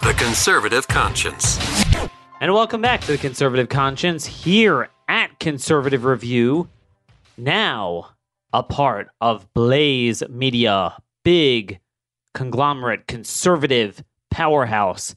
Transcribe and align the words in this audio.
The 0.00 0.14
Conservative 0.16 0.86
Conscience. 0.86 1.58
And 2.40 2.54
welcome 2.54 2.80
back 2.80 3.00
to 3.00 3.12
the 3.12 3.18
Conservative 3.18 3.68
Conscience 3.68 4.24
here 4.24 4.90
at 5.08 5.40
Conservative 5.40 6.04
Review. 6.04 6.68
Now, 7.36 8.10
a 8.52 8.62
part 8.62 9.08
of 9.20 9.52
Blaze 9.54 10.22
Media, 10.28 10.96
big 11.24 11.80
conglomerate 12.32 13.08
conservative 13.08 14.04
powerhouse. 14.30 15.16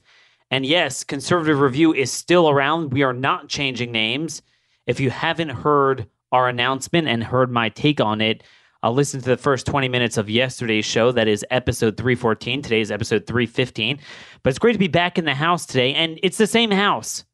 And 0.50 0.66
yes, 0.66 1.04
Conservative 1.04 1.60
Review 1.60 1.94
is 1.94 2.10
still 2.10 2.50
around. 2.50 2.92
We 2.92 3.04
are 3.04 3.14
not 3.14 3.48
changing 3.48 3.92
names. 3.92 4.42
If 4.88 4.98
you 4.98 5.10
haven't 5.10 5.50
heard 5.50 6.08
our 6.32 6.48
announcement 6.48 7.06
and 7.06 7.22
heard 7.22 7.52
my 7.52 7.68
take 7.68 8.00
on 8.00 8.20
it, 8.20 8.42
I'll 8.82 8.94
listen 8.94 9.20
to 9.20 9.28
the 9.28 9.36
first 9.36 9.64
20 9.66 9.88
minutes 9.88 10.16
of 10.16 10.28
yesterday's 10.28 10.84
show. 10.84 11.12
That 11.12 11.28
is 11.28 11.44
episode 11.50 11.96
314. 11.96 12.62
Today 12.62 12.80
is 12.80 12.90
episode 12.90 13.26
315. 13.26 13.98
But 14.42 14.50
it's 14.50 14.58
great 14.58 14.72
to 14.72 14.78
be 14.78 14.88
back 14.88 15.18
in 15.18 15.24
the 15.24 15.34
house 15.34 15.66
today. 15.66 15.94
And 15.94 16.18
it's 16.22 16.36
the 16.36 16.48
same 16.48 16.72
house. 16.72 17.24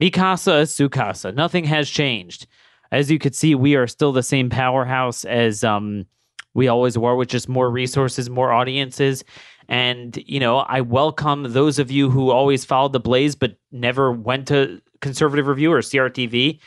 Mi 0.00 0.10
casa 0.10 0.66
su 0.66 0.88
casa. 0.88 1.30
Nothing 1.30 1.64
has 1.64 1.90
changed. 1.90 2.46
As 2.90 3.10
you 3.10 3.18
could 3.18 3.34
see, 3.34 3.54
we 3.54 3.74
are 3.74 3.86
still 3.86 4.12
the 4.12 4.22
same 4.22 4.48
powerhouse 4.48 5.26
as 5.26 5.62
um, 5.62 6.06
we 6.54 6.68
always 6.68 6.96
were, 6.96 7.16
with 7.16 7.28
just 7.28 7.48
more 7.48 7.70
resources, 7.70 8.30
more 8.30 8.50
audiences. 8.50 9.24
And, 9.68 10.16
you 10.26 10.40
know, 10.40 10.58
I 10.58 10.80
welcome 10.80 11.52
those 11.52 11.78
of 11.78 11.90
you 11.90 12.08
who 12.08 12.30
always 12.30 12.64
followed 12.64 12.92
the 12.92 13.00
Blaze 13.00 13.34
but 13.34 13.56
never 13.72 14.10
went 14.10 14.48
to 14.48 14.80
Conservative 15.00 15.48
Review 15.48 15.72
or 15.72 15.80
CRTV. 15.80 16.60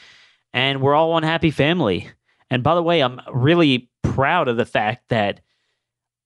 And 0.54 0.82
we're 0.82 0.96
all 0.96 1.12
one 1.12 1.24
happy 1.24 1.52
family. 1.52 2.10
And 2.50 2.64
by 2.64 2.76
the 2.76 2.84
way, 2.84 3.02
I'm 3.02 3.20
really 3.32 3.90
proud 4.04 4.48
of 4.48 4.58
the 4.58 4.66
fact 4.66 5.10
that 5.10 5.42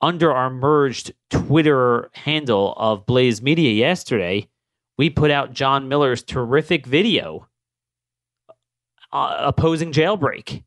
under 0.02 0.32
our 0.32 0.50
merged 0.50 1.14
Twitter 1.30 2.10
handle 2.14 2.74
of 2.78 3.06
Blaze 3.06 3.42
Media 3.42 3.72
yesterday, 3.72 4.48
we 4.98 5.10
put 5.10 5.32
out 5.32 5.54
John 5.54 5.88
Miller's 5.88 6.24
terrific 6.24 6.86
video 6.86 7.48
uh, 9.12 9.38
opposing 9.40 9.92
jailbreak. 9.92 10.64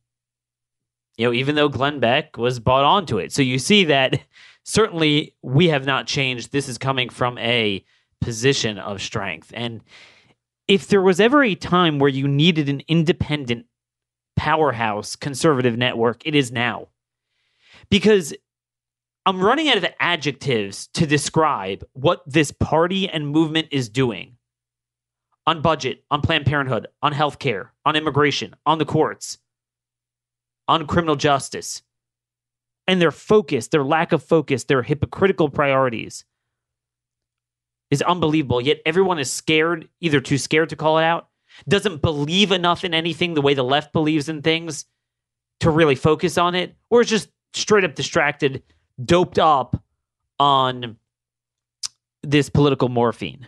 You 1.17 1.27
know, 1.27 1.33
even 1.33 1.55
though 1.55 1.69
Glenn 1.69 1.99
Beck 1.99 2.37
was 2.37 2.59
bought 2.59 2.83
onto 2.83 3.17
it. 3.17 3.31
So 3.31 3.41
you 3.41 3.57
see 3.57 3.85
that 3.85 4.19
certainly 4.63 5.35
we 5.41 5.69
have 5.69 5.85
not 5.85 6.07
changed. 6.07 6.51
This 6.51 6.67
is 6.67 6.77
coming 6.77 7.09
from 7.09 7.37
a 7.37 7.83
position 8.21 8.77
of 8.77 9.01
strength. 9.01 9.51
And 9.53 9.81
if 10.67 10.87
there 10.87 11.01
was 11.01 11.19
ever 11.19 11.43
a 11.43 11.55
time 11.55 11.99
where 11.99 12.09
you 12.09 12.27
needed 12.27 12.69
an 12.69 12.81
independent 12.87 13.65
powerhouse 14.35 15.15
conservative 15.15 15.77
network, 15.77 16.25
it 16.25 16.35
is 16.35 16.51
now. 16.51 16.87
Because 17.89 18.33
I'm 19.25 19.43
running 19.43 19.69
out 19.69 19.77
of 19.77 19.85
adjectives 19.99 20.87
to 20.93 21.07
describe 21.07 21.83
what 21.93 22.21
this 22.27 22.51
party 22.51 23.09
and 23.09 23.27
movement 23.27 23.69
is 23.71 23.89
doing 23.89 24.37
on 25.47 25.61
budget, 25.61 26.03
on 26.11 26.21
Planned 26.21 26.45
Parenthood, 26.45 26.87
on 27.01 27.13
healthcare, 27.13 27.69
on 27.85 27.95
immigration, 27.95 28.55
on 28.65 28.77
the 28.77 28.85
courts, 28.85 29.37
on 30.67 30.87
criminal 30.87 31.15
justice. 31.15 31.81
And 32.87 33.01
their 33.01 33.11
focus, 33.11 33.67
their 33.67 33.83
lack 33.83 34.11
of 34.11 34.23
focus, 34.23 34.65
their 34.65 34.83
hypocritical 34.83 35.49
priorities 35.49 36.23
is 37.89 38.01
unbelievable. 38.03 38.61
Yet 38.61 38.81
everyone 38.85 39.17
is 39.17 39.31
scared, 39.31 39.89
either 40.01 40.19
too 40.19 40.37
scared 40.37 40.69
to 40.69 40.75
call 40.75 40.99
it 40.99 41.03
out, 41.03 41.29
doesn't 41.67 42.01
believe 42.01 42.51
enough 42.51 42.83
in 42.83 42.93
anything 42.93 43.33
the 43.33 43.41
way 43.41 43.53
the 43.53 43.63
left 43.63 43.93
believes 43.93 44.29
in 44.29 44.41
things 44.41 44.85
to 45.61 45.69
really 45.69 45.95
focus 45.95 46.37
on 46.37 46.55
it, 46.55 46.75
or 46.89 47.01
is 47.01 47.09
just 47.09 47.29
straight 47.53 47.83
up 47.83 47.95
distracted, 47.95 48.63
doped 49.03 49.39
up 49.39 49.81
on 50.39 50.97
this 52.23 52.49
political 52.49 52.89
morphine. 52.89 53.47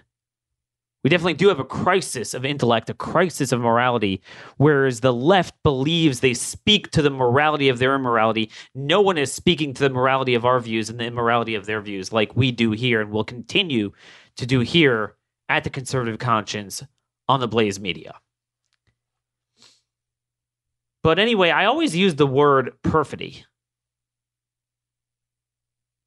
We 1.04 1.10
definitely 1.10 1.36
do 1.36 1.48
have 1.48 1.60
a 1.60 1.66
crisis 1.66 2.34
of 2.34 2.44
intellect, 2.44 2.90
a 2.90 2.94
crisis 2.94 3.52
of 3.52 3.62
morality, 3.62 4.22
whereas 4.58 5.00
the 5.00 5.14
left 5.14 5.56
believes 5.64 6.20
they 6.20 6.34
speak 6.34 6.92
to 6.92 7.02
the 7.02 7.10
morality 7.10 7.70
of 7.70 7.80
their 7.80 7.96
immorality. 7.96 8.52
No 8.76 9.00
one 9.00 9.18
is 9.18 9.32
speaking 9.32 9.74
to 9.76 9.84
the 9.84 9.90
morality 9.90 10.34
of 10.34 10.44
our 10.44 10.60
views 10.60 10.90
and 10.90 11.00
the 11.00 11.06
immorality 11.06 11.56
of 11.56 11.66
their 11.66 11.82
views 11.82 12.12
like 12.12 12.36
we 12.36 12.52
do 12.52 12.72
here 12.72 13.00
and 13.00 13.12
will 13.12 13.24
continue 13.24 13.92
to 14.38 14.46
do 14.46 14.60
here 14.62 15.16
at 15.50 15.64
the 15.64 15.70
conservative 15.70 16.20
conscience 16.20 16.84
on 17.28 17.40
the 17.40 17.48
Blaze 17.48 17.80
Media. 17.80 18.16
But 21.04 21.20
anyway, 21.20 21.52
I 21.52 21.66
always 21.66 21.96
use 21.96 22.16
the 22.16 22.28
word 22.28 22.74
perfidy. 22.82 23.46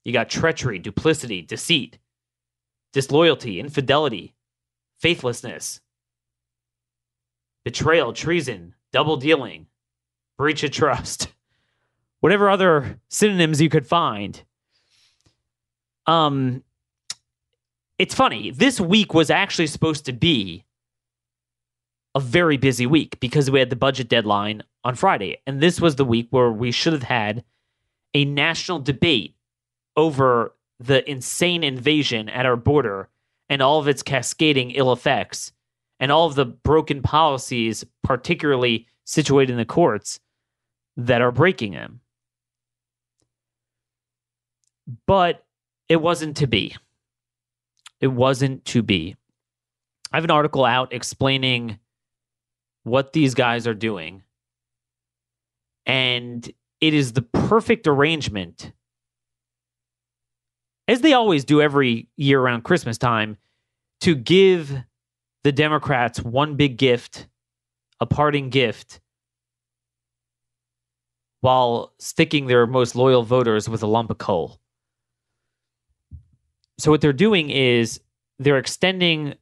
You 0.04 0.12
got 0.12 0.28
treachery, 0.28 0.78
duplicity, 0.78 1.42
deceit, 1.42 1.98
disloyalty, 2.92 3.60
infidelity, 3.60 4.34
faithlessness, 4.98 5.80
betrayal, 7.64 8.12
treason, 8.12 8.75
double 8.92 9.16
dealing, 9.16 9.66
breach 10.36 10.62
of 10.64 10.70
trust, 10.70 11.28
whatever 12.20 12.50
other 12.50 13.00
synonyms 13.09 13.60
you 13.60 13.69
could 13.69 13.86
find. 13.86 14.42
Um, 16.06 16.62
it's 17.98 18.14
funny. 18.14 18.50
This 18.50 18.80
week 18.80 19.14
was 19.14 19.30
actually 19.30 19.66
supposed 19.66 20.06
to 20.06 20.12
be 20.12 20.64
a 22.15 22.21
very 22.21 22.56
busy 22.56 22.87
week 22.87 23.19
because 23.21 23.50
we 23.50 23.59
had 23.59 23.71
the 23.71 23.76
budget 23.76 24.09
deadline 24.09 24.62
on 24.84 24.94
Friday. 24.94 25.38
And 25.47 25.60
this 25.60 25.81
was 25.81 25.97
the 25.97 26.04
week 26.04 26.28
where 26.31 26.50
we 26.50 26.72
should 26.72 26.93
have 26.93 27.04
had 27.04 27.44
a 28.15 28.25
national 28.25 28.81
debate 28.81 29.37
over 29.97 30.54
the 30.78 31.09
insane 31.09 31.62
invasion 31.62 32.28
at 32.28 32.47
our 32.47 32.56
border 32.56 33.09
and 33.48 33.62
all 33.62 33.78
of 33.78 33.88
its 33.88 34.03
cascading 34.03 34.71
ill 34.72 34.93
effects 34.93 35.53
and 36.00 36.10
all 36.10 36.26
of 36.26 36.34
the 36.34 36.47
broken 36.47 37.03
policies, 37.03 37.84
particularly 38.03 38.87
situated 39.04 39.53
in 39.53 39.59
the 39.59 39.65
courts, 39.65 40.19
that 40.97 41.21
are 41.21 41.32
breaking 41.32 41.72
them. 41.72 42.00
But 45.06 45.44
it 45.88 45.97
wasn't 45.97 46.38
to 46.38 46.47
be. 46.47 46.75
It 48.00 48.09
wasn't 48.09 48.65
to 48.66 48.82
be. 48.82 49.16
I 50.12 50.16
have 50.16 50.25
an 50.25 50.31
article 50.31 50.65
out 50.65 50.92
explaining 50.92 51.78
what 52.84 53.12
these 53.12 53.34
guys 53.34 53.66
are 53.66 53.74
doing. 53.74 54.22
And 55.86 56.50
it 56.80 56.94
is 56.94 57.12
the 57.12 57.22
perfect 57.22 57.86
arrangement, 57.86 58.72
as 60.88 61.00
they 61.00 61.12
always 61.12 61.44
do 61.44 61.60
every 61.60 62.08
year 62.16 62.41
around 62.41 62.64
Christmas 62.64 62.98
time, 62.98 63.36
to 64.00 64.14
give 64.14 64.82
the 65.44 65.52
Democrats 65.52 66.20
one 66.20 66.56
big 66.56 66.76
gift, 66.76 67.26
a 68.00 68.06
parting 68.06 68.50
gift, 68.50 69.00
while 71.41 71.92
sticking 71.98 72.47
their 72.47 72.66
most 72.66 72.94
loyal 72.94 73.22
voters 73.22 73.68
with 73.68 73.82
a 73.82 73.86
lump 73.86 74.10
of 74.10 74.18
coal. 74.18 74.60
So, 76.78 76.91
what 76.91 77.00
they're 77.00 77.12
doing 77.12 77.50
is 77.50 78.00
they're 78.38 78.58
extending 78.58 79.34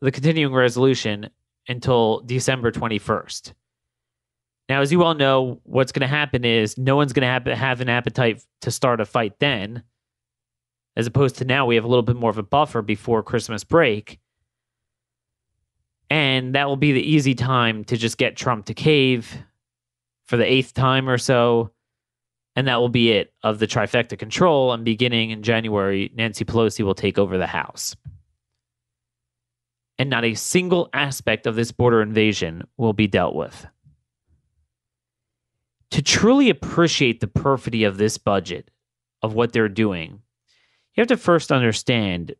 the 0.00 0.10
continuing 0.10 0.54
resolution 0.54 1.30
until 1.68 2.20
December 2.20 2.72
21st. 2.72 3.52
Now, 4.68 4.82
as 4.82 4.92
you 4.92 5.02
all 5.02 5.14
know, 5.14 5.60
what's 5.64 5.92
going 5.92 6.02
to 6.02 6.06
happen 6.06 6.44
is 6.44 6.76
no 6.76 6.96
one's 6.96 7.12
going 7.12 7.22
to 7.22 7.28
have, 7.28 7.46
have 7.46 7.80
an 7.80 7.88
appetite 7.88 8.44
to 8.62 8.70
start 8.70 9.00
a 9.00 9.06
fight 9.06 9.38
then, 9.38 9.82
as 10.96 11.06
opposed 11.06 11.36
to 11.36 11.44
now 11.44 11.64
we 11.64 11.74
have 11.76 11.84
a 11.84 11.88
little 11.88 12.02
bit 12.02 12.16
more 12.16 12.30
of 12.30 12.38
a 12.38 12.42
buffer 12.42 12.82
before 12.82 13.22
Christmas 13.22 13.64
break. 13.64 14.18
And 16.10 16.54
that 16.54 16.68
will 16.68 16.76
be 16.76 16.92
the 16.92 17.02
easy 17.02 17.34
time 17.34 17.84
to 17.84 17.96
just 17.96 18.18
get 18.18 18.36
Trump 18.36 18.66
to 18.66 18.74
cave 18.74 19.38
for 20.26 20.36
the 20.36 20.50
eighth 20.50 20.74
time 20.74 21.08
or 21.08 21.18
so. 21.18 21.70
And 22.56 22.66
that 22.66 22.80
will 22.80 22.88
be 22.88 23.12
it 23.12 23.32
of 23.42 23.58
the 23.58 23.66
trifecta 23.66 24.18
control. 24.18 24.72
And 24.72 24.84
beginning 24.84 25.30
in 25.30 25.42
January, 25.42 26.10
Nancy 26.14 26.44
Pelosi 26.44 26.84
will 26.84 26.94
take 26.94 27.18
over 27.18 27.38
the 27.38 27.46
House 27.46 27.94
and 29.98 30.08
not 30.08 30.24
a 30.24 30.34
single 30.34 30.88
aspect 30.92 31.46
of 31.46 31.56
this 31.56 31.72
border 31.72 32.00
invasion 32.00 32.66
will 32.76 32.92
be 32.92 33.06
dealt 33.06 33.34
with. 33.34 33.66
To 35.92 36.02
truly 36.02 36.50
appreciate 36.50 37.20
the 37.20 37.26
perfidy 37.26 37.84
of 37.84 37.96
this 37.96 38.18
budget, 38.18 38.70
of 39.22 39.34
what 39.34 39.52
they're 39.52 39.68
doing, 39.68 40.20
you 40.94 41.00
have 41.00 41.08
to 41.08 41.16
first 41.16 41.50
understand 41.50 42.34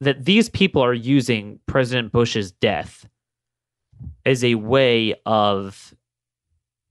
that 0.00 0.24
these 0.24 0.48
people 0.48 0.82
are 0.82 0.94
using 0.94 1.60
President 1.66 2.12
Bush's 2.12 2.52
death 2.52 3.06
as 4.26 4.44
a 4.44 4.56
way 4.56 5.14
of 5.24 5.94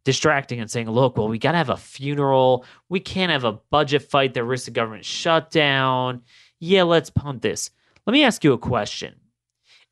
distracting 0.03 0.59
and 0.59 0.69
saying, 0.69 0.89
look, 0.89 1.17
well, 1.17 1.27
we 1.27 1.37
got 1.37 1.51
to 1.51 1.57
have 1.57 1.69
a 1.69 1.77
funeral. 1.77 2.65
We 2.89 2.99
can't 2.99 3.31
have 3.31 3.43
a 3.43 3.59
budget 3.69 4.03
fight 4.03 4.33
that 4.33 4.43
risks 4.43 4.65
the 4.65 4.71
government 4.71 5.05
shutdown. 5.05 6.21
Yeah, 6.59 6.83
let's 6.83 7.09
punt 7.09 7.41
this. 7.41 7.69
Let 8.05 8.13
me 8.13 8.23
ask 8.23 8.43
you 8.43 8.53
a 8.53 8.57
question. 8.57 9.15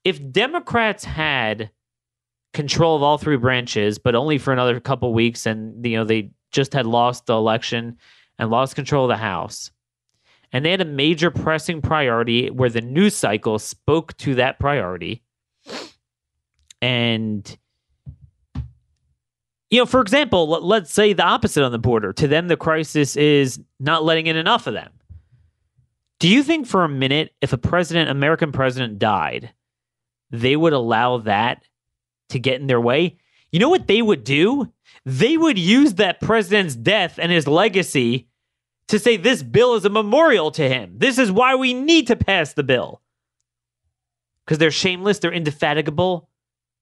If 0.03 0.31
Democrats 0.31 1.03
had 1.03 1.71
control 2.53 2.95
of 2.95 3.03
all 3.03 3.17
three 3.17 3.37
branches, 3.37 3.97
but 3.97 4.15
only 4.15 4.37
for 4.37 4.51
another 4.51 4.79
couple 4.79 5.13
weeks, 5.13 5.45
and 5.45 5.85
you 5.85 5.97
know 5.97 6.03
they 6.03 6.31
just 6.51 6.73
had 6.73 6.85
lost 6.85 7.25
the 7.25 7.35
election 7.35 7.97
and 8.37 8.49
lost 8.49 8.75
control 8.75 9.05
of 9.05 9.09
the 9.09 9.17
House, 9.17 9.71
and 10.51 10.65
they 10.65 10.71
had 10.71 10.81
a 10.81 10.85
major 10.85 11.31
pressing 11.31 11.81
priority 11.81 12.49
where 12.49 12.69
the 12.69 12.81
news 12.81 13.15
cycle 13.15 13.59
spoke 13.59 14.15
to 14.17 14.35
that 14.35 14.59
priority, 14.59 15.23
and 16.81 17.57
you 19.69 19.79
know, 19.79 19.85
for 19.85 20.01
example, 20.01 20.47
let's 20.47 20.93
say 20.93 21.13
the 21.13 21.23
opposite 21.23 21.63
on 21.63 21.71
the 21.71 21.79
border. 21.79 22.11
To 22.13 22.27
them, 22.27 22.49
the 22.49 22.57
crisis 22.57 23.15
is 23.15 23.61
not 23.79 24.03
letting 24.03 24.27
in 24.27 24.35
enough 24.35 24.67
of 24.67 24.73
them. 24.73 24.91
Do 26.19 26.27
you 26.27 26.43
think 26.43 26.67
for 26.67 26.83
a 26.83 26.89
minute, 26.89 27.33
if 27.39 27.53
a 27.53 27.57
president, 27.57 28.09
American 28.09 28.51
president, 28.51 28.99
died, 28.99 29.53
they 30.31 30.55
would 30.55 30.73
allow 30.73 31.17
that 31.19 31.63
to 32.29 32.39
get 32.39 32.59
in 32.59 32.67
their 32.67 32.81
way? 32.81 33.17
You 33.51 33.59
know 33.59 33.69
what 33.69 33.87
they 33.87 34.01
would 34.01 34.23
do? 34.23 34.71
They 35.05 35.37
would 35.37 35.59
use 35.59 35.95
that 35.95 36.21
president's 36.21 36.75
death 36.75 37.19
and 37.21 37.31
his 37.31 37.47
legacy 37.47 38.27
to 38.87 38.99
say 38.99 39.17
this 39.17 39.43
bill 39.43 39.75
is 39.75 39.85
a 39.85 39.89
memorial 39.89 40.51
to 40.51 40.67
him. 40.67 40.95
This 40.97 41.17
is 41.17 41.31
why 41.31 41.55
we 41.55 41.73
need 41.73 42.07
to 42.07 42.15
pass 42.15 42.53
the 42.53 42.63
bill. 42.63 43.01
Because 44.45 44.57
they're 44.57 44.71
shameless, 44.71 45.19
they're 45.19 45.31
indefatigable, 45.31 46.27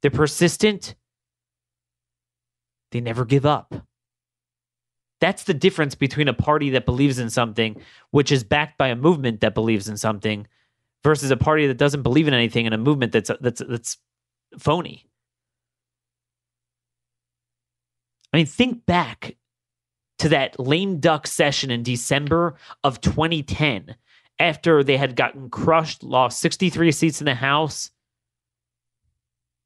they're 0.02 0.12
persistent, 0.12 0.96
they 2.92 3.02
never 3.02 3.26
give 3.26 3.46
up. 3.46 3.76
That's 5.22 5.44
the 5.44 5.54
difference 5.54 5.96
between 5.96 6.28
a 6.28 6.34
party 6.34 6.70
that 6.72 6.86
believes 6.86 7.20
in 7.20 7.30
something, 7.30 7.82
which 8.12 8.32
is 8.32 8.44
backed 8.44 8.78
by 8.78 8.88
a 8.88 8.96
movement 8.96 9.42
that 9.42 9.54
believes 9.54 9.90
in 9.90 9.98
something, 9.98 10.48
versus 11.04 11.32
a 11.32 11.38
party 11.38 11.68
that 11.68 11.78
doesn't 11.78 12.04
believe 12.04 12.28
in 12.28 12.34
anything 12.34 12.66
and 12.66 12.76
a 12.76 12.78
movement 12.78 13.12
that's 13.12 13.32
that's 13.42 13.62
that's 13.68 13.98
phony. 14.58 15.06
I 18.34 18.38
mean, 18.38 18.46
think 18.46 18.86
back 18.86 19.36
to 20.20 20.30
that 20.30 20.60
lame 20.60 21.00
duck 21.00 21.26
session 21.26 21.72
in 21.72 21.82
December 21.82 22.56
of 22.84 23.02
2010 23.02 23.96
after 24.38 24.84
they 24.84 24.98
had 24.98 25.16
gotten 25.16 25.50
crushed, 25.50 26.04
lost 26.04 26.40
63 26.40 26.92
seats 26.92 27.22
in 27.22 27.26
the 27.26 27.36
House, 27.36 27.90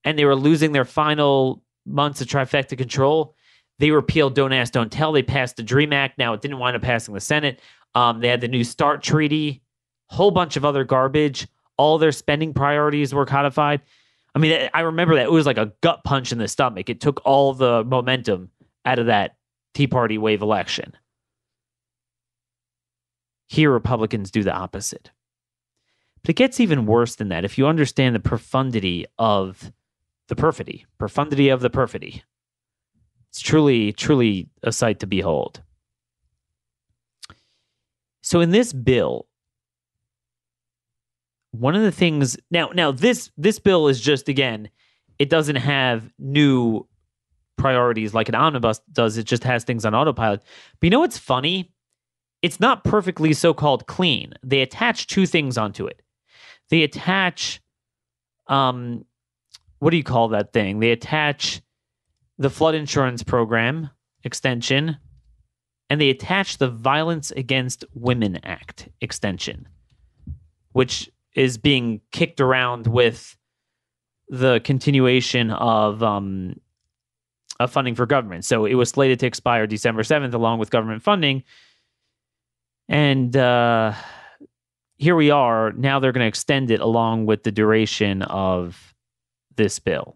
and 0.04 0.18
they 0.18 0.26
were 0.26 0.36
losing 0.36 0.72
their 0.72 0.86
final 0.86 1.62
months 1.86 2.22
of 2.22 2.28
trifecta 2.28 2.78
control. 2.78 3.36
They 3.80 3.92
repealed 3.92 4.36
Don't 4.36 4.54
Ask, 4.54 4.74
Don't 4.74 4.92
Tell. 4.92 5.12
They 5.12 5.24
passed 5.24 5.58
the 5.58 5.64
DREAM 5.64 5.92
Act. 5.92 6.18
Now 6.18 6.34
it 6.34 6.42
didn't 6.42 6.60
wind 6.60 6.76
up 6.76 6.82
passing 6.82 7.14
the 7.14 7.20
Senate. 7.20 7.60
Um, 7.96 8.22
they 8.22 8.28
had 8.28 8.42
the 8.42 8.48
New 8.48 8.64
START 8.64 9.04
Treaty, 9.04 9.62
whole 10.14 10.32
bunch 10.32 10.56
of 10.56 10.66
other 10.66 10.84
garbage. 10.84 11.48
All 11.78 11.98
their 11.98 12.12
spending 12.12 12.54
priorities 12.54 13.14
were 13.14 13.26
codified. 13.26 13.82
I 14.36 14.40
mean, 14.40 14.70
I 14.74 14.82
remember 14.82 15.16
that 15.16 15.26
it 15.26 15.32
was 15.32 15.46
like 15.46 15.58
a 15.58 15.74
gut 15.82 16.04
punch 16.04 16.32
in 16.32 16.38
the 16.38 16.48
stomach. 16.48 16.90
It 16.90 17.02
took 17.02 17.22
all 17.26 17.54
the 17.54 17.84
momentum 17.84 18.50
out 18.86 19.00
of 19.00 19.08
that 19.08 19.38
Tea 19.74 19.88
Party 19.88 20.18
wave 20.18 20.42
election. 20.42 20.94
Here, 23.48 23.72
Republicans 23.72 24.32
do 24.32 24.44
the 24.44 24.54
opposite. 24.54 25.12
But 26.22 26.32
it 26.32 26.36
gets 26.36 26.60
even 26.60 26.86
worse 26.86 27.16
than 27.16 27.30
that 27.30 27.46
if 27.46 27.58
you 27.58 27.68
understand 27.68 28.16
the 28.16 28.20
profundity 28.20 29.06
of 29.20 29.72
the 30.30 30.36
perfidy, 30.36 30.86
profundity 30.98 31.50
of 31.50 31.62
the 31.62 31.70
perfidy. 31.70 32.24
It's 33.30 33.42
truly, 33.42 33.92
truly 33.92 34.50
a 34.62 34.72
sight 34.72 35.00
to 35.02 35.08
behold. 35.08 35.62
So 38.22 38.40
in 38.40 38.52
this 38.52 38.72
bill, 38.72 39.28
one 41.54 41.76
of 41.76 41.84
the 41.84 41.92
things 41.92 42.36
now 42.50 42.72
now 42.74 42.92
this 42.92 43.32
this 43.38 43.60
bill 43.60 43.88
is 43.88 44.02
just 44.02 44.28
again, 44.28 44.70
it 45.20 45.30
doesn't 45.30 45.58
have 45.58 46.12
new 46.18 46.88
priorities 47.58 48.14
like 48.14 48.28
an 48.28 48.36
omnibus 48.36 48.82
does. 48.92 49.18
It 49.18 49.26
just 49.26 49.44
has 49.44 49.64
things 49.64 49.86
on 49.86 49.94
autopilot. 49.94 50.42
But 50.80 50.88
you 50.88 50.90
know 50.90 51.02
what's 51.02 51.20
funny? 51.20 51.72
It's 52.42 52.60
not 52.60 52.84
perfectly 52.84 53.34
so-called 53.34 53.86
clean. 53.86 54.34
They 54.44 54.62
attach 54.62 55.08
two 55.08 55.28
things 55.28 55.58
onto 55.58 55.86
it. 55.86 56.02
They 56.70 56.82
attach 56.82 57.62
um 58.48 59.06
what 59.78 59.92
do 59.92 59.98
you 59.98 60.04
call 60.04 60.30
that 60.30 60.54
thing? 60.54 60.80
They 60.80 60.92
attach 60.92 61.62
the 62.40 62.50
flood 62.50 62.74
insurance 62.74 63.22
program 63.22 63.92
extension 64.24 64.98
and 65.90 66.02
they 66.02 66.10
attach 66.10 66.58
the 66.58 66.70
Violence 66.70 67.30
Against 67.30 67.86
Women 67.94 68.40
Act 68.44 68.90
extension, 69.02 69.68
which 70.72 71.12
is 71.36 71.58
being 71.58 72.02
kicked 72.12 72.40
around 72.40 72.88
with 72.88 73.38
the 74.30 74.60
continuation 74.64 75.52
of 75.52 76.02
um, 76.02 76.60
of 77.60 77.72
funding 77.72 77.96
for 77.96 78.06
government. 78.06 78.46
So 78.46 78.66
it 78.66 78.76
was 78.76 78.90
slated 78.90 79.20
to 79.20 79.28
expire 79.28 79.68
December 79.68 80.04
seventh, 80.04 80.34
along 80.34 80.60
with 80.60 80.72
government 80.72 81.04
funding, 81.04 81.44
and 82.90 83.36
uh, 83.36 83.94
here 84.98 85.16
we 85.16 85.32
are. 85.32 85.72
Now 85.74 86.00
they're 86.00 86.12
going 86.12 86.24
to 86.24 86.28
extend 86.28 86.72
it 86.72 86.80
along 86.80 87.26
with 87.26 87.44
the 87.44 87.52
duration 87.52 88.22
of 88.24 88.94
this 89.56 89.80
bill. 89.80 90.16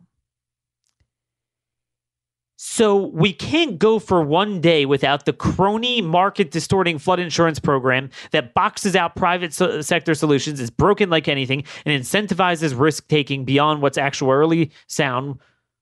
So 2.60 2.96
we 2.96 3.34
can't 3.34 3.78
go 3.78 4.00
for 4.00 4.24
one 4.24 4.62
day 4.62 4.88
without 4.88 5.26
the 5.26 5.34
crony 5.34 6.02
market 6.02 6.50
distorting 6.50 6.98
flood 6.98 7.20
insurance 7.20 7.60
program 7.60 8.10
that 8.32 8.56
boxes 8.56 8.96
out 8.96 9.16
private 9.16 9.54
so- 9.54 9.82
sector 9.82 10.16
solutions, 10.16 10.60
is 10.60 10.72
broken 10.72 11.12
like 11.12 11.28
anything, 11.28 11.64
and 11.86 12.02
incentivizes 12.02 12.78
risk 12.78 13.08
taking 13.08 13.46
beyond 13.46 13.84
what's 13.84 13.98
actuarially 13.98 14.72
sound 14.88 15.40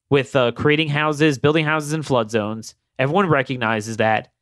with 0.09 0.35
uh, 0.35 0.51
creating 0.51 0.89
houses, 0.89 1.37
building 1.37 1.63
houses 1.63 1.93
in 1.93 2.03
flood 2.03 2.29
zones. 2.29 2.75
Everyone 2.99 3.27
recognizes 3.27 3.97
that. 3.97 4.33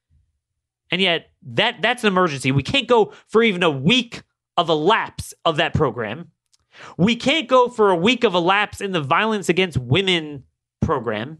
And 0.89 1.01
yet 1.01 1.29
that 1.44 1.81
that's 1.83 2.03
an 2.03 2.07
emergency. 2.07 2.51
We 2.51 2.63
can't 2.63 2.88
go 2.88 3.13
for 3.27 3.44
even 3.44 3.62
a 3.62 3.69
week 3.69 4.24
of 4.57 4.69
a 4.69 4.75
lapse 4.75 5.36
of 5.45 5.57
that 5.57 5.75
program. 5.75 6.31
We 6.97 7.15
can't 7.15 7.47
go 7.47 7.69
for 7.69 7.91
a 7.91 7.95
week 7.95 8.24
of 8.24 8.33
a 8.33 8.39
lapse 8.39 8.81
in 8.81 8.91
the 8.91 9.01
violence 9.01 9.50
against 9.50 9.77
women 9.77 10.43
program, 10.81 11.39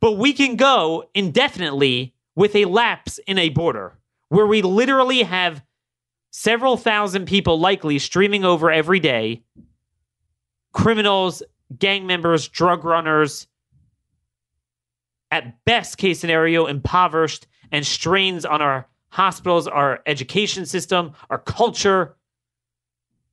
but 0.00 0.12
we 0.12 0.32
can 0.32 0.56
go 0.56 1.04
indefinitely 1.14 2.14
with 2.34 2.54
a 2.54 2.64
lapse 2.64 3.18
in 3.26 3.38
a 3.38 3.48
border 3.48 3.98
where 4.28 4.46
we 4.46 4.62
literally 4.62 5.22
have 5.22 5.62
several 6.30 6.76
thousand 6.76 7.26
people 7.26 7.58
likely 7.58 7.98
streaming 7.98 8.44
over 8.44 8.70
every 8.70 9.00
day 9.00 9.42
criminals, 10.72 11.42
gang 11.76 12.06
members, 12.06 12.46
drug 12.46 12.84
runners, 12.84 13.48
at 15.30 15.64
best 15.64 15.98
case 15.98 16.20
scenario, 16.20 16.66
impoverished 16.66 17.46
and 17.72 17.86
strains 17.86 18.44
on 18.44 18.62
our 18.62 18.86
hospitals, 19.10 19.66
our 19.66 20.00
education 20.06 20.66
system, 20.66 21.12
our 21.28 21.38
culture, 21.38 22.16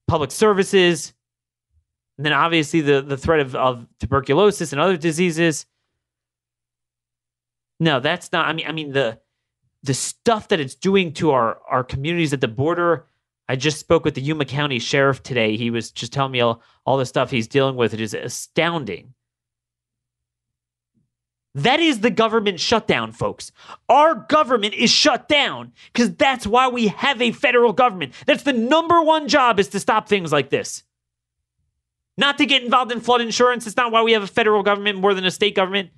public 0.08 0.32
services, 0.32 1.14
and 2.18 2.26
then 2.26 2.34
obviously 2.34 2.82
the, 2.82 3.02
the 3.02 3.18
threat 3.18 3.40
of, 3.40 3.56
of 3.56 3.88
tuberculosis 4.00 4.72
and 4.72 4.82
other 4.82 4.98
diseases. 4.98 5.66
No, 7.80 8.00
that's 8.00 8.32
not. 8.32 8.48
I 8.48 8.54
mean, 8.54 8.68
I 8.68 8.72
mean 8.72 8.92
the 8.92 9.20
the 9.84 9.94
stuff 9.94 10.48
that 10.50 10.60
it's 10.60 10.76
doing 10.76 11.14
to 11.14 11.32
our 11.32 11.60
our 11.70 11.84
communities 11.84 12.34
at 12.34 12.42
the 12.42 12.48
border. 12.48 13.06
I 13.50 13.56
just 13.56 13.80
spoke 13.80 14.04
with 14.04 14.16
the 14.16 14.22
Yuma 14.22 14.46
County 14.46 14.80
Sheriff 14.80 15.24
today. 15.24 15.56
He 15.56 15.70
was 15.70 15.90
just 15.92 16.12
telling 16.12 16.34
me 16.34 16.42
all, 16.42 16.62
all 16.86 16.98
the 16.98 17.06
stuff 17.06 17.32
he's 17.32 17.48
dealing 17.48 17.78
with. 17.78 17.94
It 17.94 18.02
is 18.02 18.14
astounding. 18.14 19.14
That 21.56 21.80
is 21.80 22.02
the 22.02 22.12
government 22.12 22.60
shutdown, 22.60 23.14
folks. 23.14 23.52
Our 23.90 24.14
government 24.14 24.76
is 24.76 24.92
shut 24.92 25.28
down 25.28 25.72
because 25.92 26.14
that's 26.14 26.46
why 26.46 26.68
we 26.68 26.88
have 26.90 27.20
a 27.20 27.32
federal 27.32 27.74
government. 27.74 28.14
That's 28.28 28.44
the 28.44 28.54
number 28.54 29.02
one 29.02 29.28
job 29.28 29.60
is 29.60 29.70
to 29.70 29.80
stop 29.80 30.08
things 30.08 30.32
like 30.32 30.52
this. 30.52 30.84
Not 32.16 32.38
to 32.38 32.46
get 32.46 32.64
involved 32.64 32.92
in 32.92 33.00
flood 33.00 33.22
insurance. 33.22 33.66
It's 33.66 33.76
not 33.78 33.92
why 33.92 34.04
we 34.04 34.12
have 34.12 34.24
a 34.24 34.28
federal 34.28 34.62
government 34.62 35.00
more 35.00 35.16
than 35.16 35.26
a 35.26 35.32
state 35.32 35.56
government. 35.56 35.90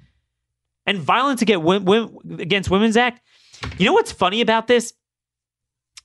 And 0.90 0.98
violence 0.98 1.44
against 1.44 2.72
Women's 2.72 2.98
Act. 2.98 3.22
You 3.78 3.86
know 3.86 3.94
what's 3.94 4.12
funny 4.12 4.42
about 4.42 4.66
this? 4.66 4.92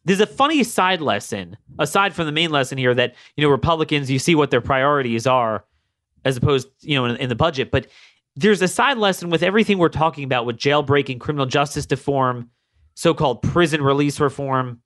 There's 0.05 0.21
a 0.21 0.27
funny 0.27 0.63
side 0.63 1.01
lesson 1.01 1.57
aside 1.79 2.13
from 2.13 2.27
the 2.27 2.33
main 2.33 2.51
lesson 2.51 2.77
here 2.77 2.95
that 2.95 3.15
you 3.35 3.43
know 3.43 3.49
Republicans 3.49 4.11
you 4.11 4.19
see 4.19 4.35
what 4.35 4.51
their 4.51 4.61
priorities 4.61 5.27
are 5.27 5.65
as 6.27 6.37
opposed 6.37 6.69
you 6.83 6.97
know 6.97 7.07
in, 7.07 7.17
in 7.17 7.31
the 7.31 7.35
budget, 7.35 7.71
but 7.71 7.87
there's 8.37 8.61
a 8.61 8.69
side 8.69 8.99
lesson 8.99 9.31
with 9.31 9.43
everything 9.43 9.79
we're 9.79 9.89
talking 9.89 10.23
about 10.23 10.45
with 10.45 10.59
jailbreaking, 10.59 11.19
criminal 11.19 11.47
justice 11.47 11.87
reform, 11.91 12.51
so 12.93 13.15
called 13.15 13.41
prison 13.41 13.81
release 13.81 14.21
reform. 14.21 14.83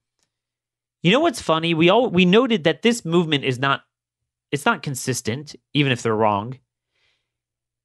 You 1.03 1.11
know 1.11 1.19
what's 1.19 1.41
funny? 1.41 1.73
We 1.73 1.89
all 1.89 2.09
we 2.09 2.23
noted 2.23 2.63
that 2.63 2.83
this 2.83 3.03
movement 3.03 3.43
is 3.43 3.59
not 3.59 3.81
it's 4.49 4.65
not 4.65 4.81
consistent, 4.81 5.57
even 5.73 5.91
if 5.91 6.01
they're 6.03 6.15
wrong. 6.15 6.57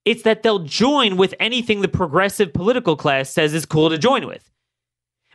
It's 0.05 0.23
that 0.23 0.43
they'll 0.43 0.61
join 0.61 1.17
with 1.17 1.35
anything 1.41 1.81
the 1.81 1.89
progressive 1.89 2.53
political 2.53 2.97
class 2.97 3.31
says 3.31 3.55
is 3.55 3.65
cool 3.65 3.91
to 3.91 3.99
join 3.99 4.27
with. 4.27 4.51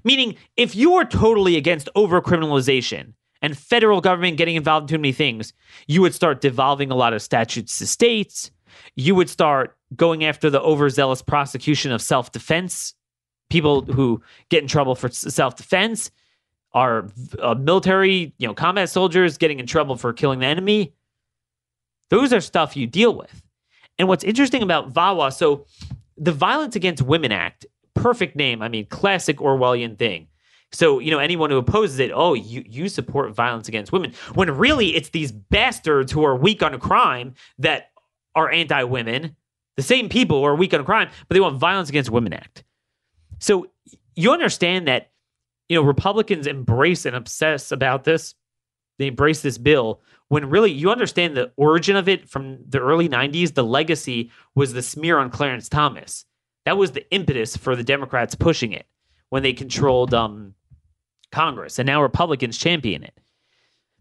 Meaning, 0.04 0.36
if 0.56 0.76
you 0.76 0.96
are 0.96 1.06
totally 1.06 1.58
against 1.58 1.90
overcriminalization 1.96 3.14
and 3.42 3.58
federal 3.58 4.02
government 4.02 4.38
getting 4.38 4.56
involved 4.56 4.90
in 4.90 4.96
too 4.96 5.02
many 5.02 5.12
things, 5.12 5.54
you 5.88 6.02
would 6.02 6.14
start 6.14 6.42
devolving 6.42 6.92
a 6.92 6.96
lot 6.96 7.14
of 7.14 7.22
statutes 7.22 7.78
to 7.80 7.88
states. 7.88 8.52
You 8.96 9.16
would 9.16 9.30
start 9.30 9.76
going 9.96 10.24
after 10.24 10.50
the 10.50 10.62
overzealous 10.62 11.22
prosecution 11.22 11.92
of 11.92 12.02
self 12.02 12.32
defense, 12.32 12.94
people 13.50 13.82
who 13.82 14.22
get 14.50 14.62
in 14.62 14.70
trouble 14.70 14.96
for 14.96 15.10
self 15.10 15.56
defense 15.56 16.12
are 16.74 17.10
uh, 17.42 17.56
military, 17.56 18.34
you 18.38 18.48
know, 18.48 18.54
combat 18.54 18.90
soldiers 18.90 19.38
getting 19.38 19.60
in 19.60 19.66
trouble 19.66 19.96
for 19.96 20.14
killing 20.14 20.40
the 20.40 20.46
enemy. 20.46 20.94
Those 22.10 22.32
are 22.32 22.42
stuff 22.42 22.78
you 22.78 22.88
deal 22.88 23.16
with. 23.16 23.42
And 24.00 24.08
what's 24.08 24.24
interesting 24.24 24.64
about 24.64 24.94
VAWA, 24.94 25.32
so 25.32 25.66
the 26.18 26.32
Violence 26.32 26.76
Against 26.76 27.04
Women 27.04 27.32
Act, 27.32 27.66
perfect 27.94 28.36
name. 28.36 28.62
I 28.62 28.70
mean, 28.70 28.86
classic 28.88 29.38
Orwellian 29.38 29.98
thing. 29.98 30.28
So, 30.72 31.00
you 31.00 31.12
know, 31.12 31.20
anyone 31.20 31.50
who 31.50 31.58
opposes 31.58 32.00
it, 32.00 32.12
oh, 32.14 32.34
you, 32.34 32.64
you 32.68 32.90
support 32.90 33.34
violence 33.34 33.68
against 33.68 33.92
women. 33.92 34.14
When 34.36 34.50
really 34.56 34.96
it's 34.96 35.10
these 35.10 35.32
bastards 35.32 36.12
who 36.12 36.24
are 36.24 36.36
weak 36.36 36.62
on 36.62 36.80
crime 36.80 37.34
that 37.58 37.92
are 38.36 38.52
anti 38.52 38.84
women, 38.84 39.36
the 39.76 39.84
same 39.84 40.10
people 40.10 40.40
who 40.40 40.46
are 40.46 40.56
weak 40.56 40.74
on 40.74 40.86
crime, 40.86 41.10
but 41.28 41.34
they 41.34 41.40
want 41.40 41.58
Violence 41.58 41.90
Against 41.90 42.12
Women 42.12 42.34
Act. 42.34 42.64
So 43.40 43.68
you 44.16 44.32
understand 44.32 44.88
that 44.88 45.10
you 45.70 45.76
know, 45.76 45.84
Republicans 45.84 46.48
embrace 46.48 47.06
and 47.06 47.16
obsess 47.16 47.72
about 47.72 48.04
this. 48.04 48.34
They 49.00 49.08
embrace 49.08 49.42
this 49.42 49.58
bill 49.58 50.02
when 50.28 50.50
really 50.50 50.72
you 50.72 50.92
understand 50.92 51.36
the 51.36 51.52
origin 51.56 51.96
of 51.96 52.08
it 52.08 52.30
from 52.30 52.60
the 52.68 52.80
early 52.80 53.10
90s. 53.10 53.56
The 53.56 53.64
legacy 53.64 54.30
was 54.54 54.74
the 54.74 54.82
smear 54.84 55.18
on 55.18 55.32
Clarence 55.32 55.70
Thomas. 55.70 56.26
That 56.66 56.78
was 56.78 56.92
the 56.92 57.10
impetus 57.12 57.58
for 57.58 57.76
the 57.76 57.84
Democrats 57.84 58.36
pushing 58.36 58.74
it 58.74 58.86
when 59.30 59.42
they 59.42 59.54
controlled 59.54 60.14
um, 60.14 60.54
Congress. 61.32 61.80
And 61.80 61.88
now 61.88 62.04
Republicans 62.04 62.58
champion 62.58 63.04
it. 63.04 63.18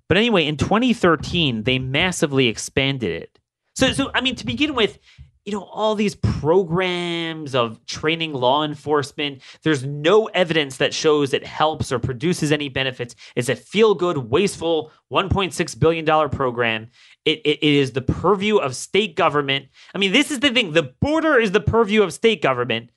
But 0.08 0.16
anyway, 0.16 0.46
in 0.46 0.56
2013, 0.56 1.62
they 1.62 1.78
massively 1.78 2.48
expanded 2.48 3.10
it. 3.22 3.38
So, 3.76 3.92
so 3.92 4.10
I 4.14 4.20
mean, 4.20 4.34
to 4.36 4.46
begin 4.46 4.74
with, 4.74 4.98
you 5.44 5.52
know, 5.52 5.64
all 5.64 5.94
these 5.94 6.14
programs 6.14 7.54
of 7.54 7.84
training 7.86 8.32
law 8.32 8.64
enforcement. 8.64 9.40
There's 9.62 9.84
no 9.84 10.26
evidence 10.26 10.76
that 10.76 10.92
shows 10.92 11.32
it 11.32 11.46
helps 11.46 11.90
or 11.90 11.98
produces 11.98 12.52
any 12.52 12.68
benefits. 12.68 13.14
It's 13.34 13.48
a 13.48 13.56
feel 13.56 13.94
good, 13.94 14.18
wasteful 14.18 14.92
$1.6 15.12 15.78
billion 15.78 16.28
program. 16.30 16.88
It, 17.24 17.40
it, 17.44 17.58
it 17.62 17.74
is 17.74 17.92
the 17.92 18.02
purview 18.02 18.56
of 18.58 18.76
state 18.76 19.16
government. 19.16 19.66
I 19.94 19.98
mean, 19.98 20.12
this 20.12 20.30
is 20.30 20.40
the 20.40 20.50
thing 20.50 20.72
the 20.72 20.94
border 21.00 21.38
is 21.38 21.52
the 21.52 21.60
purview 21.60 22.02
of 22.02 22.12
state 22.12 22.42
government. 22.42 22.90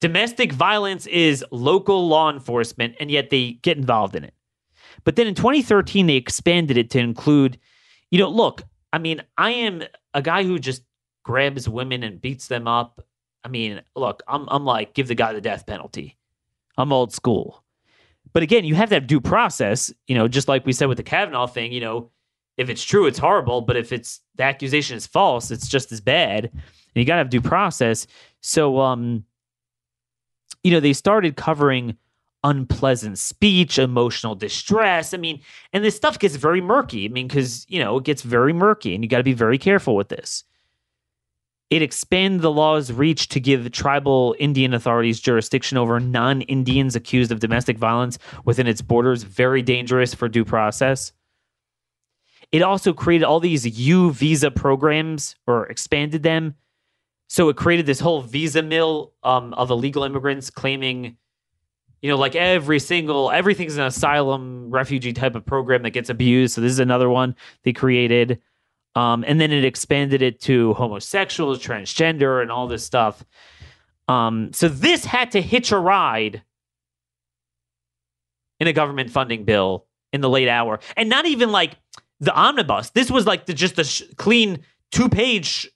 Domestic 0.00 0.52
violence 0.52 1.06
is 1.06 1.44
local 1.50 2.08
law 2.08 2.30
enforcement, 2.30 2.94
and 3.00 3.10
yet 3.10 3.30
they 3.30 3.52
get 3.62 3.78
involved 3.78 4.14
in 4.14 4.24
it. 4.24 4.34
But 5.04 5.16
then 5.16 5.26
in 5.26 5.34
2013, 5.34 6.06
they 6.06 6.16
expanded 6.16 6.76
it 6.76 6.90
to 6.90 6.98
include, 6.98 7.58
you 8.10 8.18
know, 8.18 8.28
look, 8.28 8.62
I 8.92 8.98
mean, 8.98 9.22
I 9.36 9.50
am 9.50 9.82
a 10.12 10.22
guy 10.22 10.44
who 10.44 10.58
just 10.58 10.82
grabs 11.24 11.68
women 11.68 12.04
and 12.04 12.22
beats 12.22 12.46
them 12.46 12.68
up. 12.68 13.04
I 13.42 13.48
mean, 13.48 13.82
look, 13.96 14.22
I'm 14.28 14.46
I'm 14.48 14.64
like 14.64 14.94
give 14.94 15.08
the 15.08 15.14
guy 15.16 15.32
the 15.32 15.40
death 15.40 15.66
penalty. 15.66 16.16
I'm 16.78 16.92
old 16.92 17.12
school. 17.12 17.64
But 18.32 18.42
again, 18.42 18.64
you 18.64 18.74
have 18.74 18.90
that 18.90 19.06
due 19.06 19.20
process, 19.20 19.92
you 20.06 20.14
know, 20.14 20.28
just 20.28 20.48
like 20.48 20.64
we 20.66 20.72
said 20.72 20.88
with 20.88 20.96
the 20.96 21.04
Kavanaugh 21.04 21.46
thing, 21.46 21.72
you 21.72 21.80
know, 21.80 22.10
if 22.56 22.68
it's 22.68 22.82
true, 22.82 23.06
it's 23.06 23.18
horrible, 23.18 23.60
but 23.60 23.76
if 23.76 23.92
it's 23.92 24.20
the 24.36 24.44
accusation 24.44 24.96
is 24.96 25.06
false, 25.06 25.50
it's 25.50 25.68
just 25.68 25.92
as 25.92 26.00
bad. 26.00 26.46
And 26.46 26.62
you 26.94 27.04
got 27.04 27.14
to 27.14 27.18
have 27.18 27.30
due 27.30 27.40
process. 27.40 28.06
So 28.40 28.80
um 28.80 29.24
you 30.62 30.70
know, 30.70 30.80
they 30.80 30.94
started 30.94 31.36
covering 31.36 31.96
unpleasant 32.42 33.18
speech, 33.18 33.78
emotional 33.78 34.34
distress. 34.34 35.14
I 35.14 35.18
mean, 35.18 35.40
and 35.72 35.84
this 35.84 35.94
stuff 35.94 36.18
gets 36.18 36.36
very 36.36 36.60
murky. 36.60 37.04
I 37.04 37.08
mean, 37.08 37.28
because, 37.28 37.66
you 37.68 37.78
know, 37.78 37.98
it 37.98 38.04
gets 38.04 38.22
very 38.22 38.52
murky 38.52 38.94
and 38.94 39.04
you 39.04 39.08
got 39.08 39.18
to 39.18 39.24
be 39.24 39.32
very 39.32 39.58
careful 39.58 39.94
with 39.94 40.08
this. 40.08 40.44
It 41.74 41.82
expanded 41.82 42.42
the 42.42 42.52
law's 42.52 42.92
reach 42.92 43.26
to 43.30 43.40
give 43.40 43.72
tribal 43.72 44.36
Indian 44.38 44.74
authorities 44.74 45.18
jurisdiction 45.18 45.76
over 45.76 45.98
non 45.98 46.42
Indians 46.42 46.94
accused 46.94 47.32
of 47.32 47.40
domestic 47.40 47.78
violence 47.78 48.16
within 48.44 48.68
its 48.68 48.80
borders, 48.80 49.24
very 49.24 49.60
dangerous 49.60 50.14
for 50.14 50.28
due 50.28 50.44
process. 50.44 51.12
It 52.52 52.62
also 52.62 52.92
created 52.92 53.24
all 53.24 53.40
these 53.40 53.66
U 53.76 54.12
visa 54.12 54.52
programs 54.52 55.34
or 55.48 55.66
expanded 55.66 56.22
them. 56.22 56.54
So 57.26 57.48
it 57.48 57.56
created 57.56 57.86
this 57.86 57.98
whole 57.98 58.22
visa 58.22 58.62
mill 58.62 59.12
um, 59.24 59.52
of 59.54 59.68
illegal 59.68 60.04
immigrants 60.04 60.50
claiming, 60.50 61.16
you 62.00 62.08
know, 62.08 62.16
like 62.16 62.36
every 62.36 62.78
single, 62.78 63.32
everything's 63.32 63.76
an 63.78 63.82
asylum 63.82 64.70
refugee 64.70 65.12
type 65.12 65.34
of 65.34 65.44
program 65.44 65.82
that 65.82 65.90
gets 65.90 66.08
abused. 66.08 66.54
So 66.54 66.60
this 66.60 66.70
is 66.70 66.78
another 66.78 67.10
one 67.10 67.34
they 67.64 67.72
created. 67.72 68.40
Um, 68.96 69.24
and 69.26 69.40
then 69.40 69.50
it 69.50 69.64
expanded 69.64 70.22
it 70.22 70.40
to 70.42 70.74
homosexuals, 70.74 71.58
transgender, 71.58 72.40
and 72.40 72.50
all 72.50 72.68
this 72.68 72.84
stuff. 72.84 73.24
Um, 74.06 74.52
so 74.52 74.68
this 74.68 75.04
had 75.04 75.32
to 75.32 75.42
hitch 75.42 75.72
a 75.72 75.78
ride 75.78 76.42
in 78.60 78.68
a 78.68 78.72
government 78.72 79.10
funding 79.10 79.44
bill 79.44 79.86
in 80.12 80.20
the 80.20 80.28
late 80.28 80.48
hour, 80.48 80.78
and 80.96 81.08
not 81.08 81.26
even 81.26 81.50
like 81.50 81.76
the 82.20 82.32
omnibus. 82.32 82.90
This 82.90 83.10
was 83.10 83.26
like 83.26 83.46
the, 83.46 83.54
just 83.54 83.78
a 83.78 83.84
sh- 83.84 84.02
clean 84.16 84.60
two 84.92 85.08
page, 85.08 85.68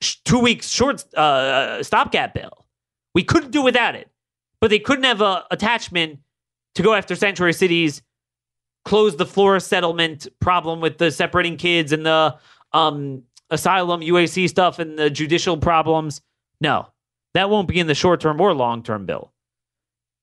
sh- 0.00 0.16
two 0.24 0.38
weeks 0.38 0.70
short 0.70 1.04
uh, 1.14 1.82
stopgap 1.82 2.32
bill. 2.32 2.66
We 3.14 3.24
couldn't 3.24 3.50
do 3.50 3.62
without 3.62 3.94
it, 3.94 4.08
but 4.60 4.70
they 4.70 4.78
couldn't 4.78 5.04
have 5.04 5.20
a 5.20 5.44
attachment 5.50 6.20
to 6.76 6.82
go 6.82 6.94
after 6.94 7.14
sanctuary 7.14 7.52
cities 7.52 8.00
close 8.88 9.16
the 9.16 9.26
Flores 9.26 9.66
settlement 9.66 10.26
problem 10.40 10.80
with 10.80 10.96
the 10.96 11.10
separating 11.10 11.58
kids 11.58 11.92
and 11.92 12.06
the 12.06 12.34
um, 12.72 13.22
asylum 13.50 14.00
UAC 14.00 14.48
stuff 14.48 14.78
and 14.78 14.98
the 14.98 15.10
judicial 15.10 15.58
problems. 15.58 16.22
No, 16.62 16.88
that 17.34 17.50
won't 17.50 17.68
be 17.68 17.80
in 17.80 17.86
the 17.86 17.94
short 17.94 18.22
term 18.22 18.40
or 18.40 18.54
long 18.54 18.82
term 18.82 19.04
bill. 19.04 19.30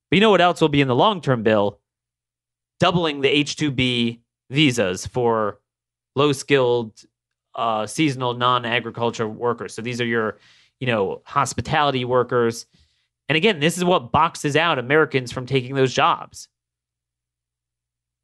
But 0.10 0.15
you 0.15 0.22
know 0.22 0.31
what 0.31 0.41
else 0.41 0.62
will 0.62 0.69
be 0.69 0.81
in 0.81 0.88
the 0.88 0.95
long 0.95 1.22
term 1.22 1.43
bill? 1.43 1.79
Doubling 2.79 3.22
the 3.22 3.29
H 3.29 3.55
2B 3.55 4.22
visas 4.50 5.05
for 5.05 5.60
low 6.15 6.31
skilled, 6.31 7.00
uh, 7.53 7.86
seasonal, 7.86 8.34
non 8.34 8.65
agriculture 8.65 9.27
workers. 9.29 9.75
So 9.75 9.84
these 9.84 10.01
are 10.01 10.05
your, 10.05 10.39
you 10.79 10.88
know, 10.88 11.22
hospitality 11.24 12.03
workers. 12.03 12.65
And 13.29 13.36
again, 13.36 13.60
this 13.60 13.77
is 13.77 13.86
what 13.86 14.12
boxes 14.12 14.55
out 14.55 14.79
Americans 14.79 15.31
from 15.31 15.45
taking 15.45 15.75
those 15.75 15.93
jobs 15.93 16.50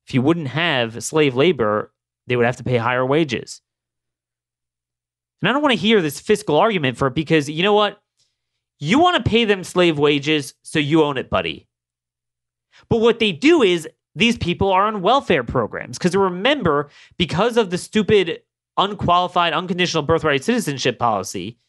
if 0.08 0.14
you 0.14 0.22
wouldn't 0.22 0.48
have 0.48 1.04
slave 1.04 1.36
labor, 1.36 1.92
they 2.28 2.36
would 2.36 2.46
have 2.46 2.58
to 2.58 2.64
pay 2.64 2.78
higher 2.78 3.06
wages. 3.06 3.62
And 5.42 5.50
I 5.50 5.54
don't 5.54 5.62
want 5.62 5.74
to 5.74 5.80
hear 5.80 6.02
this 6.02 6.20
fiscal 6.20 6.58
argument 6.58 6.98
for 6.98 7.08
it 7.08 7.16
because 7.16 7.50
you 7.50 7.64
know 7.64 7.74
what? 7.74 8.02
You 8.80 9.00
want 9.00 9.24
to 9.24 9.30
pay 9.30 9.46
them 9.46 9.64
slave 9.64 10.00
wages, 10.00 10.56
so 10.64 10.80
you 10.80 11.04
own 11.04 11.18
it, 11.18 11.30
buddy. 11.30 11.68
But 12.90 12.98
what 12.98 13.20
they 13.20 13.32
do 13.32 13.62
is 13.62 13.88
these 14.16 14.38
people 14.38 14.72
are 14.72 14.88
on 14.88 15.02
welfare 15.02 15.44
programs. 15.44 15.98
Because 15.98 16.16
remember, 16.16 16.90
because 17.18 17.58
of 17.58 17.70
the 17.70 17.78
stupid, 17.78 18.42
unqualified, 18.78 19.54
unconditional 19.54 20.04
birthright 20.04 20.44
citizenship 20.44 21.00
policy, 21.00 21.60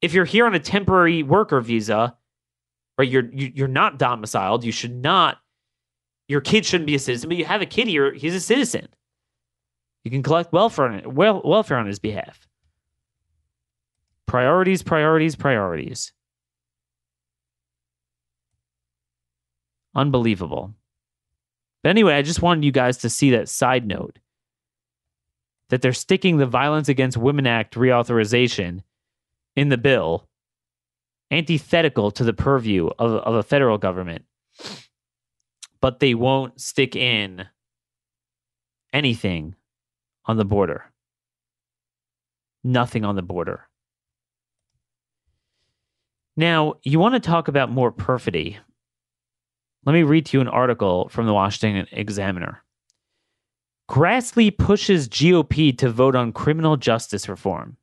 if 0.00 0.12
you're 0.12 0.24
here 0.24 0.46
on 0.46 0.54
a 0.54 0.60
temporary 0.60 1.22
worker 1.22 1.60
visa, 1.60 2.16
right, 2.98 3.08
you're 3.08 3.30
you're 3.32 3.68
not 3.68 3.98
domiciled, 3.98 4.64
you 4.64 4.72
should 4.72 4.94
not 4.94 5.38
your 6.28 6.40
kid 6.40 6.64
shouldn't 6.64 6.86
be 6.86 6.94
a 6.94 6.98
citizen, 6.98 7.28
but 7.28 7.36
you 7.36 7.44
have 7.44 7.62
a 7.62 7.66
kid 7.66 7.88
here, 7.88 8.12
he's 8.12 8.34
a 8.34 8.40
citizen. 8.40 8.88
You 10.04 10.10
can 10.10 10.22
collect 10.22 10.52
welfare 10.52 10.86
on, 10.86 10.94
it, 10.94 11.06
welfare 11.06 11.76
on 11.76 11.86
his 11.86 11.98
behalf. 11.98 12.48
Priorities, 14.26 14.82
priorities, 14.82 15.36
priorities. 15.36 16.12
Unbelievable. 19.94 20.74
But 21.82 21.90
anyway, 21.90 22.14
I 22.14 22.22
just 22.22 22.42
wanted 22.42 22.64
you 22.64 22.72
guys 22.72 22.98
to 22.98 23.10
see 23.10 23.30
that 23.32 23.48
side 23.48 23.86
note 23.86 24.18
that 25.68 25.82
they're 25.82 25.92
sticking 25.92 26.36
the 26.36 26.46
Violence 26.46 26.88
Against 26.88 27.16
Women 27.16 27.46
Act 27.46 27.74
reauthorization 27.74 28.82
in 29.56 29.68
the 29.68 29.78
bill, 29.78 30.28
antithetical 31.30 32.10
to 32.12 32.24
the 32.24 32.32
purview 32.32 32.88
of, 32.98 33.12
of 33.12 33.34
a 33.34 33.42
federal 33.42 33.78
government 33.78 34.24
but 35.82 35.98
they 35.98 36.14
won't 36.14 36.58
stick 36.58 36.96
in 36.96 37.46
anything 38.92 39.54
on 40.24 40.38
the 40.38 40.44
border. 40.44 40.84
Nothing 42.64 43.04
on 43.04 43.16
the 43.16 43.22
border. 43.22 43.68
Now, 46.36 46.74
you 46.84 46.98
want 46.98 47.14
to 47.14 47.20
talk 47.20 47.48
about 47.48 47.70
more 47.70 47.90
perfidy. 47.90 48.58
Let 49.84 49.92
me 49.92 50.04
read 50.04 50.26
to 50.26 50.38
you 50.38 50.40
an 50.40 50.48
article 50.48 51.08
from 51.08 51.26
the 51.26 51.34
Washington 51.34 51.86
Examiner. 51.90 52.62
Grassley 53.90 54.56
pushes 54.56 55.08
GOP 55.08 55.76
to 55.76 55.90
vote 55.90 56.14
on 56.14 56.32
criminal 56.32 56.76
justice 56.76 57.28
reform. 57.28 57.76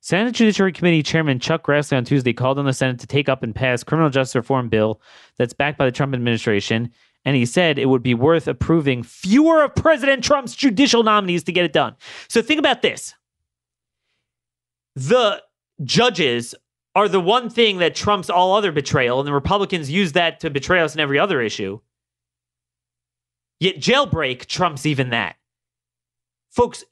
Senate 0.00 0.34
Judiciary 0.34 0.72
Committee 0.72 1.02
Chairman 1.02 1.38
Chuck 1.38 1.66
Grassley 1.66 1.96
on 1.96 2.04
Tuesday 2.04 2.32
called 2.32 2.58
on 2.58 2.64
the 2.64 2.72
Senate 2.72 2.98
to 3.00 3.06
take 3.06 3.28
up 3.28 3.42
and 3.42 3.54
pass 3.54 3.84
criminal 3.84 4.08
justice 4.08 4.34
reform 4.34 4.68
bill 4.70 5.00
that's 5.36 5.52
backed 5.52 5.76
by 5.76 5.84
the 5.84 5.92
Trump 5.92 6.14
administration, 6.14 6.90
and 7.26 7.36
he 7.36 7.44
said 7.44 7.78
it 7.78 7.86
would 7.86 8.02
be 8.02 8.14
worth 8.14 8.48
approving 8.48 9.02
fewer 9.02 9.62
of 9.62 9.74
President 9.74 10.24
Trump's 10.24 10.56
judicial 10.56 11.02
nominees 11.02 11.44
to 11.44 11.52
get 11.52 11.66
it 11.66 11.74
done. 11.74 11.94
So 12.28 12.40
think 12.40 12.58
about 12.58 12.80
this. 12.80 13.14
The 14.96 15.42
judges 15.84 16.54
are 16.94 17.08
the 17.08 17.20
one 17.20 17.50
thing 17.50 17.78
that 17.78 17.94
trumps 17.94 18.30
all 18.30 18.54
other 18.54 18.72
betrayal, 18.72 19.20
and 19.20 19.26
the 19.26 19.34
Republicans 19.34 19.90
use 19.90 20.12
that 20.12 20.40
to 20.40 20.50
betray 20.50 20.80
us 20.80 20.94
in 20.94 21.00
every 21.00 21.18
other 21.18 21.42
issue. 21.42 21.78
Yet 23.60 23.76
jailbreak 23.76 24.46
trumps 24.46 24.86
even 24.86 25.10
that. 25.10 25.36
Folks, 26.50 26.84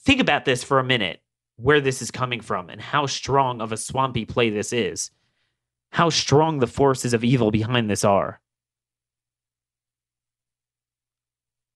think 0.00 0.20
about 0.20 0.44
this 0.44 0.64
for 0.64 0.80
a 0.80 0.84
minute 0.84 1.20
where 1.56 1.80
this 1.80 2.02
is 2.02 2.10
coming 2.10 2.40
from 2.40 2.68
and 2.70 2.80
how 2.80 3.06
strong 3.06 3.60
of 3.60 3.72
a 3.72 3.76
swampy 3.76 4.24
play 4.24 4.50
this 4.50 4.72
is. 4.72 5.10
How 5.90 6.10
strong 6.10 6.58
the 6.58 6.66
forces 6.66 7.14
of 7.14 7.24
evil 7.24 7.50
behind 7.50 7.88
this 7.88 8.04
are. 8.04 8.40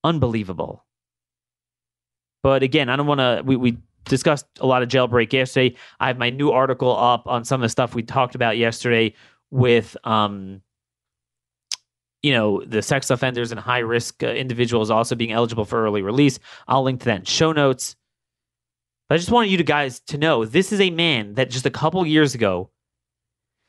Unbelievable. 0.05 0.85
But 2.43 2.63
again, 2.63 2.89
I 2.89 2.97
don't 2.97 3.07
want 3.07 3.21
to. 3.21 3.43
We, 3.45 3.57
we 3.57 3.79
discussed 4.05 4.47
a 4.61 4.67
lot 4.67 4.83
of 4.83 4.89
jailbreak 4.89 5.33
yesterday. 5.33 5.77
I 6.01 6.07
have 6.09 6.19
my 6.19 6.31
new 6.31 6.51
article 6.51 6.97
up 6.97 7.27
on 7.27 7.45
some 7.45 7.61
of 7.61 7.65
the 7.65 7.69
stuff 7.69 7.95
we 7.95 8.03
talked 8.03 8.35
about 8.35 8.57
yesterday 8.57 9.15
with 9.51 9.97
um, 10.05 10.63
you 12.23 12.33
know, 12.33 12.63
the 12.65 12.83
sex 12.83 13.11
offenders 13.11 13.51
and 13.51 13.61
high 13.61 13.79
risk 13.79 14.23
uh, 14.23 14.29
individuals 14.29 14.91
also 14.91 15.15
being 15.15 15.33
eligible 15.33 15.65
for 15.65 15.85
early 15.85 16.03
release. 16.03 16.39
I'll 16.69 16.83
link 16.83 17.01
to 17.01 17.07
that 17.07 17.21
in 17.21 17.25
show 17.25 17.53
notes. 17.53 17.97
But 19.11 19.17
I 19.17 19.19
just 19.19 19.33
want 19.33 19.49
you 19.49 19.57
to 19.57 19.65
guys 19.65 19.99
to 20.07 20.19
know 20.19 20.45
this 20.45 20.71
is 20.71 20.81
a 20.81 20.91
man 20.91 21.35
that 21.35 21.51
just 21.51 21.67
a 21.67 21.71
couple 21.71 22.07
years 22.07 22.37
ago 22.37 22.71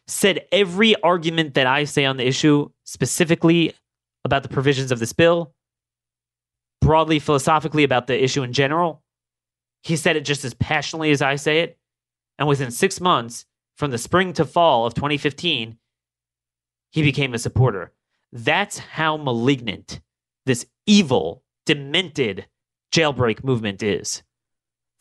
said 0.06 0.46
every 0.52 0.96
argument 1.02 1.56
that 1.56 1.66
I 1.66 1.86
say 1.86 2.06
on 2.06 2.18
the 2.18 2.28
issue, 2.28 2.70
specifically 2.84 3.74
about 4.24 4.44
the 4.44 4.50
provisions 4.50 4.92
of 4.92 5.00
this 5.00 5.14
bill, 5.14 5.56
broadly 6.80 7.18
philosophically 7.18 7.84
about 7.84 8.06
the 8.06 8.24
issue 8.24 8.44
in 8.44 8.54
general. 8.54 9.02
He 9.82 9.96
said 9.96 10.16
it 10.16 10.26
just 10.26 10.46
as 10.46 10.54
passionately 10.54 11.10
as 11.10 11.24
I 11.24 11.38
say 11.38 11.62
it. 11.62 11.80
And 12.38 12.48
within 12.48 12.70
six 12.70 13.02
months, 13.02 13.48
from 13.78 13.90
the 13.90 13.98
spring 13.98 14.34
to 14.34 14.46
fall 14.46 14.86
of 14.86 14.94
2015, 14.94 15.76
he 16.92 17.02
became 17.02 17.34
a 17.34 17.40
supporter. 17.40 17.92
That's 18.32 18.78
how 18.78 19.18
malignant 19.18 20.02
this 20.46 20.68
evil, 20.86 21.42
demented 21.66 22.46
jailbreak 22.94 23.44
movement 23.44 23.82
is. 23.82 24.22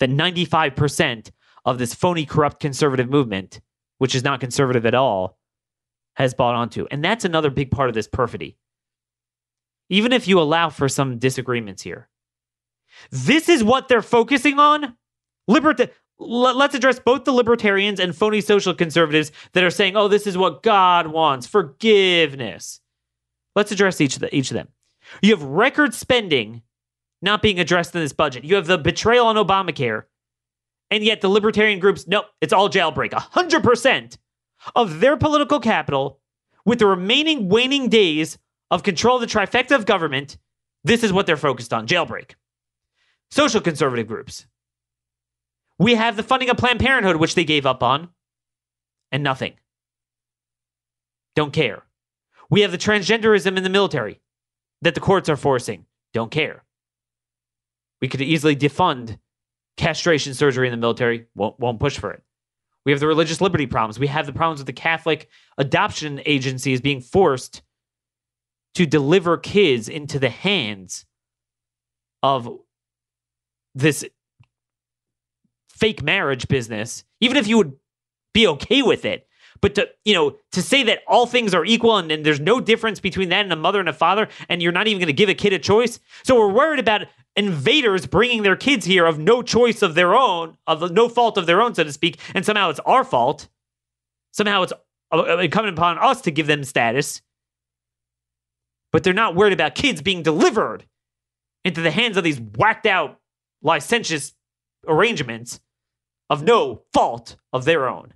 That 0.00 0.10
95% 0.10 1.30
of 1.64 1.78
this 1.78 1.94
phony, 1.94 2.26
corrupt 2.26 2.60
conservative 2.60 3.08
movement, 3.08 3.60
which 3.98 4.14
is 4.14 4.24
not 4.24 4.40
conservative 4.40 4.86
at 4.86 4.94
all, 4.94 5.38
has 6.14 6.34
bought 6.34 6.54
onto. 6.54 6.86
And 6.90 7.04
that's 7.04 7.24
another 7.24 7.50
big 7.50 7.70
part 7.70 7.88
of 7.88 7.94
this 7.94 8.08
perfidy. 8.08 8.56
Even 9.88 10.12
if 10.12 10.26
you 10.26 10.40
allow 10.40 10.70
for 10.70 10.88
some 10.88 11.18
disagreements 11.18 11.82
here, 11.82 12.08
this 13.10 13.48
is 13.48 13.62
what 13.62 13.88
they're 13.88 14.02
focusing 14.02 14.58
on. 14.58 14.96
Liberta- 15.48 15.90
let's 16.18 16.74
address 16.74 16.98
both 16.98 17.24
the 17.24 17.32
libertarians 17.32 17.98
and 17.98 18.14
phony 18.14 18.40
social 18.40 18.74
conservatives 18.74 19.32
that 19.52 19.64
are 19.64 19.70
saying, 19.70 19.96
oh, 19.96 20.08
this 20.08 20.26
is 20.26 20.36
what 20.36 20.62
God 20.62 21.08
wants 21.08 21.46
forgiveness. 21.46 22.80
Let's 23.56 23.72
address 23.72 24.00
each 24.00 24.14
of, 24.14 24.20
the, 24.20 24.34
each 24.34 24.50
of 24.50 24.54
them. 24.54 24.68
You 25.22 25.34
have 25.34 25.42
record 25.42 25.94
spending 25.94 26.62
not 27.22 27.42
being 27.42 27.60
addressed 27.60 27.94
in 27.94 28.00
this 28.00 28.12
budget. 28.12 28.44
You 28.44 28.56
have 28.56 28.66
the 28.66 28.78
betrayal 28.78 29.26
on 29.26 29.36
Obamacare. 29.36 30.04
And 30.90 31.04
yet 31.04 31.20
the 31.20 31.28
libertarian 31.28 31.78
groups, 31.78 32.06
nope, 32.08 32.26
it's 32.40 32.52
all 32.52 32.68
jailbreak. 32.68 33.10
100% 33.10 34.16
of 34.74 35.00
their 35.00 35.16
political 35.16 35.60
capital 35.60 36.20
with 36.64 36.78
the 36.78 36.86
remaining 36.86 37.48
waning 37.48 37.88
days 37.88 38.38
of 38.70 38.82
control 38.82 39.16
of 39.16 39.20
the 39.20 39.26
trifecta 39.26 39.74
of 39.74 39.86
government, 39.86 40.36
this 40.84 41.04
is 41.04 41.12
what 41.12 41.26
they're 41.26 41.36
focused 41.36 41.72
on 41.72 41.86
jailbreak. 41.86 42.34
Social 43.30 43.60
conservative 43.60 44.08
groups. 44.08 44.46
We 45.78 45.94
have 45.94 46.16
the 46.16 46.22
funding 46.22 46.50
of 46.50 46.56
Planned 46.56 46.80
Parenthood, 46.80 47.16
which 47.16 47.34
they 47.34 47.44
gave 47.44 47.64
up 47.64 47.82
on, 47.82 48.08
and 49.12 49.22
nothing. 49.22 49.54
Don't 51.36 51.52
care. 51.52 51.84
We 52.50 52.62
have 52.62 52.72
the 52.72 52.78
transgenderism 52.78 53.56
in 53.56 53.62
the 53.62 53.70
military 53.70 54.20
that 54.82 54.94
the 54.94 55.00
courts 55.00 55.28
are 55.28 55.36
forcing. 55.36 55.86
Don't 56.12 56.30
care. 56.30 56.64
We 58.00 58.08
could 58.08 58.20
easily 58.20 58.56
defund 58.56 59.18
castration 59.76 60.34
surgery 60.34 60.66
in 60.66 60.72
the 60.72 60.76
military. 60.76 61.26
Won't, 61.34 61.58
won't 61.58 61.80
push 61.80 61.98
for 61.98 62.10
it. 62.10 62.22
We 62.84 62.92
have 62.92 63.00
the 63.00 63.06
religious 63.06 63.40
liberty 63.40 63.66
problems. 63.66 63.98
We 63.98 64.06
have 64.06 64.26
the 64.26 64.32
problems 64.32 64.60
with 64.60 64.66
the 64.66 64.72
Catholic 64.72 65.28
adoption 65.58 66.20
agencies 66.24 66.80
being 66.80 67.00
forced 67.00 67.62
to 68.74 68.86
deliver 68.86 69.36
kids 69.36 69.88
into 69.88 70.18
the 70.18 70.30
hands 70.30 71.04
of 72.22 72.48
this 73.74 74.04
fake 75.68 76.02
marriage 76.02 76.48
business, 76.48 77.04
even 77.20 77.36
if 77.36 77.46
you 77.46 77.56
would 77.58 77.72
be 78.32 78.46
okay 78.46 78.82
with 78.82 79.04
it, 79.04 79.26
but 79.60 79.74
to, 79.74 79.88
you 80.04 80.14
know, 80.14 80.36
to 80.52 80.62
say 80.62 80.82
that 80.84 81.00
all 81.06 81.26
things 81.26 81.54
are 81.54 81.64
equal 81.64 81.96
and, 81.96 82.10
and 82.10 82.24
there's 82.24 82.40
no 82.40 82.60
difference 82.60 83.00
between 83.00 83.28
that 83.28 83.44
and 83.44 83.52
a 83.52 83.56
mother 83.56 83.80
and 83.80 83.88
a 83.88 83.92
father, 83.92 84.28
and 84.48 84.62
you're 84.62 84.72
not 84.72 84.86
even 84.86 84.98
going 84.98 85.06
to 85.06 85.12
give 85.12 85.28
a 85.28 85.34
kid 85.34 85.52
a 85.52 85.58
choice. 85.58 86.00
So 86.22 86.38
we're 86.38 86.52
worried 86.52 86.80
about 86.80 87.02
invaders 87.36 88.06
bringing 88.06 88.42
their 88.42 88.56
kids 88.56 88.84
here 88.84 89.06
of 89.06 89.18
no 89.18 89.42
choice 89.42 89.82
of 89.82 89.94
their 89.94 90.14
own, 90.14 90.56
of 90.66 90.90
no 90.90 91.08
fault 91.08 91.38
of 91.38 91.46
their 91.46 91.62
own, 91.62 91.74
so 91.74 91.84
to 91.84 91.92
speak, 91.92 92.18
and 92.34 92.44
somehow 92.44 92.70
it's 92.70 92.80
our 92.80 93.04
fault. 93.04 93.48
Somehow 94.32 94.62
it's 94.62 94.72
uh, 95.12 95.38
incumbent 95.38 95.76
upon 95.76 95.98
us 95.98 96.20
to 96.22 96.30
give 96.30 96.46
them 96.46 96.64
status. 96.64 97.22
But 98.92 99.04
they're 99.04 99.12
not 99.12 99.34
worried 99.34 99.52
about 99.52 99.74
kids 99.74 100.02
being 100.02 100.22
delivered 100.22 100.86
into 101.64 101.80
the 101.80 101.90
hands 101.90 102.16
of 102.16 102.24
these 102.24 102.40
whacked 102.40 102.86
out, 102.86 103.18
licentious 103.62 104.34
arrangements 104.86 105.60
of 106.28 106.42
no 106.42 106.82
fault 106.92 107.36
of 107.52 107.64
their 107.64 107.88
own. 107.88 108.14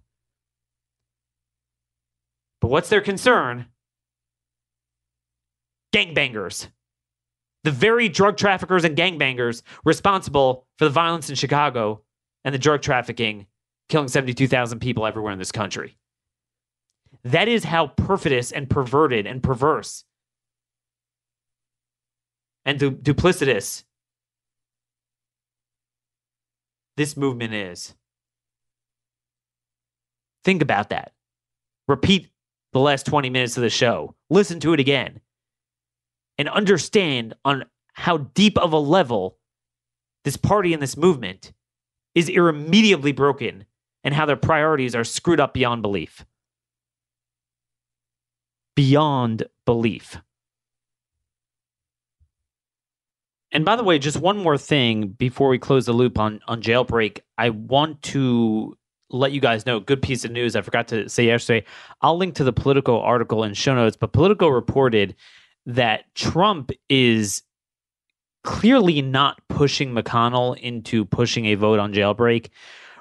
But 2.64 2.70
what's 2.70 2.88
their 2.88 3.03
concern? 3.03 3.66
Gangbangers. 5.94 6.68
The 7.62 7.70
very 7.70 8.09
drug 8.09 8.38
traffickers 8.38 8.85
and 8.85 8.96
gangbangers 8.96 9.61
responsible 9.85 10.66
for 10.79 10.87
the 10.87 10.90
violence 10.90 11.29
in 11.29 11.35
Chicago 11.37 12.00
and 12.42 12.55
the 12.55 12.59
drug 12.59 12.81
trafficking, 12.81 13.48
killing 13.90 14.09
72,000 14.09 14.79
people 14.79 15.05
everywhere 15.05 15.35
in 15.35 15.38
this 15.38 15.53
country. 15.53 15.98
That 17.22 17.48
is 17.48 17.64
how 17.64 17.88
perfidious 17.88 18.50
and 18.50 18.70
perverted 18.70 19.27
and 19.27 19.42
perverse 19.42 20.07
and 22.64 22.79
du- 22.79 22.92
duplicitous 22.92 23.85
this 26.96 27.14
movement 27.14 27.53
is. 27.53 27.94
Think 30.44 30.62
about 30.62 30.88
that. 30.88 31.12
Repeat 31.87 32.31
the 32.74 32.80
last 32.80 33.06
20 33.06 33.30
minutes 33.30 33.56
of 33.56 33.62
the 33.62 33.70
show. 33.70 34.14
Listen 34.28 34.60
to 34.60 34.74
it 34.74 34.80
again 34.80 35.20
and 36.37 36.48
understand 36.48 37.34
on 37.44 37.64
how 37.94 38.18
deep 38.18 38.58
of 38.58 38.72
a 38.72 38.78
level 38.78 39.38
this 40.24 40.37
party 40.37 40.74
and 40.74 40.82
this 40.82 40.96
movement 40.96 41.52
is 42.16 42.28
irremediably 42.28 43.12
broken 43.12 43.64
and 44.02 44.12
how 44.12 44.26
their 44.26 44.37
priorities 44.37 44.96
are 44.96 45.04
screwed 45.04 45.38
up 45.38 45.54
beyond 45.54 45.82
belief. 45.82 46.26
Beyond 48.74 49.44
belief. 49.64 50.18
And 53.52 53.64
by 53.64 53.76
the 53.76 53.84
way, 53.84 54.00
just 54.00 54.18
one 54.18 54.37
more 54.37 54.58
thing 54.58 55.10
before 55.10 55.48
we 55.48 55.60
close 55.60 55.87
the 55.87 55.92
loop 55.92 56.18
on, 56.18 56.40
on 56.48 56.60
jailbreak, 56.60 57.20
I 57.38 57.50
want 57.50 58.02
to 58.02 58.76
let 59.14 59.33
you 59.33 59.40
guys 59.40 59.66
know 59.66 59.81
good 59.81 60.03
piece 60.03 60.24
of 60.24 60.31
news 60.31 60.57
I 60.57 60.62
forgot 60.62 60.88
to 60.88 61.09
say 61.09 61.27
yesterday. 61.27 61.66
I'll 62.03 62.16
link 62.16 62.35
to 62.37 62.44
the 62.44 62.53
Politico 62.53 63.00
article 63.00 63.44
in 63.44 63.55
show 63.55 63.74
notes, 63.74 63.96
but 63.96 64.12
Politico 64.12 64.48
reported 64.48 65.14
that 65.66 66.14
Trump 66.14 66.70
is 66.88 67.42
clearly 68.42 69.00
not 69.00 69.40
pushing 69.48 69.92
McConnell 69.92 70.59
into 70.59 71.05
pushing 71.05 71.46
a 71.46 71.55
vote 71.55 71.79
on 71.79 71.94
jailbreak, 71.94 72.50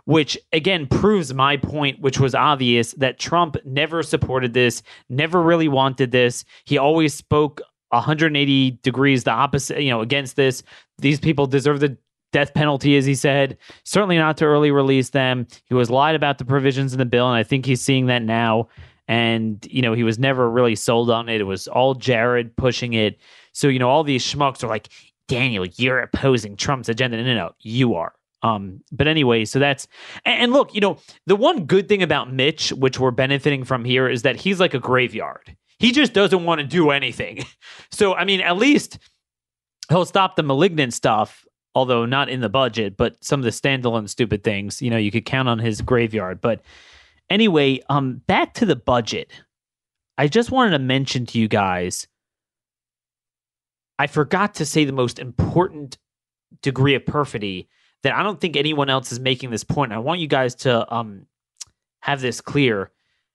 which 0.06 0.38
again 0.54 0.88
proves 0.88 1.34
my 1.34 1.58
point, 1.58 2.00
which 2.00 2.20
was 2.20 2.34
obvious 2.34 2.94
that 2.94 3.20
Trump 3.20 3.58
never 3.66 4.04
supported 4.04 4.54
this, 4.54 4.82
never 5.10 5.42
really 5.42 5.68
wanted 5.68 6.12
this. 6.12 6.46
He 6.66 6.78
always 6.78 7.14
spoke 7.14 7.62
180 7.90 8.80
degrees 8.84 9.24
the 9.24 9.32
opposite, 9.32 9.82
you 9.82 9.90
know, 9.90 10.02
against 10.02 10.36
this. 10.36 10.64
These 10.98 11.20
people 11.20 11.46
deserve 11.46 11.80
the 11.80 11.98
death 12.34 12.54
penalty, 12.54 12.98
as 12.98 13.06
he 13.06 13.16
said. 13.16 13.58
Certainly 13.86 14.18
not 14.18 14.36
to 14.38 14.46
early 14.46 14.72
release 14.72 15.12
them. 15.12 15.48
He 15.66 15.74
was 15.74 15.90
lied 15.90 16.16
about 16.16 16.38
the 16.40 16.46
provisions 16.46 16.92
in 16.92 17.00
the 17.00 17.06
bill, 17.06 17.28
and 17.30 17.38
I 17.38 17.44
think 17.44 17.66
he's 17.66 17.82
seeing 17.82 18.08
that 18.08 18.22
now. 18.24 18.68
and 19.08 19.66
you 19.70 19.82
know 19.82 19.94
he 19.94 20.04
was 20.04 20.18
never 20.18 20.50
really 20.50 20.76
sold 20.76 21.10
on 21.10 21.30
it. 21.30 21.42
It 21.42 21.46
was 21.46 21.68
all 21.68 21.94
Jared 21.94 22.56
pushing 22.58 22.94
it. 22.94 23.18
So 23.54 23.68
you 23.68 23.80
know 23.80 23.90
all 23.90 24.04
these 24.04 24.26
schmucks 24.26 24.64
are 24.64 24.68
like, 24.68 24.90
Daniel, 25.28 25.66
you're 25.76 26.00
opposing 26.00 26.56
Trump's 26.58 26.90
agenda. 26.90 27.18
No, 27.18 27.24
no, 27.24 27.36
no, 27.36 27.52
you 27.60 27.96
are. 27.96 28.14
Um, 28.44 28.82
but 28.92 29.08
anyway, 29.08 29.46
so 29.46 29.58
that's 29.60 29.88
and, 30.26 30.44
and 30.44 30.52
look, 30.54 30.74
you 30.76 30.82
know, 30.82 30.98
the 31.28 31.36
one 31.36 31.66
good 31.66 31.88
thing 31.88 32.04
about 32.04 32.32
Mitch, 32.34 32.72
which 32.74 33.00
we're 33.00 33.12
benefiting 33.12 33.64
from 33.64 33.86
here, 33.86 34.10
is 34.10 34.24
that 34.24 34.36
he's 34.38 34.60
like 34.60 34.74
a 34.74 34.80
graveyard. 34.80 35.56
He 35.80 35.92
just 35.92 36.14
doesn't 36.14 36.46
want 36.46 36.60
to 36.62 36.68
do 36.68 36.90
anything. 36.92 37.44
So 37.92 38.16
I 38.16 38.26
mean, 38.26 38.42
at 38.42 38.58
least 38.58 38.98
he'll 39.90 40.06
stop 40.06 40.36
the 40.36 40.44
malignant 40.44 40.94
stuff, 40.94 41.46
although 41.76 42.06
not 42.06 42.30
in 42.30 42.42
the 42.42 42.50
budget, 42.50 42.98
but 42.98 43.24
some 43.24 43.40
of 43.40 43.44
the 43.44 43.50
standalone 43.50 44.08
stupid 44.10 44.44
things. 44.44 44.82
You 44.82 44.90
know, 44.90 44.98
you 44.98 45.12
could 45.12 45.26
count 45.26 45.50
on 45.50 45.60
his 45.60 45.82
graveyard. 45.82 46.42
But 46.42 46.62
anyway, 47.30 47.82
um, 47.90 48.22
back 48.28 48.54
to 48.56 48.66
the 48.66 48.76
budget. 48.76 49.32
I 50.18 50.28
just 50.28 50.52
wanted 50.52 50.72
to 50.72 50.80
mention 50.80 51.26
to 51.28 51.40
you 51.40 51.48
guys. 51.48 52.08
I 53.98 54.08
forgot 54.08 54.56
to 54.56 54.66
say 54.66 54.86
the 54.86 54.92
most 54.92 55.20
important 55.20 55.98
degree 56.62 56.96
of 56.96 57.06
perfidy 57.06 57.68
that 58.04 58.14
I 58.14 58.22
don't 58.22 58.40
think 58.40 58.56
anyone 58.56 58.90
else 58.90 59.12
is 59.12 59.20
making 59.20 59.50
this 59.50 59.64
point. 59.64 59.94
I 59.94 59.98
want 59.98 60.20
you 60.20 60.28
guys 60.28 60.56
to 60.56 60.94
um, 60.94 61.26
have 62.02 62.22
this 62.22 62.42
clear. 62.42 62.92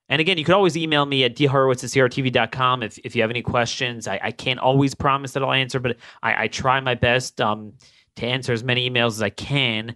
And 0.09 0.19
again, 0.19 0.37
you 0.37 0.43
could 0.43 0.55
always 0.55 0.77
email 0.77 1.05
me 1.05 1.23
at 1.23 1.35
dhorowitz 1.35 1.83
at 1.83 2.11
crtv.com 2.11 2.83
if, 2.83 2.97
if 2.99 3.15
you 3.15 3.21
have 3.21 3.29
any 3.29 3.41
questions. 3.41 4.07
I, 4.07 4.19
I 4.23 4.31
can't 4.31 4.59
always 4.59 4.95
promise 4.95 5.33
that 5.33 5.43
I'll 5.43 5.51
answer, 5.51 5.79
but 5.79 5.97
I, 6.23 6.43
I 6.43 6.47
try 6.47 6.79
my 6.79 6.95
best 6.95 7.39
um, 7.41 7.73
to 8.17 8.25
answer 8.25 8.53
as 8.53 8.63
many 8.63 8.89
emails 8.89 9.11
as 9.11 9.21
I 9.21 9.29
can. 9.29 9.95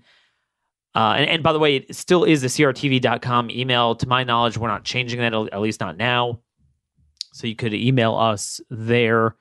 Uh, 0.95 1.15
and, 1.17 1.29
and, 1.29 1.43
by 1.43 1.53
the 1.53 1.59
way, 1.59 1.77
it 1.77 1.95
still 1.95 2.23
is 2.23 2.41
the 2.41 2.47
crtv.com 2.47 3.49
email. 3.49 3.95
To 3.95 4.07
my 4.07 4.23
knowledge, 4.23 4.57
we're 4.57 4.67
not 4.67 4.83
changing 4.83 5.19
that, 5.19 5.33
at 5.33 5.59
least 5.59 5.79
not 5.79 5.97
now. 5.97 6.39
So 7.33 7.47
you 7.47 7.55
could 7.55 7.73
email 7.73 8.15
us 8.15 8.61
there. 8.69 9.35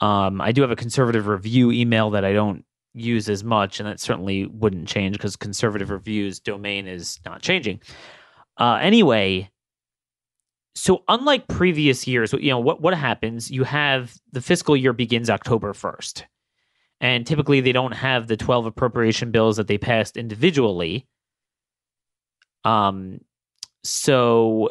Um, 0.00 0.40
I 0.40 0.52
do 0.52 0.62
have 0.62 0.70
a 0.70 0.76
conservative 0.76 1.26
review 1.26 1.70
email 1.70 2.10
that 2.10 2.24
I 2.24 2.32
don't 2.32 2.64
use 2.94 3.28
as 3.28 3.44
much, 3.44 3.78
and 3.78 3.88
that 3.88 4.00
certainly 4.00 4.46
wouldn't 4.46 4.88
change 4.88 5.16
because 5.16 5.36
conservative 5.36 5.90
reviews 5.90 6.40
domain 6.40 6.86
is 6.86 7.20
not 7.26 7.42
changing. 7.42 7.80
Uh, 8.56 8.78
anyway, 8.80 9.50
so 10.74 11.02
unlike 11.08 11.46
previous 11.48 12.06
years, 12.06 12.32
you 12.32 12.50
know 12.50 12.58
what 12.58 12.80
what 12.80 12.94
happens? 12.94 13.50
You 13.50 13.64
have 13.64 14.14
the 14.32 14.40
fiscal 14.40 14.76
year 14.76 14.92
begins 14.92 15.28
October 15.28 15.74
first, 15.74 16.26
and 17.00 17.26
typically 17.26 17.60
they 17.60 17.72
don't 17.72 17.92
have 17.92 18.26
the 18.26 18.36
twelve 18.36 18.66
appropriation 18.66 19.30
bills 19.30 19.56
that 19.56 19.66
they 19.68 19.78
passed 19.78 20.16
individually. 20.16 21.06
Um, 22.64 23.20
so 23.82 24.70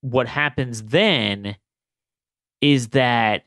what 0.00 0.28
happens 0.28 0.84
then 0.84 1.56
is 2.60 2.88
that 2.88 3.44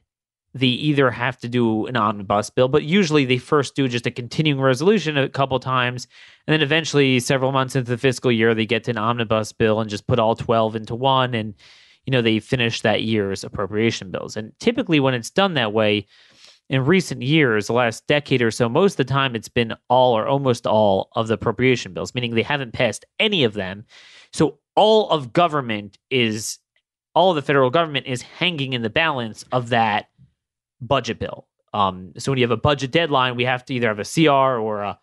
they 0.53 0.67
either 0.67 1.11
have 1.11 1.37
to 1.39 1.47
do 1.47 1.85
an 1.85 1.95
omnibus 1.95 2.49
bill, 2.49 2.67
but 2.67 2.83
usually 2.83 3.23
they 3.23 3.37
first 3.37 3.75
do 3.75 3.87
just 3.87 4.07
a 4.07 4.11
continuing 4.11 4.59
resolution 4.59 5.17
a 5.17 5.29
couple 5.29 5.59
times, 5.59 6.07
and 6.47 6.53
then 6.53 6.61
eventually, 6.61 7.19
several 7.19 7.51
months 7.51 7.75
into 7.75 7.91
the 7.91 7.97
fiscal 7.97 8.31
year, 8.31 8.55
they 8.55 8.65
get 8.65 8.83
to 8.85 8.91
an 8.91 8.97
omnibus 8.97 9.53
bill 9.53 9.79
and 9.79 9.89
just 9.89 10.07
put 10.07 10.19
all 10.19 10.35
twelve 10.35 10.75
into 10.75 10.95
one, 10.95 11.35
and 11.35 11.53
you 12.05 12.11
know 12.11 12.21
they 12.21 12.39
finish 12.39 12.81
that 12.81 13.03
year's 13.03 13.43
appropriation 13.43 14.09
bills. 14.09 14.35
And 14.35 14.51
typically, 14.59 14.99
when 14.99 15.13
it's 15.13 15.29
done 15.29 15.53
that 15.53 15.71
way, 15.71 16.07
in 16.69 16.85
recent 16.85 17.21
years, 17.21 17.67
the 17.67 17.73
last 17.73 18.05
decade 18.07 18.41
or 18.41 18.51
so, 18.51 18.69
most 18.69 18.93
of 18.93 18.97
the 18.97 19.13
time 19.13 19.35
it's 19.35 19.49
been 19.49 19.73
all 19.89 20.15
or 20.15 20.27
almost 20.27 20.67
all 20.67 21.09
of 21.13 21.27
the 21.27 21.33
appropriation 21.33 21.93
bills, 21.93 22.13
meaning 22.13 22.35
they 22.35 22.43
haven't 22.43 22.73
passed 22.73 23.05
any 23.19 23.43
of 23.43 23.53
them. 23.53 23.85
So 24.31 24.59
all 24.75 25.09
of 25.09 25.33
government 25.33 25.97
is 26.11 26.59
all 27.15 27.31
of 27.31 27.35
the 27.35 27.41
federal 27.41 27.71
government 27.71 28.05
is 28.05 28.21
hanging 28.21 28.73
in 28.73 28.83
the 28.83 28.89
balance 28.89 29.43
of 29.51 29.69
that 29.69 30.09
budget 30.79 31.19
bill. 31.19 31.47
Um, 31.73 32.13
so 32.17 32.31
when 32.31 32.37
you 32.37 32.43
have 32.43 32.51
a 32.51 32.57
budget 32.57 32.91
deadline, 32.91 33.35
we 33.35 33.45
have 33.45 33.65
to 33.65 33.73
either 33.73 33.87
have 33.87 33.99
a 33.99 34.05
CR 34.05 34.59
or 34.59 34.83
a 34.83 34.99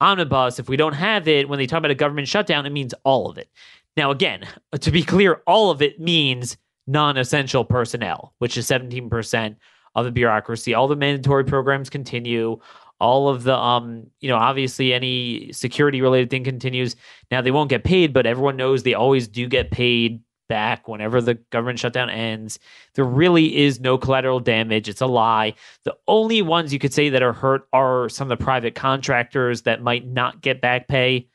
omnibus. 0.00 0.58
If 0.58 0.68
we 0.68 0.76
don't 0.76 0.92
have 0.92 1.26
it, 1.26 1.48
when 1.48 1.58
they 1.58 1.66
talk 1.66 1.78
about 1.78 1.90
a 1.90 1.96
government 1.96 2.28
shutdown, 2.28 2.66
it 2.66 2.70
means 2.70 2.94
all 3.04 3.30
of 3.30 3.38
it. 3.38 3.48
Now, 3.96 4.10
again, 4.10 4.46
to 4.80 4.90
be 4.90 5.02
clear, 5.02 5.42
all 5.46 5.70
of 5.70 5.80
it 5.80 5.98
means 5.98 6.58
non-essential 6.86 7.64
personnel, 7.64 8.34
which 8.38 8.56
is 8.56 8.66
17% 8.66 9.56
of 9.94 10.04
the 10.04 10.12
bureaucracy. 10.12 10.74
All 10.74 10.88
the 10.88 10.96
mandatory 10.96 11.44
programs 11.44 11.90
continue. 11.90 12.58
All 13.00 13.28
of 13.28 13.44
the, 13.44 13.56
um, 13.56 14.08
you 14.20 14.28
know, 14.28 14.36
obviously 14.36 14.92
any 14.92 15.52
security 15.52 16.02
related 16.02 16.30
thing 16.30 16.44
continues. 16.44 16.96
Now 17.30 17.40
they 17.40 17.50
won't 17.50 17.70
get 17.70 17.84
paid, 17.84 18.12
but 18.12 18.26
everyone 18.26 18.56
knows 18.56 18.82
they 18.82 18.94
always 18.94 19.28
do 19.28 19.46
get 19.46 19.70
paid 19.70 20.20
back 20.48 20.88
whenever 20.88 21.20
the 21.20 21.34
government 21.50 21.78
shutdown 21.78 22.10
ends. 22.10 22.58
There 22.94 23.04
really 23.04 23.56
is 23.56 23.80
no 23.80 23.98
collateral 23.98 24.40
damage. 24.40 24.88
It's 24.88 25.00
a 25.00 25.06
lie. 25.06 25.54
The 25.84 25.96
only 26.08 26.42
ones 26.42 26.72
you 26.72 26.78
could 26.78 26.94
say 26.94 27.10
that 27.10 27.22
are 27.22 27.32
hurt 27.32 27.68
are 27.72 28.08
some 28.08 28.30
of 28.30 28.36
the 28.36 28.42
private 28.42 28.74
contractors 28.74 29.62
that 29.62 29.82
might 29.82 30.06
not 30.06 30.40
get 30.40 30.60
back 30.60 30.88
pay. 30.88 31.28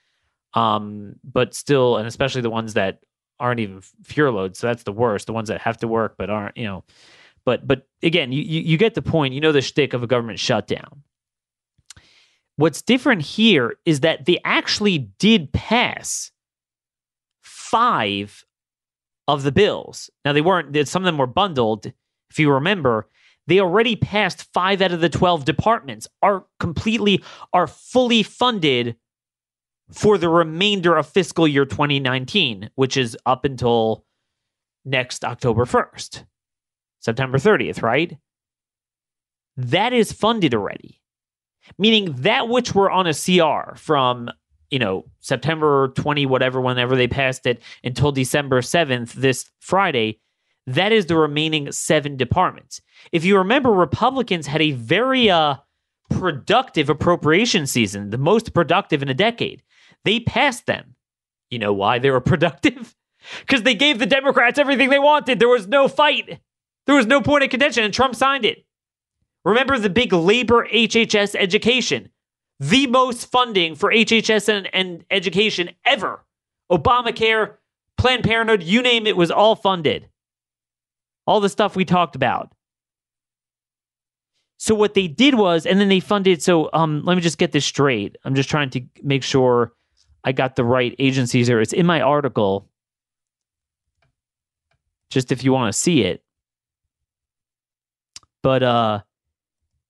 Um, 0.55 1.15
but 1.23 1.53
still, 1.53 1.97
and 1.97 2.07
especially 2.07 2.41
the 2.41 2.49
ones 2.49 2.73
that 2.73 2.99
aren't 3.39 3.59
even 3.59 3.81
furloughed. 4.03 4.55
So 4.55 4.67
that's 4.67 4.83
the 4.83 4.91
worst. 4.91 5.27
The 5.27 5.33
ones 5.33 5.49
that 5.49 5.61
have 5.61 5.77
to 5.77 5.87
work 5.87 6.15
but 6.17 6.29
aren't, 6.29 6.57
you 6.57 6.65
know. 6.65 6.83
But 7.45 7.67
but 7.67 7.87
again, 8.01 8.31
you 8.31 8.41
you, 8.41 8.77
get 8.77 8.93
the 8.93 9.01
point. 9.01 9.33
You 9.33 9.41
know 9.41 9.51
the 9.51 9.61
shtick 9.61 9.93
of 9.93 10.03
a 10.03 10.07
government 10.07 10.39
shutdown. 10.39 11.03
What's 12.55 12.81
different 12.81 13.23
here 13.23 13.75
is 13.85 14.01
that 14.01 14.25
they 14.25 14.39
actually 14.45 14.97
did 15.19 15.51
pass 15.51 16.31
five 17.41 18.45
of 19.27 19.43
the 19.43 19.51
bills. 19.51 20.09
Now 20.23 20.33
they 20.33 20.41
weren't 20.41 20.87
some 20.87 21.03
of 21.03 21.05
them 21.05 21.17
were 21.17 21.27
bundled. 21.27 21.91
If 22.29 22.39
you 22.39 22.51
remember, 22.51 23.09
they 23.47 23.59
already 23.59 23.95
passed 23.95 24.51
5 24.53 24.81
out 24.81 24.91
of 24.91 25.01
the 25.01 25.09
12 25.09 25.45
departments 25.45 26.07
are 26.21 26.45
completely 26.59 27.23
are 27.51 27.67
fully 27.67 28.23
funded 28.23 28.95
for 29.91 30.17
the 30.17 30.29
remainder 30.29 30.95
of 30.95 31.07
fiscal 31.07 31.47
year 31.47 31.65
2019, 31.65 32.69
which 32.75 32.97
is 32.97 33.17
up 33.25 33.45
until 33.45 34.05
next 34.85 35.23
October 35.25 35.65
1st. 35.65 36.25
September 37.03 37.37
30th, 37.37 37.81
right? 37.81 38.17
That 39.57 39.93
is 39.93 40.11
funded 40.11 40.53
already. 40.53 40.99
Meaning 41.77 42.13
that 42.19 42.49
which 42.49 42.73
were 42.73 42.91
on 42.91 43.07
a 43.07 43.13
CR 43.13 43.75
from 43.75 44.29
you 44.73 44.79
know, 44.79 45.05
September 45.19 45.89
20, 45.89 46.25
whatever, 46.25 46.59
whenever 46.59 46.95
they 46.95 47.07
passed 47.07 47.45
it 47.45 47.61
until 47.83 48.11
December 48.11 48.61
7th, 48.61 49.13
this 49.13 49.51
Friday, 49.59 50.19
that 50.65 50.91
is 50.91 51.05
the 51.05 51.15
remaining 51.15 51.71
seven 51.71 52.17
departments. 52.17 52.81
If 53.11 53.23
you 53.23 53.37
remember, 53.37 53.71
Republicans 53.71 54.47
had 54.47 54.63
a 54.63 54.71
very 54.71 55.29
uh, 55.29 55.57
productive 56.09 56.89
appropriation 56.89 57.67
season, 57.67 58.09
the 58.09 58.17
most 58.17 58.55
productive 58.55 59.03
in 59.03 59.09
a 59.09 59.13
decade. 59.13 59.61
They 60.05 60.19
passed 60.21 60.65
them. 60.65 60.95
You 61.51 61.59
know 61.59 61.73
why 61.73 61.99
they 61.99 62.09
were 62.09 62.19
productive? 62.33 62.95
Because 63.41 63.61
they 63.61 63.75
gave 63.75 63.99
the 63.99 64.07
Democrats 64.07 64.57
everything 64.57 64.89
they 64.89 64.97
wanted. 64.97 65.37
There 65.37 65.47
was 65.47 65.67
no 65.67 65.87
fight, 65.87 66.39
there 66.85 66.95
was 66.95 67.05
no 67.05 67.21
point 67.21 67.43
of 67.43 67.49
contention, 67.49 67.83
and 67.83 67.93
Trump 67.93 68.15
signed 68.15 68.45
it. 68.45 68.65
Remember 69.45 69.77
the 69.77 69.89
big 69.89 70.13
labor 70.13 70.67
HHS 70.67 71.35
education 71.35 72.09
the 72.59 72.87
most 72.87 73.29
funding 73.29 73.75
for 73.75 73.91
HHS 73.91 74.47
and, 74.47 74.69
and 74.73 75.03
education 75.11 75.71
ever. 75.85 76.23
Obamacare, 76.71 77.55
Planned 77.97 78.23
Parenthood, 78.23 78.63
you 78.63 78.81
name 78.81 79.05
it, 79.05 79.17
was 79.17 79.31
all 79.31 79.55
funded. 79.55 80.07
All 81.25 81.39
the 81.39 81.49
stuff 81.49 81.75
we 81.75 81.85
talked 81.85 82.15
about. 82.15 82.53
So 84.57 84.75
what 84.75 84.93
they 84.93 85.07
did 85.07 85.35
was, 85.35 85.65
and 85.65 85.79
then 85.79 85.89
they 85.89 85.99
funded. 85.99 86.41
So 86.41 86.69
um, 86.71 87.03
let 87.03 87.15
me 87.15 87.21
just 87.21 87.37
get 87.37 87.51
this 87.51 87.65
straight. 87.65 88.17
I'm 88.23 88.35
just 88.35 88.49
trying 88.49 88.69
to 88.71 88.81
make 89.01 89.23
sure 89.23 89.73
I 90.23 90.31
got 90.31 90.55
the 90.55 90.63
right 90.63 90.95
agencies 90.99 91.47
here. 91.47 91.59
It's 91.59 91.73
in 91.73 91.85
my 91.85 92.01
article. 92.01 92.69
Just 95.09 95.33
if 95.33 95.43
you 95.43 95.51
want 95.51 95.73
to 95.73 95.77
see 95.77 96.03
it. 96.03 96.22
But 98.43 98.61
uh 98.61 99.01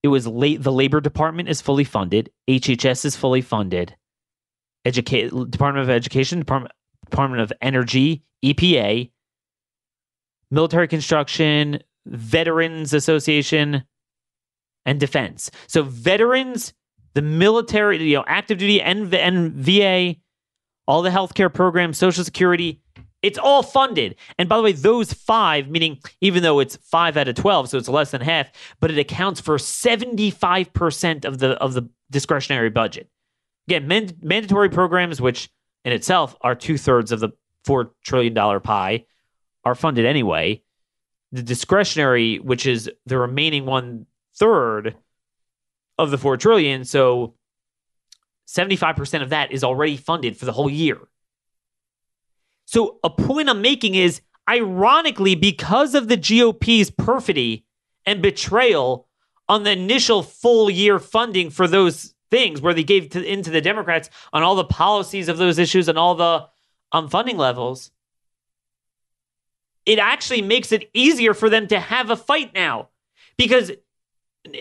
it 0.02 0.08
was 0.08 0.26
late. 0.26 0.62
The 0.62 0.72
Labor 0.72 1.00
Department 1.00 1.48
is 1.48 1.62
fully 1.62 1.84
funded. 1.84 2.30
HHS 2.48 3.04
is 3.06 3.16
fully 3.16 3.40
funded. 3.40 3.96
Educate 4.84 5.30
Department 5.50 5.82
of 5.82 5.90
Education, 5.90 6.40
Department 6.40 6.72
Department 7.10 7.40
of 7.42 7.52
Energy, 7.62 8.22
EPA, 8.44 9.10
Military 10.50 10.88
Construction, 10.88 11.80
Veterans 12.06 12.92
Association, 12.92 13.84
and 14.84 15.00
Defense. 15.00 15.50
So 15.66 15.82
veterans, 15.82 16.74
the 17.14 17.22
military, 17.22 18.02
you 18.02 18.16
know, 18.16 18.24
active 18.26 18.58
duty 18.58 18.82
and, 18.82 19.12
and 19.14 19.52
VA, 19.52 20.16
all 20.86 21.02
the 21.02 21.10
healthcare 21.10 21.52
programs, 21.52 21.98
Social 21.98 22.24
Security, 22.24 22.82
it's 23.24 23.38
all 23.38 23.62
funded. 23.62 24.16
And 24.38 24.50
by 24.50 24.58
the 24.58 24.62
way, 24.62 24.72
those 24.72 25.14
five, 25.14 25.70
meaning 25.70 25.98
even 26.20 26.42
though 26.42 26.60
it's 26.60 26.76
five 26.76 27.16
out 27.16 27.26
of 27.26 27.34
12, 27.34 27.70
so 27.70 27.78
it's 27.78 27.88
less 27.88 28.10
than 28.10 28.20
half, 28.20 28.50
but 28.80 28.90
it 28.90 28.98
accounts 28.98 29.40
for 29.40 29.56
75% 29.56 31.24
of 31.24 31.38
the, 31.38 31.52
of 31.52 31.72
the 31.72 31.88
discretionary 32.10 32.68
budget. 32.68 33.08
Again, 33.66 33.88
man- 33.88 34.18
mandatory 34.20 34.68
programs, 34.68 35.22
which 35.22 35.48
in 35.86 35.92
itself 35.94 36.36
are 36.42 36.54
two 36.54 36.76
thirds 36.76 37.12
of 37.12 37.20
the 37.20 37.30
$4 37.66 37.88
trillion 38.04 38.60
pie, 38.60 39.06
are 39.64 39.74
funded 39.74 40.04
anyway. 40.04 40.62
The 41.32 41.42
discretionary, 41.42 42.36
which 42.40 42.66
is 42.66 42.90
the 43.06 43.16
remaining 43.16 43.64
one 43.64 44.04
third 44.36 44.96
of 45.96 46.10
the 46.10 46.18
four 46.18 46.36
trillion, 46.36 46.84
so 46.84 47.36
75% 48.48 49.22
of 49.22 49.30
that 49.30 49.50
is 49.50 49.64
already 49.64 49.96
funded 49.96 50.36
for 50.36 50.44
the 50.44 50.52
whole 50.52 50.68
year. 50.68 50.98
So 52.66 52.98
a 53.04 53.10
point 53.10 53.48
I'm 53.48 53.62
making 53.62 53.94
is 53.94 54.20
ironically, 54.48 55.34
because 55.34 55.94
of 55.94 56.08
the 56.08 56.16
GOP's 56.16 56.90
perfidy 56.90 57.64
and 58.06 58.22
betrayal 58.22 59.08
on 59.48 59.62
the 59.62 59.72
initial 59.72 60.22
full 60.22 60.70
year 60.70 60.98
funding 60.98 61.50
for 61.50 61.66
those 61.66 62.14
things 62.30 62.60
where 62.60 62.74
they 62.74 62.84
gave 62.84 63.10
to, 63.10 63.24
into 63.24 63.50
the 63.50 63.60
Democrats 63.60 64.10
on 64.32 64.42
all 64.42 64.56
the 64.56 64.64
policies 64.64 65.28
of 65.28 65.38
those 65.38 65.58
issues 65.58 65.88
and 65.88 65.98
all 65.98 66.14
the 66.14 66.46
um, 66.92 67.08
funding 67.08 67.36
levels, 67.36 67.90
it 69.86 69.98
actually 69.98 70.42
makes 70.42 70.72
it 70.72 70.90
easier 70.94 71.34
for 71.34 71.50
them 71.50 71.66
to 71.68 71.78
have 71.78 72.10
a 72.10 72.16
fight 72.16 72.54
now. 72.54 72.88
Because, 73.36 73.72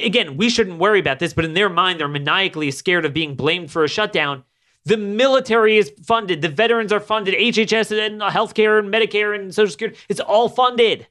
again, 0.01 0.37
we 0.37 0.49
shouldn't 0.49 0.79
worry 0.79 0.99
about 0.99 1.19
this, 1.19 1.33
but 1.33 1.45
in 1.45 1.53
their 1.53 1.69
mind, 1.69 1.99
they're 1.99 2.07
maniacally 2.07 2.71
scared 2.71 3.05
of 3.05 3.13
being 3.13 3.35
blamed 3.35 3.71
for 3.71 3.83
a 3.83 3.89
shutdown. 3.89 4.43
The 4.85 4.97
military 4.97 5.77
is 5.77 5.93
funded, 6.05 6.41
the 6.41 6.49
veterans 6.49 6.91
are 6.91 6.99
funded, 6.99 7.35
HHS 7.35 7.97
and 8.05 8.21
healthcare 8.21 8.79
and 8.79 8.93
Medicare 8.93 9.33
and 9.33 9.53
Social 9.53 9.71
Security, 9.71 9.97
it's 10.09 10.19
all 10.19 10.49
funded. 10.49 11.07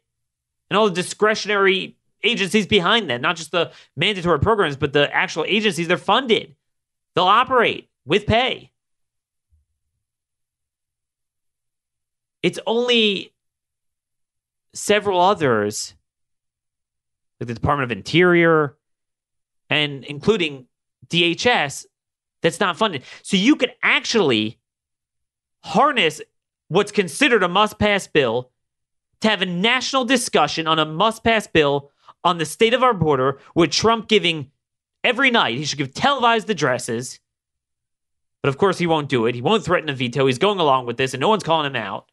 And 0.68 0.76
all 0.76 0.88
the 0.88 0.94
discretionary 0.94 1.96
agencies 2.22 2.66
behind 2.66 3.11
that, 3.11 3.20
not 3.20 3.37
just 3.37 3.50
the 3.50 3.72
mandatory 3.96 4.40
programs, 4.40 4.76
but 4.76 4.92
the 4.92 5.12
actual 5.14 5.44
agencies, 5.46 5.88
they're 5.88 5.96
funded. 5.96 6.54
They'll 7.14 7.24
operate 7.24 7.88
with 8.04 8.26
pay. 8.26 8.72
It's 12.42 12.58
only 12.66 13.32
several 14.74 15.20
others, 15.20 15.94
like 17.40 17.48
the 17.48 17.54
Department 17.54 17.90
of 17.90 17.96
Interior 17.96 18.76
and 19.70 20.04
including 20.04 20.66
DHS, 21.08 21.87
that's 22.42 22.61
not 22.61 22.76
funded. 22.76 23.02
So 23.22 23.37
you 23.37 23.57
could 23.57 23.72
actually 23.83 24.59
harness 25.61 26.20
what's 26.68 26.92
considered 26.92 27.42
a 27.42 27.48
must 27.48 27.78
pass 27.78 28.07
bill 28.07 28.50
to 29.20 29.28
have 29.28 29.42
a 29.42 29.46
national 29.46 30.05
discussion 30.05 30.66
on 30.66 30.78
a 30.78 30.85
must 30.85 31.22
pass 31.22 31.46
bill 31.46 31.90
on 32.24 32.38
the 32.38 32.44
state 32.44 32.74
of 32.74 32.83
our 32.83 32.94
border 32.94 33.38
with 33.55 33.70
Trump 33.70 34.09
giving 34.09 34.50
every 35.05 35.31
night, 35.31 35.57
he 35.57 35.64
should 35.64 35.78
give 35.78 35.94
televised 35.94 36.48
addresses. 36.50 37.20
But 38.42 38.48
of 38.48 38.59
course, 38.59 38.78
he 38.78 38.87
won't 38.87 39.09
do 39.09 39.26
it. 39.26 39.35
He 39.35 39.42
won't 39.42 39.64
threaten 39.64 39.88
a 39.88 39.94
veto. 39.94 40.26
He's 40.26 40.38
going 40.38 40.59
along 40.59 40.87
with 40.87 40.96
this, 40.96 41.14
and 41.14 41.20
no 41.20 41.28
one's 41.28 41.44
calling 41.44 41.66
him 41.66 41.76
out. 41.76 42.11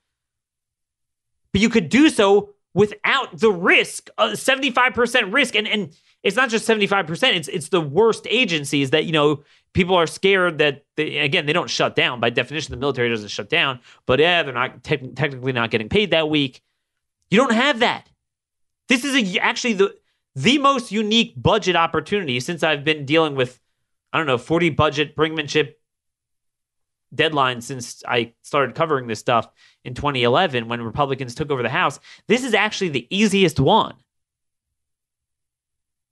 But 1.51 1.61
you 1.61 1.69
could 1.69 1.89
do 1.89 2.09
so 2.09 2.53
without 2.73 3.39
the 3.39 3.51
risk, 3.51 4.09
uh, 4.17 4.29
75% 4.29 5.33
risk. 5.33 5.55
And, 5.55 5.67
and 5.67 5.95
it's 6.23 6.35
not 6.35 6.49
just 6.49 6.67
75%, 6.67 7.35
it's, 7.35 7.47
it's 7.47 7.69
the 7.69 7.81
worst 7.81 8.27
agencies 8.29 8.89
that, 8.89 9.05
you 9.05 9.11
know, 9.11 9.43
people 9.73 9.95
are 9.95 10.07
scared 10.07 10.57
that, 10.57 10.83
they, 10.97 11.17
again, 11.17 11.45
they 11.45 11.53
don't 11.53 11.69
shut 11.69 11.95
down. 11.95 12.19
By 12.19 12.29
definition, 12.29 12.71
the 12.71 12.77
military 12.77 13.09
doesn't 13.09 13.29
shut 13.29 13.49
down. 13.49 13.79
But 14.05 14.19
yeah, 14.19 14.43
they're 14.43 14.53
not 14.53 14.83
te- 14.83 15.13
technically 15.15 15.53
not 15.53 15.71
getting 15.71 15.89
paid 15.89 16.11
that 16.11 16.29
week. 16.29 16.61
You 17.29 17.37
don't 17.37 17.53
have 17.53 17.79
that. 17.79 18.09
This 18.89 19.05
is 19.05 19.15
a, 19.15 19.39
actually 19.39 19.73
the 19.73 19.95
the 20.35 20.57
most 20.57 20.91
unique 20.91 21.33
budget 21.35 21.75
opportunity 21.75 22.39
since 22.39 22.63
I've 22.63 22.83
been 22.83 23.05
dealing 23.05 23.35
with, 23.35 23.59
I 24.13 24.17
don't 24.17 24.27
know, 24.27 24.37
40 24.37 24.69
budget 24.71 25.15
brinkmanship 25.15 25.73
deadlines 27.13 27.63
since 27.63 28.03
I 28.07 28.33
started 28.41 28.75
covering 28.75 29.07
this 29.07 29.19
stuff 29.19 29.49
in 29.83 29.95
2011 29.95 30.67
when 30.67 30.81
Republicans 30.81 31.35
took 31.35 31.51
over 31.51 31.63
the 31.63 31.69
House. 31.69 31.99
This 32.27 32.43
is 32.43 32.53
actually 32.53 32.89
the 32.89 33.07
easiest 33.09 33.59
one. 33.59 33.95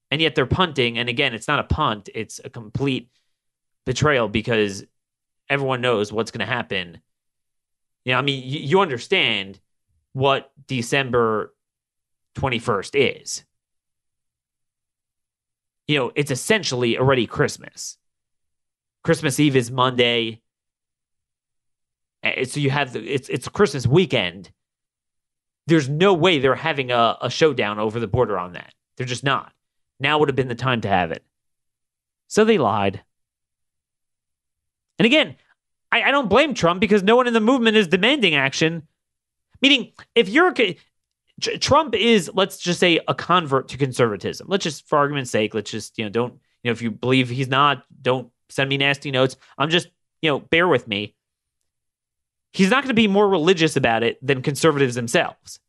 And 0.09 0.21
yet 0.21 0.35
they're 0.35 0.45
punting. 0.45 0.97
And 0.97 1.09
again, 1.09 1.33
it's 1.33 1.47
not 1.47 1.59
a 1.59 1.63
punt, 1.63 2.09
it's 2.13 2.39
a 2.43 2.49
complete 2.49 3.09
betrayal 3.85 4.27
because 4.27 4.85
everyone 5.49 5.81
knows 5.81 6.11
what's 6.11 6.31
going 6.31 6.45
to 6.45 6.53
happen. 6.53 7.01
You 8.05 8.13
know, 8.13 8.19
I 8.19 8.21
mean, 8.21 8.43
you, 8.43 8.59
you 8.59 8.79
understand 8.79 9.59
what 10.13 10.51
December 10.67 11.53
21st 12.35 13.19
is. 13.19 13.43
You 15.87 15.99
know, 15.99 16.11
it's 16.15 16.31
essentially 16.31 16.97
already 16.97 17.27
Christmas. 17.27 17.97
Christmas 19.03 19.39
Eve 19.39 19.55
is 19.55 19.71
Monday. 19.71 20.41
So 22.45 22.59
you 22.59 22.69
have 22.69 22.93
the, 22.93 23.01
it's 23.01 23.29
it's 23.29 23.47
Christmas 23.47 23.87
weekend. 23.87 24.51
There's 25.67 25.87
no 25.87 26.13
way 26.13 26.39
they're 26.39 26.55
having 26.55 26.91
a, 26.91 27.17
a 27.21 27.29
showdown 27.29 27.79
over 27.79 27.99
the 27.99 28.07
border 28.07 28.37
on 28.37 28.53
that. 28.53 28.73
They're 28.97 29.05
just 29.05 29.23
not. 29.23 29.53
Now 29.99 30.19
would 30.19 30.29
have 30.29 30.35
been 30.35 30.47
the 30.47 30.55
time 30.55 30.81
to 30.81 30.87
have 30.87 31.11
it. 31.11 31.23
So 32.27 32.45
they 32.45 32.57
lied. 32.57 33.01
And 34.99 35.05
again, 35.05 35.35
I, 35.91 36.03
I 36.03 36.11
don't 36.11 36.29
blame 36.29 36.53
Trump 36.53 36.81
because 36.81 37.03
no 37.03 37.15
one 37.15 37.27
in 37.27 37.33
the 37.33 37.39
movement 37.39 37.77
is 37.77 37.87
demanding 37.87 38.35
action. 38.35 38.87
Meaning, 39.61 39.93
if 40.15 40.29
you're 40.29 40.53
Trump 41.59 41.95
is, 41.95 42.31
let's 42.33 42.57
just 42.57 42.79
say, 42.79 42.99
a 43.07 43.13
convert 43.13 43.69
to 43.69 43.77
conservatism. 43.77 44.47
Let's 44.49 44.63
just, 44.63 44.87
for 44.87 44.97
argument's 44.97 45.31
sake, 45.31 45.53
let's 45.53 45.69
just, 45.69 45.97
you 45.97 46.05
know, 46.05 46.09
don't, 46.09 46.33
you 46.63 46.69
know, 46.69 46.71
if 46.71 46.81
you 46.81 46.91
believe 46.91 47.29
he's 47.29 47.47
not, 47.47 47.83
don't 48.01 48.31
send 48.49 48.69
me 48.69 48.77
nasty 48.77 49.11
notes. 49.11 49.35
I'm 49.57 49.69
just, 49.69 49.87
you 50.21 50.31
know, 50.31 50.39
bear 50.39 50.67
with 50.67 50.87
me. 50.87 51.15
He's 52.53 52.71
not 52.71 52.83
going 52.83 52.89
to 52.89 52.95
be 52.95 53.07
more 53.07 53.29
religious 53.29 53.75
about 53.75 54.01
it 54.01 54.17
than 54.25 54.41
conservatives 54.41 54.95
themselves. 54.95 55.59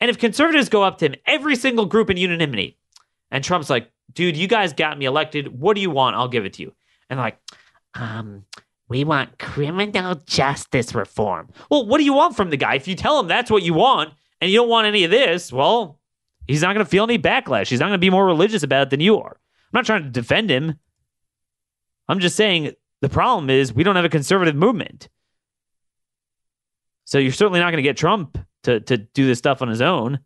And 0.00 0.08
if 0.08 0.18
conservatives 0.18 0.68
go 0.68 0.84
up 0.84 0.98
to 0.98 1.06
him, 1.06 1.16
every 1.26 1.56
single 1.56 1.86
group 1.86 2.10
in 2.10 2.16
unanimity, 2.16 2.77
and 3.30 3.44
Trump's 3.44 3.70
like, 3.70 3.90
dude, 4.12 4.36
you 4.36 4.48
guys 4.48 4.72
got 4.72 4.98
me 4.98 5.06
elected. 5.06 5.48
What 5.48 5.74
do 5.74 5.80
you 5.80 5.90
want? 5.90 6.16
I'll 6.16 6.28
give 6.28 6.44
it 6.44 6.54
to 6.54 6.62
you. 6.62 6.74
And 7.10 7.18
like, 7.18 7.38
um, 7.94 8.44
we 8.88 9.04
want 9.04 9.38
criminal 9.38 10.14
justice 10.26 10.94
reform. 10.94 11.50
Well, 11.70 11.86
what 11.86 11.98
do 11.98 12.04
you 12.04 12.14
want 12.14 12.36
from 12.36 12.50
the 12.50 12.56
guy? 12.56 12.74
If 12.74 12.88
you 12.88 12.94
tell 12.94 13.20
him 13.20 13.28
that's 13.28 13.50
what 13.50 13.62
you 13.62 13.74
want, 13.74 14.14
and 14.40 14.50
you 14.50 14.58
don't 14.58 14.68
want 14.68 14.86
any 14.86 15.04
of 15.04 15.10
this, 15.10 15.52
well, 15.52 15.98
he's 16.46 16.62
not 16.62 16.74
going 16.74 16.84
to 16.84 16.90
feel 16.90 17.04
any 17.04 17.18
backlash. 17.18 17.68
He's 17.68 17.80
not 17.80 17.86
going 17.86 17.94
to 17.94 17.98
be 17.98 18.10
more 18.10 18.24
religious 18.24 18.62
about 18.62 18.82
it 18.82 18.90
than 18.90 19.00
you 19.00 19.18
are. 19.18 19.36
I'm 19.36 19.78
not 19.78 19.84
trying 19.84 20.04
to 20.04 20.10
defend 20.10 20.50
him. 20.50 20.78
I'm 22.08 22.20
just 22.20 22.36
saying 22.36 22.72
the 23.00 23.08
problem 23.08 23.50
is 23.50 23.72
we 23.72 23.82
don't 23.82 23.96
have 23.96 24.04
a 24.04 24.10
conservative 24.10 24.54
movement. 24.54 25.08
So 27.04 27.18
you're 27.18 27.32
certainly 27.32 27.60
not 27.60 27.70
going 27.70 27.82
to 27.82 27.88
get 27.88 27.96
Trump 27.96 28.38
to, 28.62 28.80
to 28.80 28.96
do 28.96 29.26
this 29.26 29.38
stuff 29.38 29.60
on 29.60 29.68
his 29.68 29.82
own. 29.82 30.20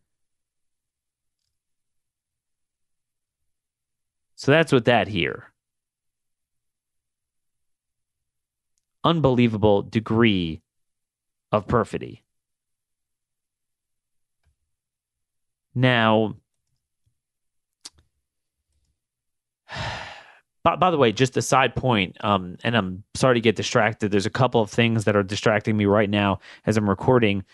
So 4.43 4.51
that's 4.51 4.73
what 4.73 4.87
that 4.87 5.07
here. 5.07 5.53
Unbelievable 9.05 9.83
degree 9.83 10.63
of 11.53 11.69
perfidy. 11.69 12.25
Now, 15.77 16.35
by, 20.65 20.75
by, 20.75 20.91
the 20.91 20.99
way, 20.99 21.13
just 21.13 21.37
a 21.37 21.43
side 21.43 21.77
point, 21.77 22.17
um, 22.25 22.57
and 22.65 22.77
I'm 22.77 23.05
sorry 23.15 23.37
to 23.37 23.41
get 23.41 23.55
distracted. 23.55 24.11
There's 24.11 24.27
a 24.27 24.31
couple 24.31 24.61
of 24.61 24.71
things 24.71 25.05
that 25.05 25.15
are 25.15 25.23
distracting 25.23 25.77
me 25.77 25.85
right 25.85 26.11
now 26.11 26.41
as 26.67 26.77
I'm 26.77 26.91
recording. 26.91 27.45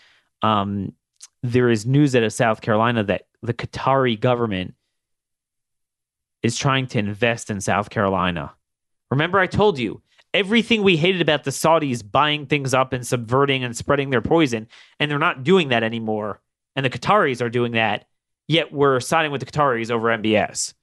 Um, 0.41 0.95
there 1.43 1.69
is 1.69 1.85
news 1.85 2.15
out 2.15 2.23
of 2.23 2.33
South 2.33 2.61
Carolina 2.61 3.03
that 3.03 3.27
the 3.43 3.53
Qatari 3.53 4.19
government 4.19 4.73
is 6.43 6.57
trying 6.57 6.87
to 6.87 6.99
invest 6.99 7.49
in 7.49 7.61
South 7.61 7.89
Carolina. 7.89 8.53
Remember, 9.11 9.39
I 9.39 9.47
told 9.47 9.79
you 9.79 10.01
everything 10.33 10.83
we 10.83 10.97
hated 10.97 11.21
about 11.21 11.43
the 11.43 11.51
Saudis 11.51 12.03
buying 12.09 12.45
things 12.45 12.73
up 12.73 12.93
and 12.93 13.05
subverting 13.05 13.63
and 13.63 13.75
spreading 13.75 14.09
their 14.09 14.21
poison, 14.21 14.67
and 14.99 15.09
they're 15.09 15.19
not 15.19 15.43
doing 15.43 15.69
that 15.69 15.83
anymore. 15.83 16.41
And 16.75 16.85
the 16.85 16.89
Qataris 16.89 17.41
are 17.41 17.49
doing 17.49 17.73
that 17.73 18.05
yet 18.49 18.73
we're 18.73 18.99
siding 18.99 19.31
with 19.31 19.39
the 19.39 19.45
Qataris 19.45 19.91
over 19.91 20.09
MBS. 20.09 20.73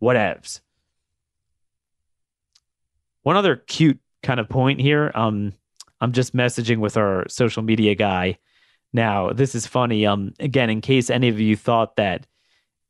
Whatevs. 0.00 0.60
One 3.22 3.36
other 3.36 3.56
cute 3.56 3.98
kind 4.22 4.40
of 4.40 4.48
point 4.48 4.80
here. 4.80 5.10
Um, 5.14 5.52
I'm 6.00 6.12
just 6.12 6.34
messaging 6.34 6.78
with 6.78 6.96
our 6.96 7.28
social 7.28 7.62
media 7.62 7.94
guy. 7.94 8.38
Now, 8.92 9.32
this 9.32 9.54
is 9.54 9.66
funny. 9.66 10.06
Um, 10.06 10.32
again, 10.38 10.70
in 10.70 10.80
case 10.80 11.10
any 11.10 11.28
of 11.28 11.40
you 11.40 11.56
thought 11.56 11.96
that, 11.96 12.26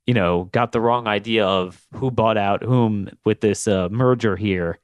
you 0.07 0.15
know, 0.15 0.45
got 0.53 0.73
the 0.73 0.81
wrong 0.81 1.07
idea 1.07 1.47
of 1.47 1.85
who 1.95 2.11
bought 2.11 2.37
out 2.37 2.63
whom 2.63 3.09
with 3.25 3.41
this 3.41 3.67
uh, 3.67 3.89
merger 3.91 4.37
here. 4.37 4.79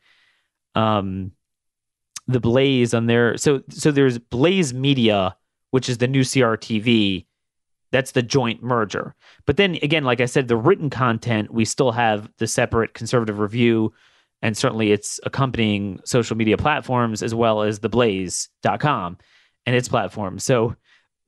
Um, 0.74 1.32
the 2.26 2.40
Blaze 2.40 2.94
on 2.94 3.06
there. 3.06 3.36
So, 3.36 3.62
so 3.68 3.90
there's 3.90 4.18
Blaze 4.18 4.72
Media, 4.72 5.36
which 5.70 5.88
is 5.88 5.98
the 5.98 6.08
new 6.08 6.22
CRTV, 6.22 7.26
that's 7.92 8.12
the 8.12 8.22
joint 8.22 8.62
merger. 8.62 9.14
But 9.46 9.58
then 9.58 9.78
again, 9.82 10.02
like 10.02 10.20
I 10.20 10.26
said, 10.26 10.48
the 10.48 10.56
written 10.56 10.90
content, 10.90 11.52
we 11.52 11.64
still 11.64 11.92
have 11.92 12.28
the 12.38 12.46
separate 12.46 12.94
conservative 12.94 13.38
review 13.38 13.92
and 14.40 14.56
certainly 14.56 14.90
its 14.90 15.20
accompanying 15.24 16.00
social 16.04 16.36
media 16.36 16.56
platforms 16.56 17.22
as 17.22 17.34
well 17.34 17.62
as 17.62 17.78
the 17.78 17.88
blaze.com 17.88 19.18
and 19.66 19.76
its 19.76 19.88
platform. 19.88 20.38
So 20.38 20.74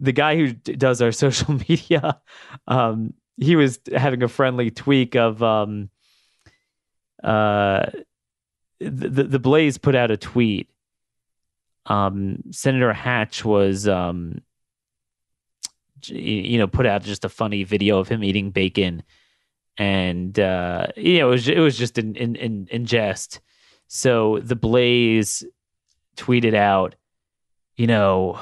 the 0.01 0.13
guy 0.13 0.37
who 0.37 0.53
d- 0.53 0.75
does 0.75 1.01
our 1.01 1.13
social 1.25 1.55
media, 1.69 2.21
um, 2.67 3.15
he 3.37 3.57
was 3.57 3.81
having 3.95 4.23
a 4.23 4.29
friendly 4.29 4.71
tweak 4.71 5.17
of 5.17 5.43
um, 5.43 5.91
uh, 7.23 7.87
the 8.81 9.25
the 9.25 9.39
Blaze 9.39 9.79
put 9.79 9.95
out 9.95 10.11
a 10.11 10.17
tweet. 10.17 10.71
Um, 11.87 12.39
Senator 12.51 12.93
Hatch 12.93 13.45
was 13.45 13.89
um, 13.89 14.41
you 16.07 16.59
know 16.59 16.67
put 16.67 16.87
out 16.87 17.03
just 17.03 17.25
a 17.25 17.29
funny 17.29 17.65
video 17.65 17.99
of 17.99 18.09
him 18.09 18.23
eating 18.25 18.51
bacon, 18.51 19.03
and 19.79 20.39
uh, 20.39 20.87
you 20.97 21.19
know 21.19 21.29
it 21.29 21.31
was 21.31 21.49
it 21.49 21.61
was 21.61 21.77
just 21.77 21.99
in 21.99 22.15
in 22.17 22.37
in, 22.37 22.69
in 22.71 22.87
jest. 22.87 23.41
So 23.87 24.39
the 24.41 24.57
Blaze 24.57 25.45
tweeted 26.17 26.55
out, 26.55 26.95
you 27.77 27.87
know, 27.87 28.39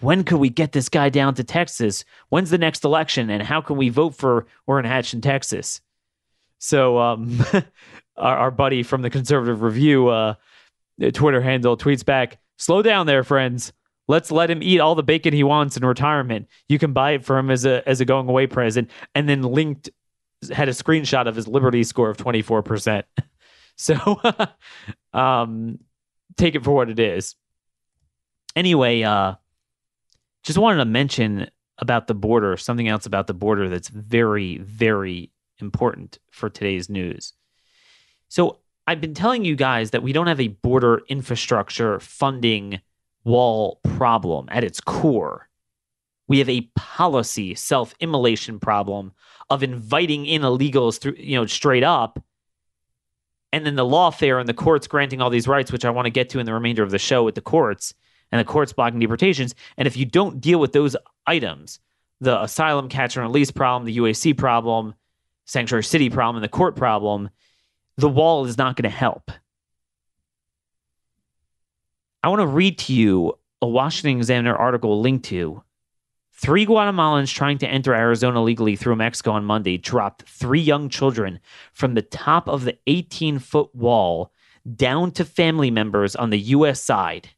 when 0.00 0.24
could 0.24 0.38
we 0.38 0.50
get 0.50 0.72
this 0.72 0.88
guy 0.88 1.08
down 1.08 1.34
to 1.34 1.44
Texas? 1.44 2.04
When's 2.28 2.50
the 2.50 2.58
next 2.58 2.84
election? 2.84 3.30
And 3.30 3.42
how 3.42 3.60
can 3.60 3.76
we 3.76 3.88
vote 3.88 4.14
for 4.14 4.46
Orrin 4.66 4.84
Hatch 4.84 5.14
in 5.14 5.20
Texas? 5.20 5.80
So 6.58 6.98
um, 6.98 7.44
our, 8.16 8.36
our, 8.36 8.50
buddy 8.50 8.82
from 8.82 9.02
the 9.02 9.10
Conservative 9.10 9.62
Review 9.62 10.08
uh, 10.08 10.34
Twitter 11.12 11.40
handle 11.40 11.76
tweets 11.76 12.04
back, 12.04 12.38
slow 12.58 12.82
down 12.82 13.06
there, 13.06 13.24
friends. 13.24 13.72
Let's 14.08 14.30
let 14.30 14.50
him 14.50 14.62
eat 14.62 14.80
all 14.80 14.94
the 14.94 15.02
bacon 15.02 15.32
he 15.32 15.44
wants 15.44 15.76
in 15.76 15.84
retirement. 15.84 16.48
You 16.68 16.78
can 16.78 16.92
buy 16.92 17.12
it 17.12 17.24
for 17.24 17.38
him 17.38 17.50
as 17.50 17.64
a 17.64 17.88
as 17.88 18.00
a 18.00 18.04
going 18.04 18.28
away 18.28 18.48
present. 18.48 18.90
And 19.14 19.28
then 19.28 19.42
linked 19.42 19.88
had 20.52 20.68
a 20.68 20.72
screenshot 20.72 21.28
of 21.28 21.36
his 21.36 21.46
Liberty 21.46 21.84
score 21.84 22.10
of 22.10 22.16
24%. 22.16 23.04
so 23.76 24.20
um, 25.12 25.78
take 26.36 26.54
it 26.54 26.64
for 26.64 26.72
what 26.72 26.90
it 26.90 26.98
is. 26.98 27.36
Anyway, 28.56 29.02
uh, 29.02 29.34
just 30.42 30.58
wanted 30.58 30.78
to 30.78 30.84
mention 30.84 31.50
about 31.78 32.06
the 32.06 32.14
border, 32.14 32.56
something 32.56 32.88
else 32.88 33.06
about 33.06 33.26
the 33.26 33.34
border 33.34 33.68
that's 33.68 33.88
very, 33.88 34.58
very 34.58 35.30
important 35.60 36.18
for 36.30 36.48
today's 36.48 36.88
news. 36.88 37.32
So, 38.28 38.58
I've 38.86 39.00
been 39.00 39.14
telling 39.14 39.44
you 39.44 39.54
guys 39.54 39.90
that 39.90 40.02
we 40.02 40.12
don't 40.12 40.26
have 40.26 40.40
a 40.40 40.48
border 40.48 41.02
infrastructure 41.08 42.00
funding 42.00 42.80
wall 43.24 43.78
problem 43.84 44.48
at 44.50 44.64
its 44.64 44.80
core. 44.80 45.48
We 46.26 46.38
have 46.38 46.48
a 46.48 46.68
policy 46.74 47.54
self 47.54 47.94
immolation 48.00 48.58
problem 48.58 49.12
of 49.48 49.62
inviting 49.62 50.26
in 50.26 50.42
illegals 50.42 51.00
through, 51.00 51.16
you 51.18 51.36
know, 51.36 51.46
straight 51.46 51.84
up. 51.84 52.22
And 53.52 53.66
then 53.66 53.74
the 53.74 53.84
lawfare 53.84 54.38
and 54.38 54.48
the 54.48 54.54
courts 54.54 54.86
granting 54.86 55.20
all 55.20 55.30
these 55.30 55.48
rights, 55.48 55.72
which 55.72 55.84
I 55.84 55.90
want 55.90 56.06
to 56.06 56.10
get 56.10 56.28
to 56.30 56.38
in 56.38 56.46
the 56.46 56.54
remainder 56.54 56.82
of 56.82 56.90
the 56.90 56.98
show 56.98 57.24
with 57.24 57.34
the 57.34 57.40
courts 57.40 57.94
and 58.32 58.40
the 58.40 58.44
courts 58.44 58.72
blocking 58.72 59.00
deportations. 59.00 59.54
And 59.76 59.86
if 59.86 59.96
you 59.96 60.04
don't 60.04 60.40
deal 60.40 60.58
with 60.60 60.72
those 60.72 60.96
items, 61.26 61.80
the 62.20 62.42
asylum 62.42 62.88
catch 62.88 63.16
and 63.16 63.24
release 63.26 63.50
problem, 63.50 63.86
the 63.86 63.98
UAC 63.98 64.36
problem, 64.36 64.94
sanctuary 65.46 65.84
city 65.84 66.10
problem, 66.10 66.36
and 66.36 66.44
the 66.44 66.48
court 66.48 66.76
problem, 66.76 67.30
the 67.96 68.08
wall 68.08 68.44
is 68.44 68.58
not 68.58 68.76
going 68.76 68.90
to 68.90 68.96
help. 68.96 69.30
I 72.22 72.28
want 72.28 72.40
to 72.40 72.46
read 72.46 72.78
to 72.78 72.92
you 72.92 73.38
a 73.62 73.66
Washington 73.66 74.18
Examiner 74.18 74.54
article 74.54 75.00
linked 75.00 75.24
to 75.26 75.62
Three 76.42 76.64
Guatemalans 76.64 77.30
trying 77.30 77.58
to 77.58 77.68
enter 77.68 77.94
Arizona 77.94 78.42
legally 78.42 78.74
through 78.74 78.96
Mexico 78.96 79.32
on 79.32 79.44
Monday 79.44 79.76
dropped 79.76 80.22
three 80.22 80.62
young 80.62 80.88
children 80.88 81.38
from 81.74 81.92
the 81.92 82.00
top 82.00 82.48
of 82.48 82.64
the 82.64 82.78
18 82.86 83.38
foot 83.38 83.74
wall 83.74 84.32
down 84.74 85.10
to 85.12 85.26
family 85.26 85.70
members 85.70 86.16
on 86.16 86.30
the 86.30 86.38
U.S. 86.38 86.82
side. 86.82 87.28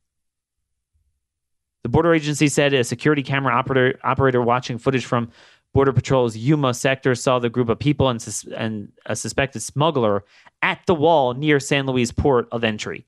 The 1.83 1.88
border 1.88 2.14
agency 2.14 2.49
said 2.49 2.73
a 2.75 2.85
security 2.85 3.23
camera 3.23 3.55
operator, 3.55 3.99
operator 4.05 4.40
watching 4.40 4.79
footage 4.79 5.05
from 5.05 5.31
Border 5.73 5.92
Patrol's 5.92 6.37
Yuma 6.37 6.75
sector 6.75 7.14
saw 7.14 7.38
the 7.38 7.49
group 7.49 7.68
of 7.68 7.79
people 7.79 8.09
and, 8.09 8.21
sus- 8.21 8.47
and 8.57 8.92
a 9.07 9.16
suspected 9.16 9.61
smuggler 9.61 10.25
at 10.61 10.81
the 10.87 10.95
wall 10.95 11.35
near 11.35 11.59
San 11.59 11.87
Luis 11.87 12.12
port 12.12 12.47
of 12.53 12.62
entry. 12.62 13.07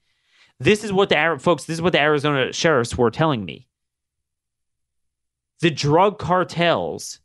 This 0.58 0.82
is 0.82 0.92
what 0.92 1.08
the 1.08 1.37
folks. 1.40 1.64
This 1.64 1.74
is 1.74 1.82
what 1.82 1.92
the 1.92 2.00
Arizona 2.00 2.52
sheriffs 2.52 2.96
were 2.96 3.10
telling 3.10 3.44
me. 3.44 3.68
The 5.60 5.70
drug 5.70 6.18
cartels 6.18 7.20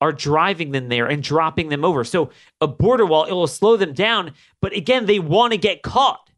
are 0.00 0.12
driving 0.12 0.70
them 0.70 0.88
there 0.88 1.06
and 1.06 1.22
dropping 1.22 1.68
them 1.68 1.84
over. 1.84 2.04
So 2.04 2.30
a 2.60 2.66
border 2.66 3.04
wall 3.04 3.24
it 3.24 3.32
will 3.32 3.46
slow 3.46 3.76
them 3.76 3.92
down, 3.92 4.32
but 4.60 4.74
again, 4.74 5.06
they 5.06 5.18
want 5.18 5.52
to 5.52 5.58
get 5.58 5.82
caught. 5.82 6.29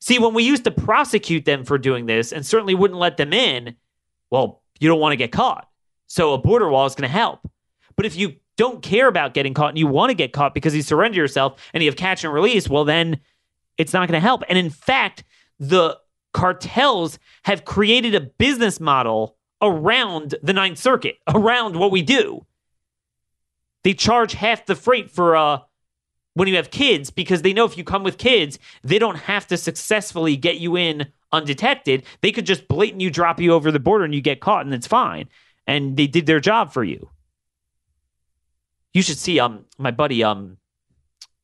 See, 0.00 0.18
when 0.18 0.34
we 0.34 0.42
used 0.42 0.64
to 0.64 0.70
prosecute 0.70 1.44
them 1.44 1.64
for 1.64 1.78
doing 1.78 2.06
this 2.06 2.32
and 2.32 2.44
certainly 2.44 2.74
wouldn't 2.74 2.98
let 2.98 3.16
them 3.16 3.32
in, 3.32 3.76
well, 4.30 4.62
you 4.78 4.88
don't 4.88 5.00
want 5.00 5.12
to 5.12 5.16
get 5.16 5.30
caught. 5.30 5.68
So 6.06 6.32
a 6.32 6.38
border 6.38 6.68
wall 6.68 6.86
is 6.86 6.94
going 6.94 7.08
to 7.08 7.12
help. 7.12 7.40
But 7.96 8.06
if 8.06 8.16
you 8.16 8.36
don't 8.56 8.82
care 8.82 9.08
about 9.08 9.34
getting 9.34 9.54
caught 9.54 9.68
and 9.70 9.78
you 9.78 9.86
want 9.86 10.10
to 10.10 10.14
get 10.14 10.32
caught 10.32 10.54
because 10.54 10.74
you 10.74 10.82
surrender 10.82 11.18
yourself 11.18 11.60
and 11.74 11.82
you 11.82 11.88
have 11.90 11.96
catch 11.96 12.24
and 12.24 12.32
release, 12.32 12.68
well, 12.68 12.84
then 12.84 13.20
it's 13.76 13.92
not 13.92 14.08
going 14.08 14.16
to 14.16 14.26
help. 14.26 14.42
And 14.48 14.58
in 14.58 14.70
fact, 14.70 15.24
the 15.58 15.98
cartels 16.32 17.18
have 17.44 17.64
created 17.64 18.14
a 18.14 18.20
business 18.20 18.80
model 18.80 19.36
around 19.60 20.34
the 20.42 20.52
Ninth 20.52 20.78
Circuit, 20.78 21.18
around 21.28 21.76
what 21.76 21.90
we 21.90 22.02
do. 22.02 22.46
They 23.84 23.94
charge 23.94 24.32
half 24.32 24.66
the 24.66 24.74
freight 24.74 25.10
for 25.10 25.36
uh, 25.36 25.58
when 26.34 26.48
you 26.48 26.56
have 26.56 26.70
kids 26.70 27.10
because 27.10 27.42
they 27.42 27.52
know 27.52 27.64
if 27.64 27.76
you 27.76 27.84
come 27.84 28.02
with 28.02 28.18
kids, 28.18 28.58
they 28.82 28.98
don't 28.98 29.16
have 29.16 29.46
to 29.48 29.56
successfully 29.56 30.36
get 30.36 30.58
you 30.58 30.76
in 30.76 31.08
undetected. 31.32 32.04
They 32.20 32.32
could 32.32 32.46
just 32.46 32.68
blatantly 32.68 33.10
drop 33.10 33.40
you 33.40 33.52
over 33.52 33.70
the 33.70 33.80
border 33.80 34.04
and 34.04 34.14
you 34.14 34.20
get 34.20 34.40
caught 34.40 34.64
and 34.64 34.74
it's 34.74 34.86
fine. 34.86 35.28
And 35.66 35.96
they 35.96 36.06
did 36.06 36.26
their 36.26 36.40
job 36.40 36.72
for 36.72 36.84
you. 36.84 37.10
You 38.92 39.02
should 39.02 39.18
see 39.18 39.38
um 39.38 39.64
my 39.78 39.90
buddy 39.90 40.24
um 40.24 40.56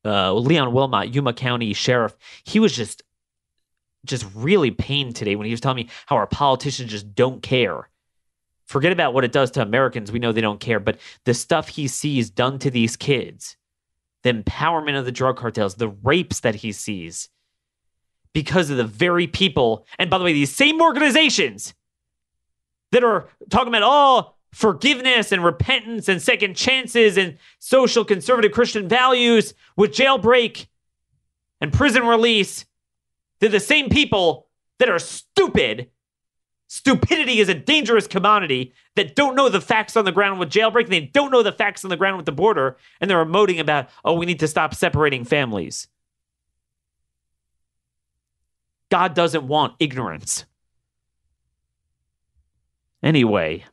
uh, 0.05 0.31
Leon 0.33 0.71
Wilmot, 0.71 1.13
Yuma 1.13 1.33
County 1.33 1.73
Sheriff. 1.73 2.15
He 2.43 2.59
was 2.59 2.73
just 2.73 3.03
just 4.05 4.25
really 4.35 4.71
pained 4.71 5.15
today 5.15 5.35
when 5.35 5.45
he 5.45 5.51
was 5.51 5.59
telling 5.59 5.75
me 5.75 5.89
how 6.05 6.15
our 6.15 6.27
politicians 6.27 6.91
just 6.91 7.13
don't 7.13 7.41
care. 7.43 7.89
Forget 8.65 8.93
about 8.93 9.13
what 9.13 9.25
it 9.25 9.31
does 9.33 9.51
to 9.51 9.61
Americans. 9.61 10.11
We 10.11 10.19
know 10.19 10.31
they 10.31 10.41
don't 10.41 10.59
care, 10.59 10.79
but 10.79 10.97
the 11.25 11.33
stuff 11.33 11.67
he 11.67 11.87
sees 11.87 12.29
done 12.29 12.59
to 12.59 12.71
these 12.71 12.95
kids 12.95 13.57
the 14.27 14.33
empowerment 14.33 14.99
of 14.99 15.05
the 15.05 15.11
drug 15.11 15.37
cartels, 15.37 15.75
the 15.75 15.87
rapes 15.87 16.41
that 16.41 16.55
he 16.55 16.71
sees 16.71 17.29
because 18.33 18.69
of 18.69 18.77
the 18.77 18.83
very 18.83 19.25
people. 19.25 19.85
And 19.97 20.09
by 20.09 20.17
the 20.17 20.23
way, 20.23 20.33
these 20.33 20.53
same 20.53 20.81
organizations 20.81 21.73
that 22.91 23.03
are 23.03 23.29
talking 23.49 23.69
about 23.69 23.83
all 23.83 24.19
oh, 24.19 24.33
forgiveness 24.53 25.31
and 25.31 25.43
repentance 25.43 26.09
and 26.09 26.21
second 26.21 26.55
chances 26.55 27.17
and 27.17 27.37
social 27.59 28.03
conservative 28.03 28.51
Christian 28.51 28.87
values 28.87 29.53
with 29.75 29.91
jailbreak 29.91 30.67
and 31.61 31.71
prison 31.71 32.05
release, 32.05 32.65
they're 33.39 33.49
the 33.49 33.59
same 33.59 33.89
people 33.89 34.47
that 34.79 34.89
are 34.89 34.99
stupid 34.99 35.89
Stupidity 36.67 37.39
is 37.39 37.47
a 37.47 37.53
dangerous 37.53 38.07
commodity 38.07 38.73
that 38.95 39.15
don't 39.15 39.35
know 39.35 39.47
the 39.47 39.61
facts 39.61 39.95
on 39.95 40.03
the 40.03 40.11
ground 40.11 40.37
with 40.37 40.49
jailbreak. 40.49 40.87
They 40.87 40.99
don't 40.99 41.31
know 41.31 41.41
the 41.41 41.53
facts 41.53 41.85
on 41.85 41.89
the 41.89 41.95
ground 41.95 42.17
with 42.17 42.25
the 42.25 42.33
border, 42.33 42.77
and 42.99 43.09
they're 43.09 43.25
emoting 43.25 43.59
about, 43.59 43.89
oh, 44.03 44.15
we 44.15 44.25
need 44.25 44.41
to 44.41 44.47
stop 44.47 44.73
separating 44.73 45.23
families. 45.23 45.87
God 48.89 49.13
doesn't 49.13 49.47
want 49.47 49.75
ignorance. 49.79 50.45
Anyway, 53.01 53.63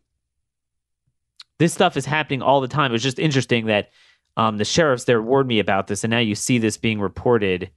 this 1.59 1.73
stuff 1.73 1.97
is 1.97 2.07
happening 2.07 2.43
all 2.43 2.61
the 2.61 2.69
time. 2.69 2.91
It 2.91 2.95
was 2.95 3.03
just 3.03 3.19
interesting 3.19 3.67
that 3.67 3.91
um, 4.37 4.59
the 4.59 4.65
sheriffs 4.65 5.05
there 5.05 5.23
warned 5.23 5.49
me 5.49 5.59
about 5.59 5.89
this, 5.89 6.05
and 6.05 6.11
now 6.13 6.19
you 6.19 6.35
see 6.35 6.59
this 6.59 6.77
being 6.77 7.01
reported 7.01 7.71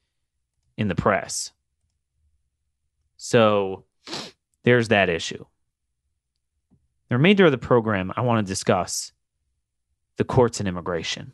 in 0.78 0.88
the 0.90 0.96
press. 0.96 1.52
So 3.18 3.86
there's 4.68 4.90
that 4.90 5.08
issue. 5.08 5.46
The 7.08 7.16
remainder 7.16 7.46
of 7.46 7.52
the 7.52 7.58
program, 7.58 8.12
I 8.18 8.22
want 8.22 8.46
to 8.46 8.52
discuss 8.52 9.14
the 10.18 10.26
courts 10.26 10.60
and 10.60 10.68
immigration. 10.68 11.32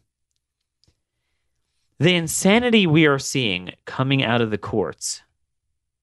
The 1.98 2.14
insanity 2.14 2.86
we 2.86 3.08
are 3.08 3.18
seeing 3.18 3.72
coming 3.86 4.24
out 4.24 4.42
of 4.42 4.52
the 4.52 4.60
courts, 4.60 5.24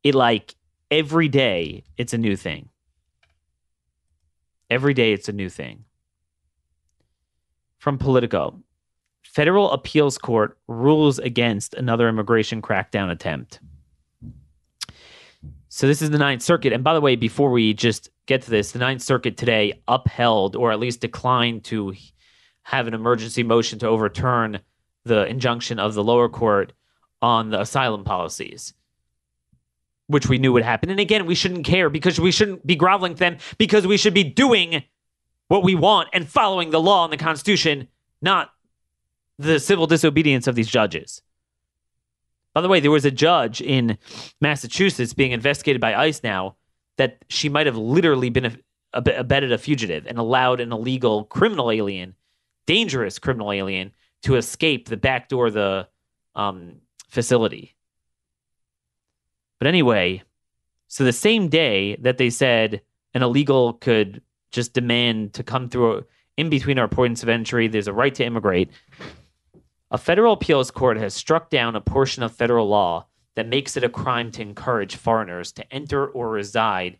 it 0.02 0.16
like 0.16 0.56
every 0.90 1.28
day, 1.28 1.84
it's 1.96 2.12
a 2.12 2.18
new 2.18 2.34
thing. 2.34 2.68
Every 4.68 4.92
day, 4.92 5.12
it's 5.12 5.28
a 5.28 5.32
new 5.32 5.48
thing. 5.48 5.84
From 7.78 7.96
Politico 7.96 8.58
Federal 9.22 9.70
Appeals 9.70 10.18
Court 10.18 10.58
rules 10.66 11.20
against 11.20 11.74
another 11.74 12.08
immigration 12.08 12.60
crackdown 12.60 13.08
attempt. 13.08 13.60
So 15.72 15.86
this 15.86 16.02
is 16.02 16.10
the 16.10 16.18
Ninth 16.18 16.42
Circuit. 16.42 16.72
And 16.72 16.82
by 16.82 16.94
the 16.94 17.00
way, 17.00 17.14
before 17.14 17.52
we 17.52 17.74
just 17.74 18.10
get 18.26 18.42
to 18.42 18.50
this, 18.50 18.72
the 18.72 18.80
Ninth 18.80 19.02
Circuit 19.02 19.36
today 19.36 19.80
upheld 19.86 20.56
or 20.56 20.72
at 20.72 20.80
least 20.80 21.00
declined 21.00 21.62
to 21.66 21.94
have 22.64 22.88
an 22.88 22.94
emergency 22.94 23.44
motion 23.44 23.78
to 23.78 23.86
overturn 23.86 24.58
the 25.04 25.26
injunction 25.26 25.78
of 25.78 25.94
the 25.94 26.02
lower 26.02 26.28
court 26.28 26.72
on 27.22 27.50
the 27.50 27.60
asylum 27.60 28.02
policies. 28.02 28.74
which 30.10 30.28
we 30.28 30.38
knew 30.38 30.52
would 30.52 30.64
happen. 30.64 30.90
And 30.90 30.98
again, 30.98 31.24
we 31.24 31.36
shouldn't 31.36 31.64
care 31.64 31.88
because 31.88 32.18
we 32.20 32.32
shouldn't 32.32 32.66
be 32.66 32.74
groveling 32.74 33.14
them 33.14 33.38
because 33.58 33.86
we 33.86 33.96
should 33.96 34.12
be 34.12 34.24
doing 34.24 34.82
what 35.46 35.62
we 35.62 35.76
want 35.76 36.08
and 36.12 36.28
following 36.28 36.70
the 36.70 36.80
law 36.80 37.04
and 37.04 37.12
the 37.12 37.16
Constitution, 37.16 37.86
not 38.20 38.50
the 39.38 39.60
civil 39.60 39.86
disobedience 39.86 40.48
of 40.48 40.56
these 40.56 40.68
judges. 40.68 41.22
By 42.54 42.60
the 42.60 42.68
way, 42.68 42.80
there 42.80 42.90
was 42.90 43.04
a 43.04 43.10
judge 43.10 43.60
in 43.60 43.96
Massachusetts 44.40 45.14
being 45.14 45.32
investigated 45.32 45.80
by 45.80 45.94
ICE 45.94 46.22
now 46.22 46.56
that 46.96 47.24
she 47.28 47.48
might 47.48 47.66
have 47.66 47.76
literally 47.76 48.28
been 48.28 48.46
a, 48.46 48.56
abetted 48.92 49.52
a 49.52 49.58
fugitive 49.58 50.06
and 50.06 50.18
allowed 50.18 50.60
an 50.60 50.72
illegal 50.72 51.24
criminal 51.24 51.70
alien, 51.70 52.14
dangerous 52.66 53.18
criminal 53.18 53.52
alien, 53.52 53.92
to 54.22 54.36
escape 54.36 54.88
the 54.88 54.96
back 54.96 55.28
door 55.28 55.46
of 55.46 55.54
the 55.54 55.88
um, 56.34 56.74
facility. 57.08 57.74
But 59.58 59.68
anyway, 59.68 60.22
so 60.88 61.04
the 61.04 61.12
same 61.12 61.48
day 61.48 61.96
that 61.96 62.18
they 62.18 62.30
said 62.30 62.82
an 63.14 63.22
illegal 63.22 63.74
could 63.74 64.22
just 64.50 64.72
demand 64.72 65.34
to 65.34 65.42
come 65.42 65.68
through 65.68 66.04
in 66.36 66.50
between 66.50 66.78
our 66.78 66.88
points 66.88 67.22
of 67.22 67.28
entry, 67.28 67.68
there's 67.68 67.86
a 67.86 67.92
right 67.92 68.14
to 68.14 68.24
immigrate. 68.24 68.70
A 69.92 69.98
federal 69.98 70.34
appeals 70.34 70.70
court 70.70 70.98
has 70.98 71.14
struck 71.14 71.50
down 71.50 71.74
a 71.74 71.80
portion 71.80 72.22
of 72.22 72.32
federal 72.32 72.68
law 72.68 73.06
that 73.34 73.48
makes 73.48 73.76
it 73.76 73.82
a 73.82 73.88
crime 73.88 74.30
to 74.32 74.42
encourage 74.42 74.94
foreigners 74.94 75.50
to 75.52 75.72
enter 75.72 76.06
or 76.06 76.30
reside 76.30 76.98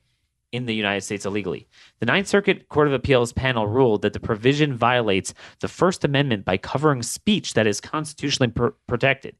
in 0.51 0.67
the 0.67 0.75
United 0.75 1.03
States 1.03 1.25
illegally. 1.25 1.69
The 2.01 2.07
Ninth 2.07 2.27
Circuit 2.27 2.69
Court 2.69 2.89
of 2.89 2.93
Appeals 2.93 3.33
panel 3.33 3.69
ruled 3.69 4.03
that 4.03 4.13
the 4.13 4.19
provision 4.19 4.75
violates 4.75 5.33
the 5.61 5.69
First 5.69 6.05
Amendment 6.05 6.45
by 6.45 6.57
covering 6.57 7.05
speech 7.05 7.55
that 7.55 7.69
is 7.69 7.81
constitutionally 7.81 8.51
pr- 8.51 8.69
protected. 8.89 9.37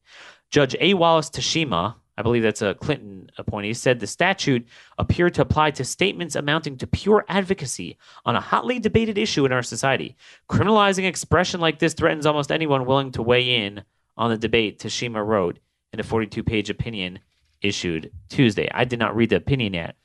Judge 0.49 0.75
A. 0.79 0.93
Wallace 0.93 1.29
Tashima, 1.29 1.95
I 2.21 2.23
believe 2.23 2.43
that's 2.43 2.61
a 2.61 2.75
Clinton 2.75 3.31
appointee, 3.39 3.73
said 3.73 3.99
the 3.99 4.05
statute 4.05 4.67
appeared 4.99 5.33
to 5.33 5.41
apply 5.41 5.71
to 5.71 5.83
statements 5.83 6.35
amounting 6.35 6.77
to 6.77 6.85
pure 6.85 7.25
advocacy 7.27 7.97
on 8.25 8.35
a 8.35 8.39
hotly 8.39 8.77
debated 8.77 9.17
issue 9.17 9.43
in 9.43 9.51
our 9.51 9.63
society. 9.63 10.15
Criminalizing 10.47 11.05
expression 11.05 11.59
like 11.59 11.79
this 11.79 11.95
threatens 11.95 12.27
almost 12.27 12.51
anyone 12.51 12.85
willing 12.85 13.11
to 13.13 13.23
weigh 13.23 13.65
in 13.65 13.83
on 14.17 14.29
the 14.29 14.37
debate, 14.37 14.77
Tashima 14.77 15.25
wrote 15.25 15.57
in 15.93 15.99
a 15.99 16.03
42 16.03 16.43
page 16.43 16.69
opinion 16.69 17.17
issued 17.63 18.11
Tuesday. 18.29 18.69
I 18.71 18.83
did 18.83 18.99
not 18.99 19.15
read 19.15 19.31
the 19.31 19.37
opinion 19.37 19.73
yet, 19.73 19.95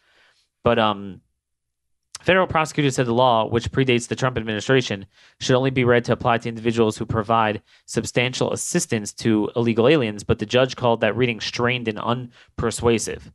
but 0.64 0.78
um, 0.78 1.20
Federal 2.26 2.48
prosecutors 2.48 2.96
said 2.96 3.06
the 3.06 3.14
law, 3.14 3.46
which 3.46 3.70
predates 3.70 4.08
the 4.08 4.16
Trump 4.16 4.36
administration, 4.36 5.06
should 5.38 5.54
only 5.54 5.70
be 5.70 5.84
read 5.84 6.04
to 6.04 6.12
apply 6.12 6.38
to 6.38 6.48
individuals 6.48 6.98
who 6.98 7.06
provide 7.06 7.62
substantial 7.84 8.52
assistance 8.52 9.12
to 9.12 9.48
illegal 9.54 9.86
aliens, 9.86 10.24
but 10.24 10.40
the 10.40 10.44
judge 10.44 10.74
called 10.74 11.00
that 11.00 11.16
reading 11.16 11.38
strained 11.38 11.86
and 11.86 11.98
unpersuasive. 11.98 13.30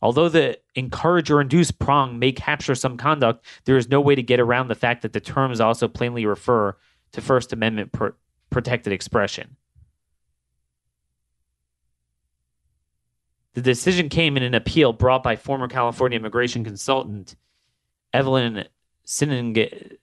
Although 0.00 0.28
the 0.28 0.60
encourage 0.76 1.28
or 1.28 1.40
induce 1.40 1.72
prong 1.72 2.20
may 2.20 2.30
capture 2.30 2.76
some 2.76 2.96
conduct, 2.96 3.44
there 3.64 3.76
is 3.76 3.88
no 3.88 4.00
way 4.00 4.14
to 4.14 4.22
get 4.22 4.38
around 4.38 4.68
the 4.68 4.76
fact 4.76 5.02
that 5.02 5.12
the 5.12 5.18
terms 5.18 5.60
also 5.60 5.88
plainly 5.88 6.24
refer 6.24 6.76
to 7.10 7.20
First 7.20 7.52
Amendment 7.52 7.90
pr- 7.90 8.10
protected 8.50 8.92
expression. 8.92 9.56
The 13.54 13.62
decision 13.62 14.08
came 14.08 14.36
in 14.36 14.42
an 14.42 14.54
appeal 14.54 14.92
brought 14.92 15.22
by 15.22 15.36
former 15.36 15.68
California 15.68 16.18
immigration 16.18 16.64
consultant 16.64 17.36
Evelyn 18.12 18.64
Sineneng 19.06 19.94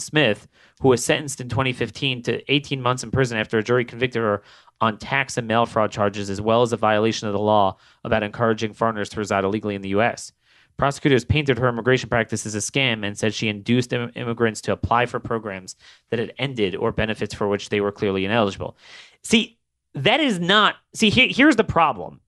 Smith, 0.00 0.48
who 0.80 0.88
was 0.88 1.04
sentenced 1.04 1.40
in 1.40 1.48
2015 1.48 2.22
to 2.24 2.52
18 2.52 2.80
months 2.80 3.02
in 3.02 3.10
prison 3.10 3.38
after 3.38 3.58
a 3.58 3.62
jury 3.62 3.84
convicted 3.84 4.22
her 4.22 4.42
on 4.80 4.98
tax 4.98 5.36
and 5.36 5.48
mail 5.48 5.66
fraud 5.66 5.90
charges, 5.90 6.28
as 6.30 6.40
well 6.40 6.62
as 6.62 6.72
a 6.72 6.76
violation 6.76 7.28
of 7.28 7.32
the 7.32 7.40
law 7.40 7.76
about 8.04 8.22
encouraging 8.22 8.72
foreigners 8.72 9.08
to 9.08 9.18
reside 9.18 9.44
illegally 9.44 9.74
in 9.74 9.82
the 9.82 9.90
U.S. 9.90 10.32
Prosecutors 10.76 11.24
painted 11.24 11.58
her 11.58 11.68
immigration 11.68 12.08
practice 12.08 12.46
as 12.46 12.54
a 12.54 12.58
scam 12.58 13.04
and 13.04 13.16
said 13.16 13.34
she 13.34 13.48
induced 13.48 13.92
Im- 13.92 14.10
immigrants 14.14 14.60
to 14.62 14.72
apply 14.72 15.06
for 15.06 15.20
programs 15.20 15.76
that 16.10 16.18
had 16.18 16.32
ended 16.38 16.74
or 16.74 16.92
benefits 16.92 17.34
for 17.34 17.48
which 17.48 17.68
they 17.68 17.80
were 17.80 17.92
clearly 17.92 18.24
ineligible. 18.24 18.76
See, 19.22 19.58
that 19.94 20.20
is 20.20 20.38
not 20.38 20.76
see 20.94 21.10
here, 21.10 21.28
here's 21.30 21.56
the 21.56 21.64
problem. 21.64 22.20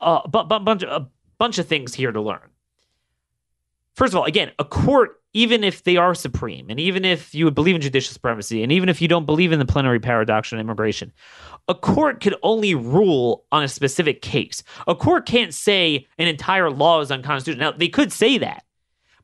Uh, 0.00 0.26
bunch, 0.28 0.82
a 0.82 1.08
bunch 1.38 1.58
of 1.58 1.66
things 1.66 1.94
here 1.94 2.12
to 2.12 2.20
learn. 2.20 2.48
First 3.94 4.12
of 4.12 4.18
all 4.18 4.24
again 4.24 4.52
a 4.58 4.64
court 4.64 5.22
even 5.32 5.64
if 5.64 5.84
they 5.84 5.96
are 5.96 6.14
supreme 6.14 6.66
and 6.68 6.78
even 6.78 7.04
if 7.04 7.34
you 7.34 7.50
believe 7.50 7.74
in 7.74 7.80
judicial 7.80 8.12
supremacy 8.12 8.62
and 8.62 8.70
even 8.70 8.88
if 8.88 9.00
you 9.00 9.08
don't 9.08 9.26
believe 9.26 9.52
in 9.52 9.58
the 9.58 9.64
plenary 9.64 9.98
power 9.98 10.24
doctrine 10.24 10.60
of 10.60 10.64
immigration 10.64 11.12
a 11.68 11.74
court 11.74 12.20
could 12.20 12.36
only 12.42 12.74
rule 12.74 13.44
on 13.50 13.64
a 13.64 13.68
specific 13.68 14.22
case. 14.22 14.62
A 14.86 14.94
court 14.94 15.26
can't 15.26 15.52
say 15.52 16.06
an 16.18 16.28
entire 16.28 16.70
law 16.70 17.00
is 17.00 17.10
unconstitutional. 17.10 17.72
Now 17.72 17.76
they 17.76 17.88
could 17.88 18.12
say 18.12 18.38
that 18.38 18.64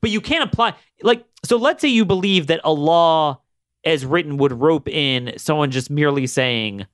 but 0.00 0.10
you 0.10 0.20
can't 0.20 0.50
apply 0.50 0.74
like 1.02 1.24
so 1.44 1.56
let's 1.56 1.80
say 1.80 1.88
you 1.88 2.04
believe 2.04 2.48
that 2.48 2.60
a 2.64 2.72
law 2.72 3.40
as 3.84 4.04
written 4.06 4.36
would 4.36 4.52
rope 4.52 4.88
in 4.88 5.32
someone 5.38 5.70
just 5.70 5.90
merely 5.90 6.26
saying 6.26 6.86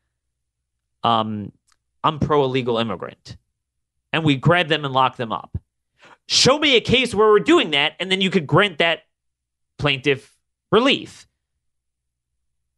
um, 1.02 1.52
I'm 2.04 2.18
pro 2.18 2.44
illegal 2.44 2.78
immigrant. 2.78 3.36
And 4.12 4.24
we 4.24 4.36
grab 4.36 4.68
them 4.68 4.84
and 4.84 4.94
lock 4.94 5.16
them 5.16 5.32
up. 5.32 5.58
Show 6.26 6.58
me 6.58 6.76
a 6.76 6.80
case 6.80 7.14
where 7.14 7.28
we're 7.28 7.40
doing 7.40 7.70
that, 7.72 7.94
and 8.00 8.10
then 8.10 8.20
you 8.20 8.30
could 8.30 8.46
grant 8.46 8.78
that 8.78 9.00
plaintiff 9.78 10.36
relief. 10.70 11.26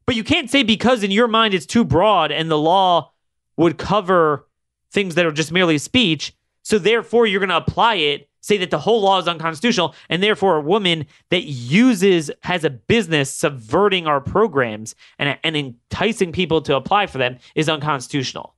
But 0.06 0.16
you 0.16 0.24
can't 0.24 0.50
say 0.50 0.62
because 0.62 1.02
in 1.02 1.10
your 1.10 1.28
mind 1.28 1.54
it's 1.54 1.66
too 1.66 1.84
broad 1.84 2.32
and 2.32 2.50
the 2.50 2.58
law 2.58 3.12
would 3.56 3.78
cover 3.78 4.48
things 4.90 5.14
that 5.14 5.26
are 5.26 5.32
just 5.32 5.52
merely 5.52 5.78
speech. 5.78 6.34
So 6.62 6.78
therefore, 6.78 7.26
you're 7.26 7.40
going 7.40 7.50
to 7.50 7.56
apply 7.56 7.96
it, 7.96 8.29
say 8.40 8.56
that 8.58 8.70
the 8.70 8.78
whole 8.78 9.02
law 9.02 9.18
is 9.18 9.28
unconstitutional, 9.28 9.94
and 10.08 10.22
therefore 10.22 10.56
a 10.56 10.62
woman 10.62 11.06
that 11.28 11.44
uses 11.44 12.30
has 12.42 12.64
a 12.64 12.70
business 12.70 13.32
subverting 13.32 14.06
our 14.06 14.20
programs 14.20 14.94
and, 15.18 15.38
and 15.44 15.56
enticing 15.56 16.32
people 16.32 16.60
to 16.62 16.76
apply 16.76 17.06
for 17.06 17.18
them 17.18 17.38
is 17.54 17.68
unconstitutional. 17.68 18.54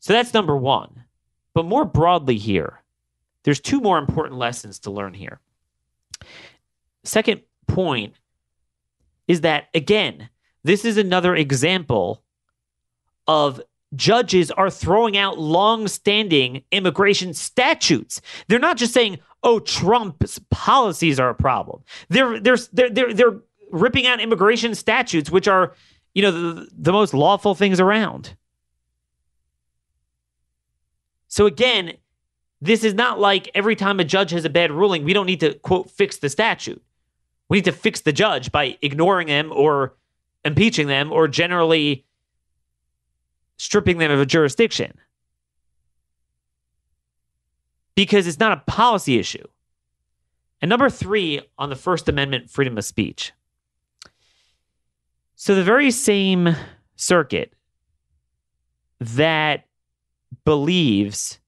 So 0.00 0.12
that's 0.12 0.34
number 0.34 0.56
one. 0.56 1.04
But 1.54 1.66
more 1.66 1.84
broadly 1.84 2.38
here, 2.38 2.80
there's 3.44 3.60
two 3.60 3.80
more 3.80 3.98
important 3.98 4.38
lessons 4.38 4.78
to 4.80 4.90
learn 4.90 5.14
here. 5.14 5.40
Second 7.04 7.42
point 7.66 8.14
is 9.28 9.42
that, 9.42 9.68
again, 9.74 10.28
this 10.64 10.84
is 10.84 10.96
another 10.96 11.34
example 11.34 12.22
of 13.26 13.60
judges 13.94 14.50
are 14.50 14.70
throwing 14.70 15.16
out 15.16 15.38
long-standing 15.38 16.62
immigration 16.70 17.34
statutes. 17.34 18.20
They're 18.48 18.58
not 18.58 18.76
just 18.76 18.94
saying, 18.94 19.18
"Oh, 19.42 19.58
Trump's 19.58 20.40
policies 20.50 21.18
are 21.18 21.30
a 21.30 21.34
problem." 21.34 21.82
They're 22.08 22.40
they're 22.40 22.58
they're 22.72 22.90
they're, 22.90 23.14
they're 23.14 23.40
ripping 23.70 24.06
out 24.06 24.20
immigration 24.20 24.74
statutes, 24.74 25.30
which 25.30 25.48
are, 25.48 25.74
you 26.14 26.22
know, 26.22 26.30
the, 26.30 26.68
the 26.76 26.92
most 26.92 27.14
lawful 27.14 27.54
things 27.54 27.80
around. 27.80 28.36
So 31.28 31.46
again, 31.46 31.94
this 32.60 32.84
is 32.84 32.94
not 32.94 33.20
like 33.20 33.50
every 33.54 33.76
time 33.76 34.00
a 34.00 34.04
judge 34.04 34.32
has 34.32 34.44
a 34.44 34.50
bad 34.50 34.72
ruling, 34.72 35.04
we 35.04 35.12
don't 35.12 35.26
need 35.26 35.40
to 35.40 35.54
quote 35.54 35.90
fix 35.90 36.18
the 36.18 36.28
statute. 36.28 36.82
We 37.48 37.58
need 37.58 37.64
to 37.64 37.72
fix 37.72 38.00
the 38.00 38.12
judge 38.12 38.52
by 38.52 38.76
ignoring 38.82 39.28
them 39.28 39.50
or 39.52 39.94
impeaching 40.44 40.86
them 40.86 41.12
or 41.12 41.28
generally 41.28 42.04
stripping 43.60 43.98
them 43.98 44.10
of 44.10 44.18
a 44.18 44.24
jurisdiction. 44.24 44.90
Because 47.94 48.26
it's 48.26 48.38
not 48.38 48.52
a 48.52 48.62
policy 48.70 49.18
issue. 49.18 49.46
And 50.62 50.70
number 50.70 50.88
three 50.88 51.42
on 51.58 51.68
the 51.68 51.76
First 51.76 52.08
Amendment 52.08 52.48
freedom 52.48 52.78
of 52.78 52.86
speech. 52.86 53.32
So 55.34 55.54
the 55.54 55.62
very 55.62 55.90
same 55.90 56.56
circuit 56.96 57.52
that 58.98 59.66
believes 60.46 61.38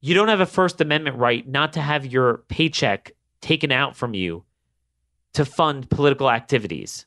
you 0.00 0.14
don't 0.14 0.28
have 0.28 0.40
a 0.40 0.46
First 0.46 0.80
Amendment 0.80 1.16
right 1.16 1.46
not 1.46 1.72
to 1.74 1.80
have 1.80 2.04
your 2.04 2.38
paycheck 2.48 3.12
taken 3.40 3.70
out 3.70 3.94
from 3.94 4.14
you 4.14 4.42
to 5.34 5.44
fund 5.44 5.88
political 5.90 6.28
activities. 6.28 7.06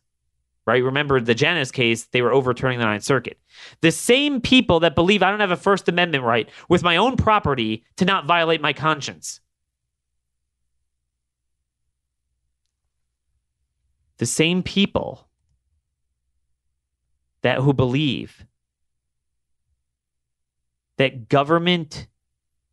Right? 0.69 0.83
Remember 0.83 1.19
the 1.19 1.33
Janus 1.33 1.71
case, 1.71 2.05
they 2.05 2.21
were 2.21 2.31
overturning 2.31 2.77
the 2.77 2.85
Ninth 2.85 3.03
Circuit. 3.03 3.39
The 3.81 3.91
same 3.91 4.39
people 4.39 4.79
that 4.81 4.93
believe 4.93 5.23
I 5.23 5.31
don't 5.31 5.39
have 5.39 5.49
a 5.49 5.57
First 5.57 5.89
Amendment 5.89 6.23
right 6.23 6.47
with 6.69 6.83
my 6.83 6.97
own 6.97 7.17
property 7.17 7.83
to 7.97 8.05
not 8.05 8.27
violate 8.27 8.61
my 8.61 8.71
conscience. 8.71 9.39
The 14.19 14.27
same 14.27 14.61
people 14.61 15.27
that 17.41 17.57
who 17.57 17.73
believe 17.73 18.45
that 20.97 21.29
government, 21.29 22.07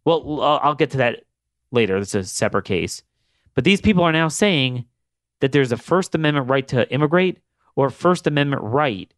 well, 0.04 0.42
I'll 0.42 0.74
get 0.74 0.90
to 0.90 0.98
that 0.98 1.24
later. 1.70 1.96
It's 1.96 2.14
a 2.14 2.24
separate 2.24 2.66
case. 2.66 3.02
But 3.54 3.64
these 3.64 3.80
people 3.80 4.04
are 4.04 4.12
now 4.12 4.28
saying 4.28 4.84
that 5.40 5.52
there's 5.52 5.72
a 5.72 5.78
First 5.78 6.14
Amendment 6.14 6.50
right 6.50 6.68
to 6.68 6.92
immigrate 6.92 7.38
or 7.76 7.90
First 7.90 8.26
Amendment 8.26 8.62
right 8.62 9.12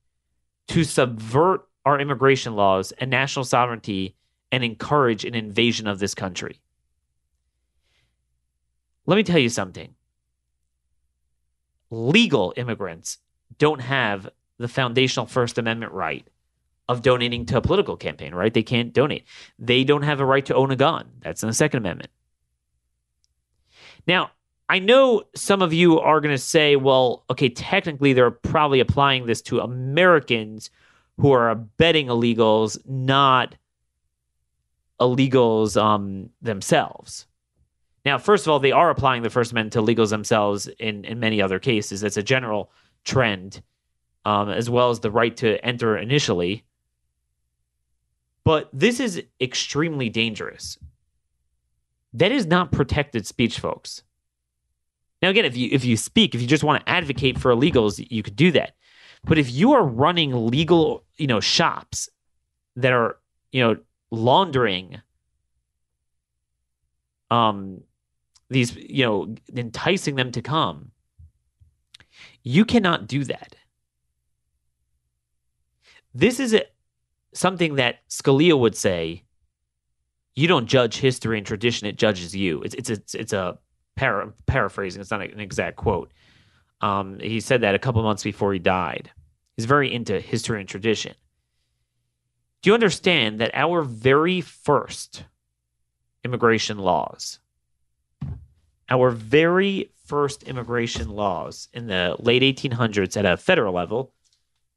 to 0.69 0.85
subvert 0.85 1.67
our 1.87 1.99
immigration 1.99 2.55
laws 2.55 2.93
and 2.93 3.11
national 3.11 3.47
sovereignty 3.47 4.15
and 4.53 4.63
encourage 4.63 5.25
an 5.25 5.35
invasion 5.35 5.87
of 5.87 5.99
this 5.99 6.15
country. 6.15 6.61
Let 9.07 9.17
me 9.17 9.23
tell 9.23 9.39
you 9.39 9.49
something. 9.49 9.95
Legal 11.91 12.53
immigrants 12.57 13.19
don't 13.57 13.81
have 13.81 14.29
the 14.59 14.69
foundational 14.69 15.25
First 15.25 15.57
Amendment 15.57 15.93
right 15.93 16.29
of 16.89 17.03
donating 17.03 17.47
to 17.47 17.57
a 17.57 17.63
political 17.63 17.97
campaign, 17.97 18.35
right? 18.35 18.53
They 18.53 18.63
can't 18.63 18.93
donate. 18.93 19.25
They 19.59 19.85
don't 19.85 20.03
have 20.03 20.21
a 20.21 20.27
right 20.27 20.45
to 20.47 20.55
own 20.55 20.71
a 20.71 20.77
gun. 20.77 21.09
That's 21.21 21.43
in 21.43 21.49
the 21.49 21.55
Second 21.55 21.79
Amendment. 21.79 22.11
Now, 24.07 24.31
I 24.69 24.79
know 24.79 25.23
some 25.35 25.63
of 25.63 25.73
you 25.73 25.99
are 25.99 26.21
going 26.21 26.35
to 26.35 26.39
say, 26.39 26.77
well, 26.77 27.25
okay, 27.31 27.49
technically 27.49 28.13
they're 28.13 28.31
probably 28.31 28.81
applying 28.81 29.27
this 29.27 29.41
to 29.43 29.61
Americans 29.61 30.71
who 31.19 31.33
are 31.33 31.51
abetting 31.51 32.09
illegals, 32.09 32.79
not 32.87 33.55
illegals 35.01 35.81
um, 35.81 36.29
themselves. 36.43 37.27
Now, 38.05 38.19
first 38.19 38.47
of 38.47 38.51
all, 38.51 38.59
they 38.59 38.73
are 38.73 38.91
applying 38.91 39.23
the 39.23 39.31
First 39.31 39.53
Amendment 39.53 39.73
to 39.73 39.81
illegals 39.81 40.11
themselves 40.11 40.69
in, 40.79 41.05
in 41.05 41.19
many 41.19 41.41
other 41.43 41.59
cases. 41.59 42.03
It's 42.03 42.17
a 42.17 42.23
general 42.23 42.71
trend, 43.05 43.63
um, 44.25 44.51
as 44.51 44.69
well 44.69 44.91
as 44.91 45.01
the 45.01 45.11
right 45.11 45.37
to 45.39 45.65
enter 45.65 45.97
initially. 45.97 46.65
But 48.45 48.71
this 48.73 49.01
is 49.01 49.23
extremely 49.41 50.09
dangerous. 50.09 50.79
That 52.15 52.33
is 52.33 52.47
not 52.47 52.73
protected 52.73 53.27
speech, 53.27 53.59
folks. 53.59 54.03
Now, 55.21 55.31
again, 55.31 55.45
if 55.45 55.57
you 55.57 55.69
if 55.73 55.85
you 55.85 55.97
speak, 55.97 56.35
if 56.35 56.41
you 56.41 56.47
just 56.47 56.65
want 56.65 56.85
to 56.85 56.89
advocate 56.89 57.39
for 57.39 57.53
illegals, 57.53 58.05
you 58.11 58.23
could 58.23 58.37
do 58.37 58.53
that. 58.53 58.75
But 59.25 59.39
if 59.39 59.51
you 59.51 59.73
are 59.73 59.83
running 59.85 60.47
legal, 60.47 61.05
you 61.17 61.27
know, 61.27 61.41
shops 61.41 62.09
that 62.77 62.93
are, 62.93 63.19
you 63.51 63.63
know, 63.63 63.77
laundering 64.11 65.01
um 67.31 67.83
these, 68.49 68.75
you 68.77 69.05
know, 69.05 69.35
enticing 69.55 70.15
them 70.15 70.33
to 70.33 70.41
come, 70.41 70.93
you 72.43 72.65
cannot 72.65 73.07
do 73.07 73.25
that. 73.25 73.57
This 76.15 76.41
is 76.41 76.55
a, 76.55 76.63
something 77.35 77.75
that 77.75 78.09
Scalia 78.09 78.59
would 78.59 78.75
say, 78.75 79.25
you 80.35 80.49
don't 80.49 80.67
judge 80.67 80.97
history 80.97 81.37
and 81.37 81.47
tradition, 81.47 81.87
it 81.87 81.99
judges 81.99 82.35
you. 82.35 82.63
It's 82.63 82.75
it's 82.75 82.91
it's, 82.91 83.15
it's 83.15 83.33
a 83.33 83.59
para- 83.99 84.33
paraphrasing, 84.47 85.01
it's 85.01 85.11
not 85.11 85.21
an 85.21 85.41
exact 85.41 85.77
quote. 85.77 86.13
Um, 86.81 87.19
he 87.19 87.41
said 87.41 87.63
that 87.63 87.75
a 87.75 87.79
couple 87.79 88.03
months 88.03 88.23
before 88.23 88.53
he 88.53 88.61
died. 88.61 89.11
He's 89.57 89.67
very 89.67 89.93
into 89.93 90.21
history 90.21 90.61
and 90.61 90.69
tradition. 90.69 91.15
Do 92.63 92.71
you 92.71 92.75
understand 92.75 93.41
that 93.41 93.51
our 93.55 93.83
very 93.83 94.41
first 94.41 95.25
immigration 96.25 96.79
laws, 96.79 97.41
our 98.89 99.11
very 99.11 99.91
first 100.07 100.45
immigration 100.45 101.09
laws 101.11 101.69
in 101.73 101.89
the 101.89 102.15
late 102.21 102.43
1800s 102.43 103.17
at 103.17 103.27
a 103.27 103.37
federal 103.37 103.75
level, 103.75 104.13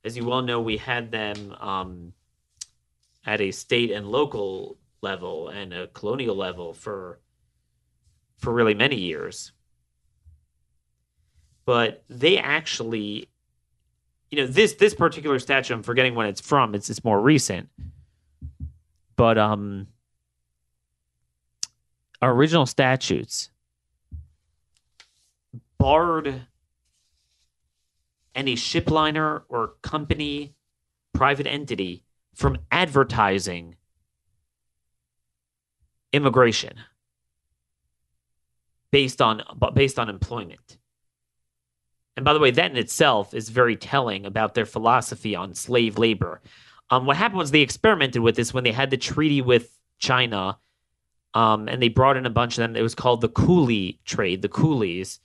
as 0.03 0.17
you 0.17 0.25
well 0.25 0.41
know, 0.41 0.59
we 0.59 0.77
had 0.77 1.11
them 1.11 1.55
um, 1.59 2.13
at 3.25 3.39
a 3.39 3.51
state 3.51 3.91
and 3.91 4.07
local 4.07 4.77
level 5.01 5.49
and 5.49 5.73
a 5.73 5.87
colonial 5.87 6.35
level 6.35 6.73
for 6.73 7.19
for 8.41 8.51
really 8.51 8.73
many 8.73 8.97
years. 8.97 9.51
But 11.63 12.03
they 12.09 12.37
actually, 12.39 13.29
you 14.31 14.39
know, 14.39 14.47
this 14.47 14.73
this 14.73 14.95
particular 14.95 15.39
statute, 15.39 15.73
I'm 15.73 15.83
forgetting 15.83 16.15
when 16.15 16.25
it's 16.25 16.41
from. 16.41 16.75
It's 16.75 16.89
it's 16.89 17.03
more 17.03 17.21
recent, 17.21 17.69
but 19.15 19.37
um, 19.37 19.87
our 22.21 22.33
original 22.33 22.65
statutes 22.65 23.51
barred 25.77 26.41
any 28.33 28.55
shipliner 28.55 29.43
or 29.49 29.73
company, 29.83 30.55
private 31.13 31.45
entity 31.45 32.03
from 32.33 32.57
advertising 32.71 33.75
immigration 36.11 36.73
based 38.91 39.21
on 39.21 39.41
based 39.73 39.97
on 39.97 40.09
employment. 40.09 40.77
And 42.17 42.25
by 42.25 42.33
the 42.33 42.39
way, 42.39 42.51
that 42.51 42.71
in 42.71 42.77
itself 42.77 43.33
is 43.33 43.49
very 43.49 43.75
telling 43.75 44.25
about 44.25 44.53
their 44.53 44.65
philosophy 44.65 45.35
on 45.35 45.55
slave 45.55 45.97
labor. 45.97 46.41
Um, 46.89 47.05
what 47.05 47.15
happened 47.15 47.39
was 47.39 47.51
they 47.51 47.61
experimented 47.61 48.21
with 48.21 48.35
this 48.35 48.53
when 48.53 48.65
they 48.65 48.73
had 48.73 48.89
the 48.89 48.97
treaty 48.97 49.41
with 49.41 49.77
China, 49.97 50.57
um, 51.33 51.69
and 51.69 51.81
they 51.81 51.87
brought 51.87 52.17
in 52.17 52.25
a 52.25 52.29
bunch 52.29 52.57
of 52.57 52.57
them. 52.57 52.75
It 52.75 52.81
was 52.81 52.95
called 52.95 53.21
the 53.21 53.29
coolie 53.29 53.99
trade, 54.03 54.41
the 54.41 54.49
coolies, 54.49 55.19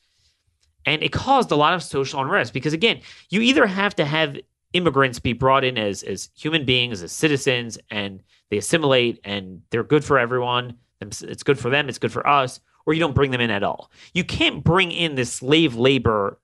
and 0.84 1.02
it 1.02 1.10
caused 1.10 1.50
a 1.50 1.56
lot 1.56 1.74
of 1.74 1.82
social 1.82 2.20
unrest 2.20 2.52
because 2.52 2.72
again, 2.72 3.00
you 3.30 3.40
either 3.40 3.66
have 3.66 3.96
to 3.96 4.04
have 4.04 4.38
immigrants 4.72 5.18
be 5.18 5.32
brought 5.32 5.64
in 5.64 5.76
as 5.76 6.04
as 6.04 6.30
human 6.36 6.64
beings, 6.64 7.02
as 7.02 7.10
citizens, 7.10 7.78
and 7.90 8.22
they 8.48 8.58
assimilate, 8.58 9.20
and 9.24 9.62
they're 9.70 9.82
good 9.82 10.04
for 10.04 10.20
everyone. 10.20 10.76
It's 11.00 11.42
good 11.42 11.58
for 11.58 11.68
them. 11.68 11.88
It's 11.88 11.98
good 11.98 12.12
for 12.12 12.26
us 12.26 12.60
or 12.86 12.94
you 12.94 13.00
don't 13.00 13.14
bring 13.14 13.32
them 13.32 13.40
in 13.40 13.50
at 13.50 13.62
all. 13.62 13.90
You 14.14 14.24
can't 14.24 14.64
bring 14.64 14.92
in 14.92 15.16
this 15.16 15.32
slave 15.32 15.74
labor 15.74 16.38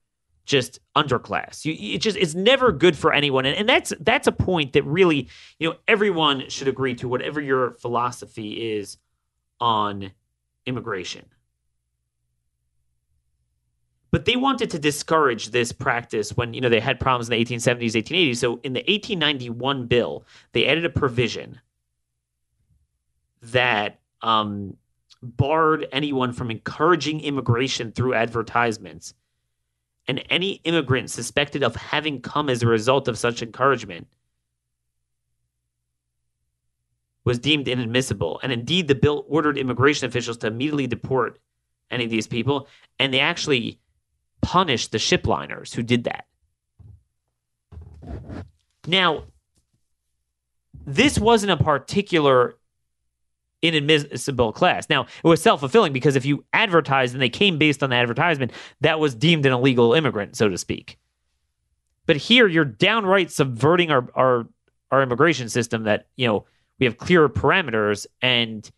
just 0.44 0.80
underclass. 0.96 1.64
You 1.64 1.94
it 1.94 1.98
just 1.98 2.16
it's 2.16 2.34
never 2.34 2.72
good 2.72 2.96
for 2.96 3.12
anyone. 3.12 3.46
And, 3.46 3.56
and 3.56 3.68
that's 3.68 3.92
that's 4.00 4.26
a 4.26 4.32
point 4.32 4.72
that 4.72 4.84
really, 4.84 5.28
you 5.58 5.70
know, 5.70 5.76
everyone 5.86 6.48
should 6.48 6.68
agree 6.68 6.94
to 6.96 7.08
whatever 7.08 7.40
your 7.40 7.70
philosophy 7.72 8.72
is 8.72 8.98
on 9.60 10.10
immigration. 10.66 11.24
But 14.10 14.26
they 14.26 14.36
wanted 14.36 14.68
to 14.70 14.78
discourage 14.78 15.50
this 15.50 15.72
practice 15.72 16.36
when, 16.36 16.52
you 16.52 16.60
know, 16.60 16.68
they 16.68 16.80
had 16.80 17.00
problems 17.00 17.30
in 17.30 17.38
the 17.38 17.42
1870s, 17.42 17.92
1880s. 17.92 18.36
So 18.36 18.60
in 18.62 18.74
the 18.74 18.80
1891 18.80 19.86
bill, 19.86 20.26
they 20.52 20.66
added 20.66 20.84
a 20.84 20.90
provision 20.90 21.58
that 23.40 24.00
um, 24.20 24.76
barred 25.22 25.86
anyone 25.92 26.32
from 26.32 26.50
encouraging 26.50 27.20
immigration 27.20 27.92
through 27.92 28.14
advertisements. 28.14 29.14
And 30.08 30.24
any 30.28 30.60
immigrant 30.64 31.10
suspected 31.10 31.62
of 31.62 31.76
having 31.76 32.20
come 32.20 32.50
as 32.50 32.62
a 32.62 32.66
result 32.66 33.06
of 33.06 33.16
such 33.16 33.40
encouragement 33.40 34.08
was 37.24 37.38
deemed 37.38 37.68
inadmissible. 37.68 38.40
And 38.42 38.50
indeed, 38.50 38.88
the 38.88 38.96
bill 38.96 39.24
ordered 39.28 39.56
immigration 39.56 40.08
officials 40.08 40.38
to 40.38 40.48
immediately 40.48 40.88
deport 40.88 41.38
any 41.88 42.04
of 42.04 42.10
these 42.10 42.26
people. 42.26 42.66
And 42.98 43.14
they 43.14 43.20
actually 43.20 43.78
punished 44.40 44.90
the 44.90 44.98
shipliners 44.98 45.72
who 45.72 45.84
did 45.84 46.04
that. 46.04 46.26
Now, 48.88 49.24
this 50.84 51.16
wasn't 51.16 51.52
a 51.52 51.56
particular 51.62 52.56
inadmissible 53.62 54.52
class. 54.52 54.88
Now, 54.90 55.02
it 55.02 55.26
was 55.26 55.40
self 55.42 55.60
fulfilling 55.60 55.92
because 55.92 56.16
if 56.16 56.26
you 56.26 56.44
advertised 56.52 57.14
and 57.14 57.22
they 57.22 57.28
came 57.28 57.58
based 57.58 57.82
on 57.82 57.90
the 57.90 57.96
advertisement, 57.96 58.52
that 58.80 59.00
was 59.00 59.14
deemed 59.14 59.46
an 59.46 59.52
illegal 59.52 59.94
immigrant, 59.94 60.36
so 60.36 60.48
to 60.48 60.58
speak. 60.58 60.98
But 62.06 62.16
here, 62.16 62.48
you're 62.48 62.64
downright 62.64 63.30
subverting 63.30 63.90
our, 63.90 64.08
our, 64.14 64.48
our 64.90 65.02
immigration 65.02 65.48
system 65.48 65.84
that, 65.84 66.08
you 66.16 66.26
know, 66.26 66.44
we 66.78 66.86
have 66.86 66.98
clear 66.98 67.28
parameters 67.28 68.06
and 68.20 68.68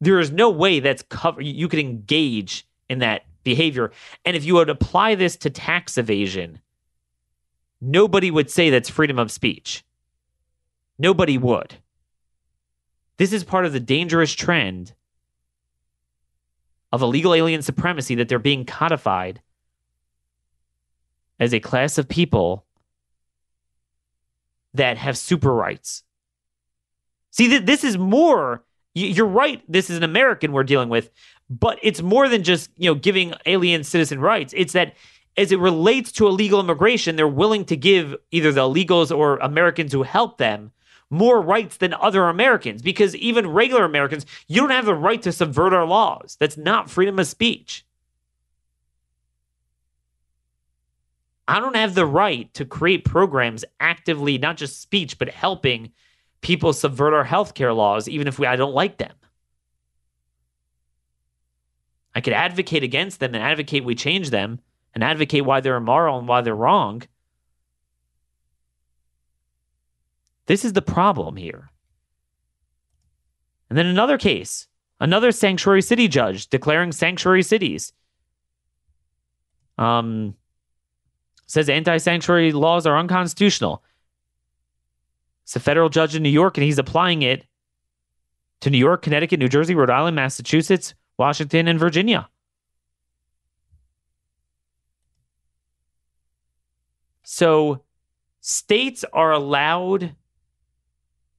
there 0.00 0.18
is 0.18 0.32
no 0.32 0.50
way 0.50 0.80
that's 0.80 1.02
cover 1.02 1.40
you 1.40 1.68
could 1.68 1.78
engage 1.78 2.66
in 2.88 2.98
that 2.98 3.22
behavior. 3.44 3.92
And 4.24 4.36
if 4.36 4.44
you 4.44 4.54
would 4.54 4.68
apply 4.68 5.14
this 5.14 5.36
to 5.36 5.50
tax 5.50 5.96
evasion, 5.96 6.60
nobody 7.80 8.30
would 8.30 8.50
say 8.50 8.70
that's 8.70 8.90
freedom 8.90 9.18
of 9.20 9.30
speech. 9.30 9.84
Nobody 10.98 11.38
would. 11.38 11.76
This 13.18 13.32
is 13.32 13.44
part 13.44 13.66
of 13.66 13.72
the 13.72 13.80
dangerous 13.80 14.32
trend 14.32 14.94
of 16.92 17.02
illegal 17.02 17.34
alien 17.34 17.62
supremacy 17.62 18.14
that 18.16 18.28
they're 18.28 18.38
being 18.38 18.64
codified 18.64 19.40
as 21.40 21.54
a 21.54 21.60
class 21.60 21.98
of 21.98 22.08
people 22.08 22.64
that 24.74 24.96
have 24.98 25.18
super 25.18 25.52
rights. 25.52 26.02
See, 27.30 27.48
th- 27.48 27.64
this 27.64 27.84
is 27.84 27.96
more, 27.96 28.62
you're 28.94 29.26
right, 29.26 29.62
this 29.68 29.90
is 29.90 29.96
an 29.96 30.02
American 30.02 30.52
we're 30.52 30.64
dealing 30.64 30.88
with, 30.88 31.10
but 31.48 31.78
it's 31.82 32.02
more 32.02 32.28
than 32.28 32.42
just, 32.42 32.70
you 32.76 32.90
know, 32.90 32.94
giving 32.94 33.34
alien 33.46 33.84
citizen 33.84 34.20
rights. 34.20 34.54
It's 34.56 34.74
that 34.74 34.94
as 35.36 35.50
it 35.50 35.58
relates 35.58 36.12
to 36.12 36.26
illegal 36.26 36.60
immigration, 36.60 37.16
they're 37.16 37.26
willing 37.26 37.64
to 37.66 37.76
give 37.76 38.14
either 38.30 38.52
the 38.52 38.60
illegals 38.60 39.16
or 39.16 39.38
Americans 39.38 39.92
who 39.92 40.02
help 40.02 40.38
them 40.38 40.72
more 41.12 41.42
rights 41.42 41.76
than 41.76 41.92
other 41.94 42.24
Americans 42.24 42.80
because 42.80 43.14
even 43.16 43.46
regular 43.46 43.84
Americans, 43.84 44.24
you 44.48 44.60
don't 44.62 44.70
have 44.70 44.86
the 44.86 44.94
right 44.94 45.20
to 45.22 45.30
subvert 45.30 45.74
our 45.74 45.84
laws. 45.84 46.36
That's 46.40 46.56
not 46.56 46.90
freedom 46.90 47.18
of 47.18 47.26
speech. 47.26 47.84
I 51.46 51.60
don't 51.60 51.76
have 51.76 51.94
the 51.94 52.06
right 52.06 52.52
to 52.54 52.64
create 52.64 53.04
programs 53.04 53.62
actively, 53.78 54.38
not 54.38 54.56
just 54.56 54.80
speech, 54.80 55.18
but 55.18 55.28
helping 55.28 55.92
people 56.40 56.72
subvert 56.72 57.12
our 57.12 57.26
healthcare 57.26 57.76
laws, 57.76 58.08
even 58.08 58.26
if 58.26 58.38
we, 58.38 58.46
I 58.46 58.56
don't 58.56 58.74
like 58.74 58.96
them. 58.96 59.12
I 62.14 62.22
could 62.22 62.32
advocate 62.32 62.84
against 62.84 63.20
them 63.20 63.34
and 63.34 63.44
advocate 63.44 63.84
we 63.84 63.94
change 63.94 64.30
them 64.30 64.60
and 64.94 65.04
advocate 65.04 65.44
why 65.44 65.60
they're 65.60 65.76
immoral 65.76 66.18
and 66.18 66.26
why 66.26 66.40
they're 66.40 66.54
wrong. 66.54 67.02
This 70.52 70.66
is 70.66 70.74
the 70.74 70.82
problem 70.82 71.36
here. 71.36 71.70
And 73.70 73.78
then 73.78 73.86
another 73.86 74.18
case, 74.18 74.68
another 75.00 75.32
sanctuary 75.32 75.80
city 75.80 76.08
judge 76.08 76.48
declaring 76.48 76.92
sanctuary 76.92 77.42
cities. 77.42 77.94
Um, 79.78 80.34
says 81.46 81.70
anti 81.70 81.96
sanctuary 81.96 82.52
laws 82.52 82.86
are 82.86 82.98
unconstitutional. 82.98 83.82
It's 85.44 85.56
a 85.56 85.60
federal 85.60 85.88
judge 85.88 86.14
in 86.14 86.22
New 86.22 86.28
York, 86.28 86.58
and 86.58 86.64
he's 86.64 86.78
applying 86.78 87.22
it 87.22 87.46
to 88.60 88.68
New 88.68 88.76
York, 88.76 89.00
Connecticut, 89.00 89.40
New 89.40 89.48
Jersey, 89.48 89.74
Rhode 89.74 89.88
Island, 89.88 90.16
Massachusetts, 90.16 90.92
Washington, 91.16 91.66
and 91.66 91.80
Virginia. 91.80 92.28
So 97.22 97.84
states 98.42 99.02
are 99.14 99.32
allowed 99.32 100.14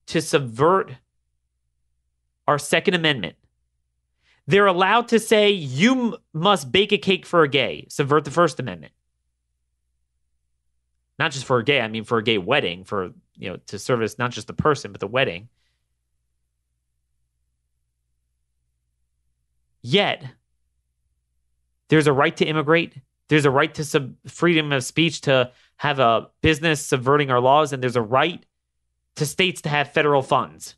to 0.08 0.22
subvert 0.22 0.94
our 2.48 2.60
Second 2.60 2.94
Amendment. 2.94 3.36
They're 4.48 4.68
allowed 4.68 5.08
to 5.10 5.20
say 5.20 5.52
you 5.52 6.18
must 6.34 6.72
bake 6.72 6.92
a 6.92 6.98
cake 6.98 7.26
for 7.26 7.44
a 7.44 7.48
gay, 7.48 7.88
subvert 7.90 8.26
the 8.26 8.32
First 8.32 8.60
Amendment. 8.60 8.94
Not 11.18 11.32
just 11.32 11.46
for 11.46 11.60
a 11.60 11.64
gay, 11.64 11.80
I 11.80 11.88
mean 11.88 12.04
for 12.04 12.18
a 12.18 12.24
gay 12.24 12.38
wedding, 12.38 12.84
for 12.84 13.12
you 13.38 13.50
know, 13.50 13.58
to 13.68 13.80
service 13.80 14.18
not 14.18 14.32
just 14.32 14.48
the 14.48 14.54
person, 14.54 14.92
but 14.92 15.00
the 15.00 15.08
wedding. 15.08 15.48
Yet, 19.82 20.26
there's 21.90 22.08
a 22.08 22.14
right 22.14 22.36
to 22.38 22.46
immigrate. 22.46 22.96
There's 23.28 23.46
a 23.46 23.52
right 23.52 23.74
to 23.76 23.84
sub- 23.84 24.16
freedom 24.28 24.72
of 24.72 24.84
speech 24.84 25.22
to 25.22 25.52
have 25.78 26.00
a 26.00 26.30
business 26.42 26.86
subverting 26.86 27.32
our 27.32 27.40
laws, 27.40 27.74
and 27.74 27.84
there's 27.84 27.96
a 27.96 28.02
right 28.02 28.46
to 29.16 29.26
states 29.26 29.62
to 29.62 29.70
have 29.70 29.92
federal 29.92 30.22
funds 30.22 30.76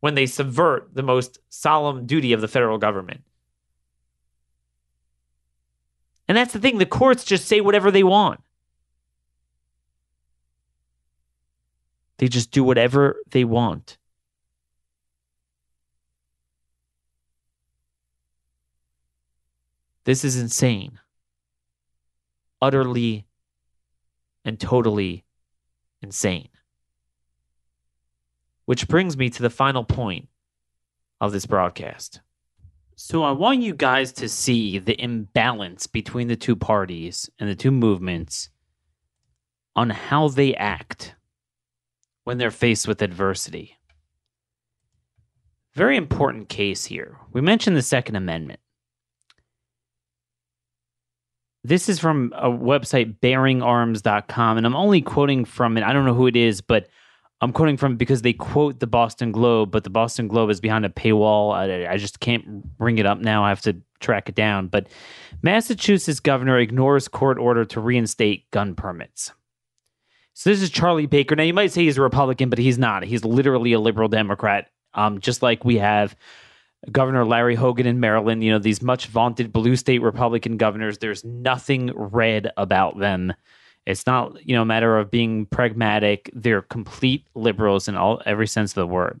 when 0.00 0.14
they 0.14 0.26
subvert 0.26 0.90
the 0.94 1.02
most 1.02 1.38
solemn 1.48 2.06
duty 2.06 2.32
of 2.32 2.40
the 2.40 2.48
federal 2.48 2.78
government. 2.78 3.22
And 6.28 6.36
that's 6.36 6.52
the 6.52 6.58
thing, 6.58 6.78
the 6.78 6.86
courts 6.86 7.24
just 7.24 7.46
say 7.46 7.60
whatever 7.60 7.90
they 7.90 8.02
want. 8.02 8.40
They 12.18 12.28
just 12.28 12.50
do 12.50 12.64
whatever 12.64 13.16
they 13.30 13.44
want. 13.44 13.98
This 20.04 20.24
is 20.24 20.36
insane. 20.36 20.98
Utterly 22.60 23.26
and 24.44 24.58
totally 24.58 25.24
insane. 26.00 26.48
Which 28.64 28.88
brings 28.88 29.16
me 29.16 29.28
to 29.30 29.42
the 29.42 29.50
final 29.50 29.84
point 29.84 30.28
of 31.20 31.32
this 31.32 31.46
broadcast. 31.46 32.20
So, 32.94 33.22
I 33.24 33.32
want 33.32 33.62
you 33.62 33.74
guys 33.74 34.12
to 34.14 34.28
see 34.28 34.78
the 34.78 35.00
imbalance 35.02 35.86
between 35.86 36.28
the 36.28 36.36
two 36.36 36.54
parties 36.54 37.28
and 37.38 37.48
the 37.48 37.56
two 37.56 37.70
movements 37.70 38.50
on 39.74 39.90
how 39.90 40.28
they 40.28 40.54
act 40.54 41.14
when 42.24 42.38
they're 42.38 42.50
faced 42.50 42.86
with 42.86 43.02
adversity. 43.02 43.78
Very 45.74 45.96
important 45.96 46.48
case 46.48 46.84
here. 46.84 47.16
We 47.32 47.40
mentioned 47.40 47.76
the 47.76 47.82
Second 47.82 48.16
Amendment. 48.16 48.60
This 51.64 51.88
is 51.88 51.98
from 51.98 52.32
a 52.36 52.50
website, 52.50 53.18
bearingarms.com, 53.20 54.56
and 54.56 54.66
I'm 54.66 54.76
only 54.76 55.00
quoting 55.00 55.44
from 55.44 55.78
it. 55.78 55.84
I 55.84 55.92
don't 55.92 56.04
know 56.04 56.14
who 56.14 56.26
it 56.26 56.36
is, 56.36 56.60
but 56.60 56.88
I'm 57.42 57.52
quoting 57.52 57.76
from 57.76 57.96
because 57.96 58.22
they 58.22 58.32
quote 58.32 58.78
the 58.78 58.86
Boston 58.86 59.32
Globe, 59.32 59.72
but 59.72 59.82
the 59.82 59.90
Boston 59.90 60.28
Globe 60.28 60.48
is 60.48 60.60
behind 60.60 60.86
a 60.86 60.88
paywall. 60.88 61.52
I, 61.52 61.92
I 61.92 61.96
just 61.96 62.20
can't 62.20 62.64
bring 62.78 62.98
it 62.98 63.06
up 63.06 63.18
now. 63.18 63.44
I 63.44 63.48
have 63.48 63.62
to 63.62 63.76
track 63.98 64.28
it 64.28 64.36
down. 64.36 64.68
But 64.68 64.86
Massachusetts 65.42 66.20
governor 66.20 66.58
ignores 66.58 67.08
court 67.08 67.38
order 67.38 67.64
to 67.64 67.80
reinstate 67.80 68.48
gun 68.52 68.76
permits. 68.76 69.32
So 70.34 70.50
this 70.50 70.62
is 70.62 70.70
Charlie 70.70 71.06
Baker. 71.06 71.34
Now 71.34 71.42
you 71.42 71.52
might 71.52 71.72
say 71.72 71.82
he's 71.82 71.98
a 71.98 72.02
Republican, 72.02 72.48
but 72.48 72.60
he's 72.60 72.78
not. 72.78 73.02
He's 73.02 73.24
literally 73.24 73.72
a 73.72 73.80
liberal 73.80 74.08
Democrat. 74.08 74.70
Um, 74.94 75.20
just 75.20 75.42
like 75.42 75.64
we 75.64 75.78
have 75.78 76.14
Governor 76.92 77.24
Larry 77.24 77.56
Hogan 77.56 77.86
in 77.86 77.98
Maryland, 77.98 78.44
you 78.44 78.52
know, 78.52 78.60
these 78.60 78.82
much 78.82 79.06
vaunted 79.06 79.52
blue 79.52 79.74
state 79.74 80.00
Republican 80.00 80.58
governors, 80.58 80.98
there's 80.98 81.24
nothing 81.24 81.90
red 81.94 82.52
about 82.56 83.00
them. 83.00 83.32
It's 83.86 84.06
not, 84.06 84.46
you 84.46 84.54
know, 84.54 84.62
a 84.62 84.66
matter 84.66 84.98
of 84.98 85.10
being 85.10 85.46
pragmatic. 85.46 86.30
They're 86.32 86.62
complete 86.62 87.26
liberals 87.34 87.88
in 87.88 87.96
all 87.96 88.22
every 88.24 88.46
sense 88.46 88.72
of 88.72 88.76
the 88.76 88.86
word. 88.86 89.20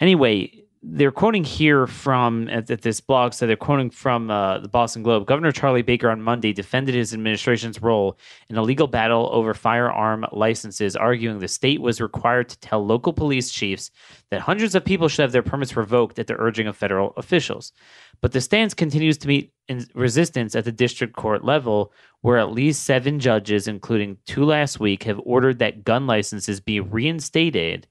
Anyway, 0.00 0.64
they're 0.82 1.10
quoting 1.10 1.44
here 1.44 1.86
from 1.86 2.48
at, 2.48 2.70
at, 2.70 2.82
this 2.82 3.00
blog 3.00 3.32
so 3.32 3.46
they're 3.46 3.56
quoting 3.56 3.90
from 3.90 4.30
uh, 4.30 4.58
the 4.58 4.68
boston 4.68 5.02
globe. 5.02 5.26
Governor 5.26 5.52
charlie 5.52 5.82
baker 5.82 6.10
on 6.10 6.22
monday 6.22 6.52
defended 6.52 6.94
his 6.94 7.12
administration's 7.12 7.82
role 7.82 8.18
in 8.48 8.56
a 8.56 8.62
legal 8.62 8.86
battle 8.86 9.28
over 9.32 9.54
firearm 9.54 10.24
licenses 10.32 10.96
arguing 10.96 11.38
the 11.38 11.48
state 11.48 11.80
was 11.80 12.00
required 12.00 12.48
to 12.48 12.58
tell 12.60 12.84
local 12.84 13.12
police 13.12 13.50
chiefs 13.50 13.90
that 14.30 14.40
hundreds 14.40 14.74
of 14.74 14.84
people 14.84 15.08
should 15.08 15.22
have 15.22 15.32
their 15.32 15.42
permits 15.42 15.76
revoked 15.76 16.18
at 16.18 16.26
the 16.26 16.36
urging 16.38 16.66
of 16.66 16.76
federal 16.76 17.12
officials. 17.16 17.72
But 18.20 18.32
the 18.32 18.40
stance 18.40 18.74
continues 18.74 19.16
to 19.18 19.28
meet 19.28 19.52
resistance 19.94 20.54
at 20.54 20.64
the 20.64 20.72
district 20.72 21.14
court 21.14 21.44
level 21.44 21.92
where 22.20 22.38
at 22.38 22.52
least 22.52 22.84
seven 22.84 23.20
judges 23.20 23.68
including 23.68 24.18
two 24.26 24.44
last 24.44 24.80
week 24.80 25.04
have 25.04 25.20
ordered 25.24 25.58
that 25.58 25.84
gun 25.84 26.06
licenses 26.06 26.60
be 26.60 26.80
reinstated 26.80 27.86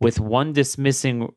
with 0.00 0.20
one 0.20 0.52
dismissing 0.52 1.32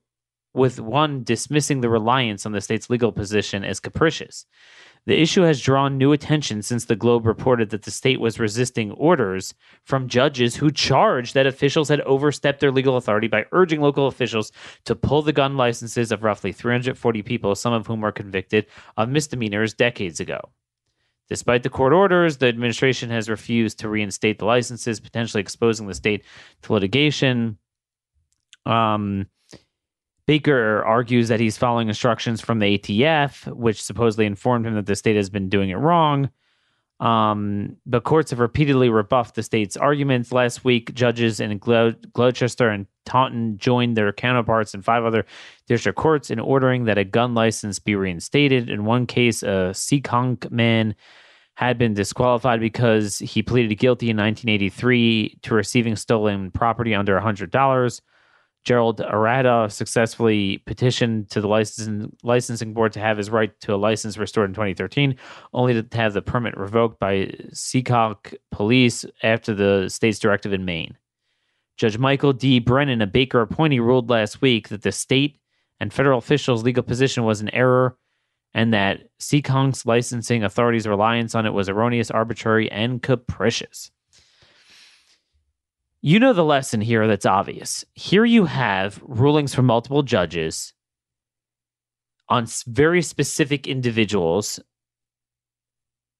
with 0.53 0.79
one 0.79 1.23
dismissing 1.23 1.81
the 1.81 1.89
reliance 1.89 2.45
on 2.45 2.51
the 2.51 2.61
state's 2.61 2.89
legal 2.89 3.11
position 3.11 3.63
as 3.63 3.79
capricious. 3.79 4.45
The 5.05 5.19
issue 5.19 5.41
has 5.41 5.61
drawn 5.61 5.97
new 5.97 6.11
attention 6.11 6.61
since 6.61 6.85
the 6.85 6.95
Globe 6.95 7.25
reported 7.25 7.69
that 7.69 7.83
the 7.83 7.91
state 7.91 8.19
was 8.19 8.39
resisting 8.39 8.91
orders 8.91 9.53
from 9.83 10.07
judges 10.07 10.55
who 10.55 10.71
charged 10.71 11.33
that 11.33 11.47
officials 11.47 11.89
had 11.89 12.01
overstepped 12.01 12.59
their 12.59 12.71
legal 12.71 12.97
authority 12.97 13.27
by 13.27 13.45
urging 13.51 13.81
local 13.81 14.07
officials 14.07 14.51
to 14.85 14.95
pull 14.95 15.21
the 15.21 15.33
gun 15.33 15.55
licenses 15.55 16.11
of 16.11 16.23
roughly 16.23 16.51
340 16.51 17.21
people, 17.23 17.55
some 17.55 17.73
of 17.73 17.87
whom 17.87 18.01
were 18.01 18.11
convicted 18.11 18.65
of 18.97 19.09
misdemeanors 19.09 19.73
decades 19.73 20.19
ago. 20.19 20.41
Despite 21.29 21.63
the 21.63 21.69
court 21.69 21.93
orders, 21.93 22.37
the 22.37 22.47
administration 22.47 23.09
has 23.11 23.29
refused 23.29 23.79
to 23.79 23.89
reinstate 23.89 24.39
the 24.39 24.45
licenses, 24.45 24.99
potentially 24.99 25.41
exposing 25.41 25.87
the 25.87 25.93
state 25.93 26.23
to 26.63 26.73
litigation. 26.73 27.57
Um, 28.65 29.27
Baker 30.29 30.83
argues 30.85 31.27
that 31.29 31.39
he's 31.39 31.57
following 31.57 31.87
instructions 31.87 32.39
from 32.39 32.59
the 32.59 32.77
ATF, 32.77 33.51
which 33.51 33.81
supposedly 33.81 34.27
informed 34.27 34.67
him 34.67 34.75
that 34.75 34.85
the 34.85 34.95
state 34.95 35.15
has 35.15 35.27
been 35.27 35.49
doing 35.49 35.71
it 35.71 35.77
wrong. 35.77 36.29
Um, 36.99 37.77
the 37.87 37.99
courts 37.99 38.29
have 38.29 38.39
repeatedly 38.39 38.89
rebuffed 38.89 39.33
the 39.33 39.41
state's 39.41 39.75
arguments. 39.75 40.31
Last 40.31 40.63
week, 40.63 40.93
judges 40.93 41.39
in 41.39 41.57
Glo- 41.57 41.95
Gloucester 42.13 42.69
and 42.69 42.85
Taunton 43.05 43.57
joined 43.57 43.97
their 43.97 44.13
counterparts 44.13 44.75
in 44.75 44.83
five 44.83 45.03
other 45.03 45.25
district 45.65 45.97
courts 45.97 46.29
in 46.29 46.39
ordering 46.39 46.85
that 46.85 46.99
a 46.99 47.03
gun 47.03 47.33
license 47.33 47.79
be 47.79 47.95
reinstated. 47.95 48.69
In 48.69 48.85
one 48.85 49.07
case, 49.07 49.41
a 49.41 49.73
Seekonk 49.73 50.51
man 50.51 50.93
had 51.55 51.79
been 51.79 51.95
disqualified 51.95 52.59
because 52.59 53.17
he 53.17 53.41
pleaded 53.41 53.73
guilty 53.79 54.11
in 54.11 54.17
1983 54.17 55.39
to 55.41 55.55
receiving 55.55 55.95
stolen 55.95 56.51
property 56.51 56.93
under 56.93 57.19
$100. 57.19 58.01
Gerald 58.65 58.99
Arata 58.99 59.71
successfully 59.71 60.59
petitioned 60.65 61.29
to 61.31 61.41
the 61.41 61.47
licensing, 61.47 62.15
licensing 62.23 62.73
board 62.73 62.91
to 62.93 62.99
have 62.99 63.17
his 63.17 63.29
right 63.29 63.57
to 63.61 63.73
a 63.73 63.77
license 63.77 64.17
restored 64.17 64.49
in 64.49 64.53
2013, 64.53 65.15
only 65.53 65.81
to 65.81 65.97
have 65.97 66.13
the 66.13 66.21
permit 66.21 66.57
revoked 66.57 66.99
by 66.99 67.31
Seekonk 67.51 68.35
police 68.51 69.05
after 69.23 69.53
the 69.53 69.89
state's 69.89 70.19
directive 70.19 70.53
in 70.53 70.65
Maine. 70.65 70.97
Judge 71.77 71.97
Michael 71.97 72.33
D. 72.33 72.59
Brennan, 72.59 73.01
a 73.01 73.07
Baker 73.07 73.41
appointee, 73.41 73.79
ruled 73.79 74.09
last 74.09 74.41
week 74.41 74.67
that 74.67 74.81
the 74.81 74.91
state 74.91 75.39
and 75.79 75.93
federal 75.93 76.17
officials' 76.17 76.63
legal 76.63 76.83
position 76.83 77.23
was 77.23 77.39
an 77.39 77.49
error 77.49 77.97
and 78.53 78.73
that 78.73 79.03
Seekonk's 79.19 79.85
licensing 79.85 80.43
authorities' 80.43 80.87
reliance 80.87 81.35
on 81.35 81.45
it 81.45 81.53
was 81.53 81.69
erroneous, 81.69 82.11
arbitrary, 82.11 82.69
and 82.71 83.01
capricious. 83.01 83.91
You 86.01 86.19
know 86.19 86.31
the 86.31 86.45
lesson 86.45 86.79
here 86.79 87.07
that's 87.07 87.25
obvious. 87.25 87.83
Here 87.93 88.23
you 88.23 88.45
have 88.45 89.01
rulings 89.03 89.53
from 89.53 89.65
multiple 89.65 90.01
judges 90.01 90.73
on 92.29 92.47
very 92.67 93.01
specific 93.01 93.67
individuals 93.67 94.59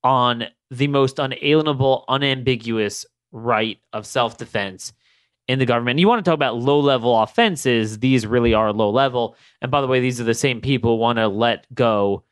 on 0.04 0.46
the 0.70 0.88
most 0.88 1.18
unalienable, 1.20 2.04
unambiguous 2.10 3.06
right 3.32 3.80
of 3.94 4.06
self 4.06 4.38
defense 4.38 4.92
in 5.48 5.60
the 5.60 5.66
government. 5.66 6.00
You 6.00 6.10
want 6.10 6.24
to 6.24 6.30
talk 6.30 6.36
about 6.36 6.58
low 6.58 6.80
level 6.80 7.18
offenses, 7.22 8.00
these 8.00 8.28
really 8.28 8.54
are 8.54 8.74
low 8.74 8.90
level. 8.90 9.38
And 9.62 9.72
by 9.72 9.80
the 9.80 9.88
way, 9.88 10.02
these 10.02 10.20
are 10.20 10.26
the 10.26 10.34
same 10.34 10.60
people 10.60 10.98
want 10.98 11.18
to 11.18 11.28
let 11.28 11.74
go 11.74 12.24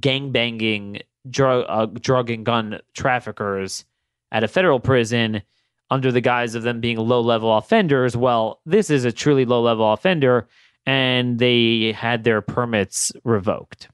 gang 0.00 0.32
banging 0.32 1.00
drug, 1.30 1.64
uh, 1.68 1.86
drug 1.86 2.30
and 2.30 2.44
gun 2.44 2.80
traffickers 2.94 3.84
at 4.32 4.44
a 4.44 4.48
federal 4.48 4.80
prison 4.80 5.42
under 5.90 6.12
the 6.12 6.20
guise 6.20 6.54
of 6.54 6.62
them 6.62 6.80
being 6.80 6.98
low 6.98 7.20
level 7.20 7.56
offenders. 7.56 8.16
Well, 8.16 8.60
this 8.64 8.90
is 8.90 9.04
a 9.04 9.12
truly 9.12 9.44
low 9.44 9.60
level 9.60 9.92
offender, 9.92 10.48
and 10.86 11.38
they 11.38 11.92
had 11.92 12.24
their 12.24 12.40
permits 12.40 13.12
revoked. 13.24 13.88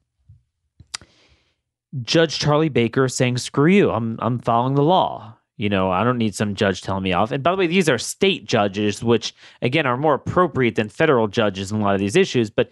Judge 2.02 2.38
Charlie 2.38 2.68
Baker 2.68 3.08
saying, 3.08 3.38
"Screw 3.38 3.70
you! 3.70 3.90
I'm 3.90 4.18
I'm 4.20 4.38
following 4.38 4.74
the 4.74 4.82
law. 4.82 5.34
You 5.56 5.70
know, 5.70 5.90
I 5.90 6.04
don't 6.04 6.18
need 6.18 6.34
some 6.34 6.54
judge 6.54 6.82
telling 6.82 7.02
me 7.02 7.12
off." 7.12 7.32
And 7.32 7.42
by 7.42 7.52
the 7.52 7.56
way, 7.56 7.66
these 7.66 7.88
are 7.88 7.98
state 7.98 8.44
judges, 8.44 9.02
which 9.02 9.34
again 9.62 9.86
are 9.86 9.96
more 9.96 10.14
appropriate 10.14 10.74
than 10.74 10.88
federal 10.88 11.28
judges 11.28 11.72
in 11.72 11.80
a 11.80 11.82
lot 11.82 11.94
of 11.94 12.00
these 12.00 12.16
issues. 12.16 12.50
But 12.50 12.70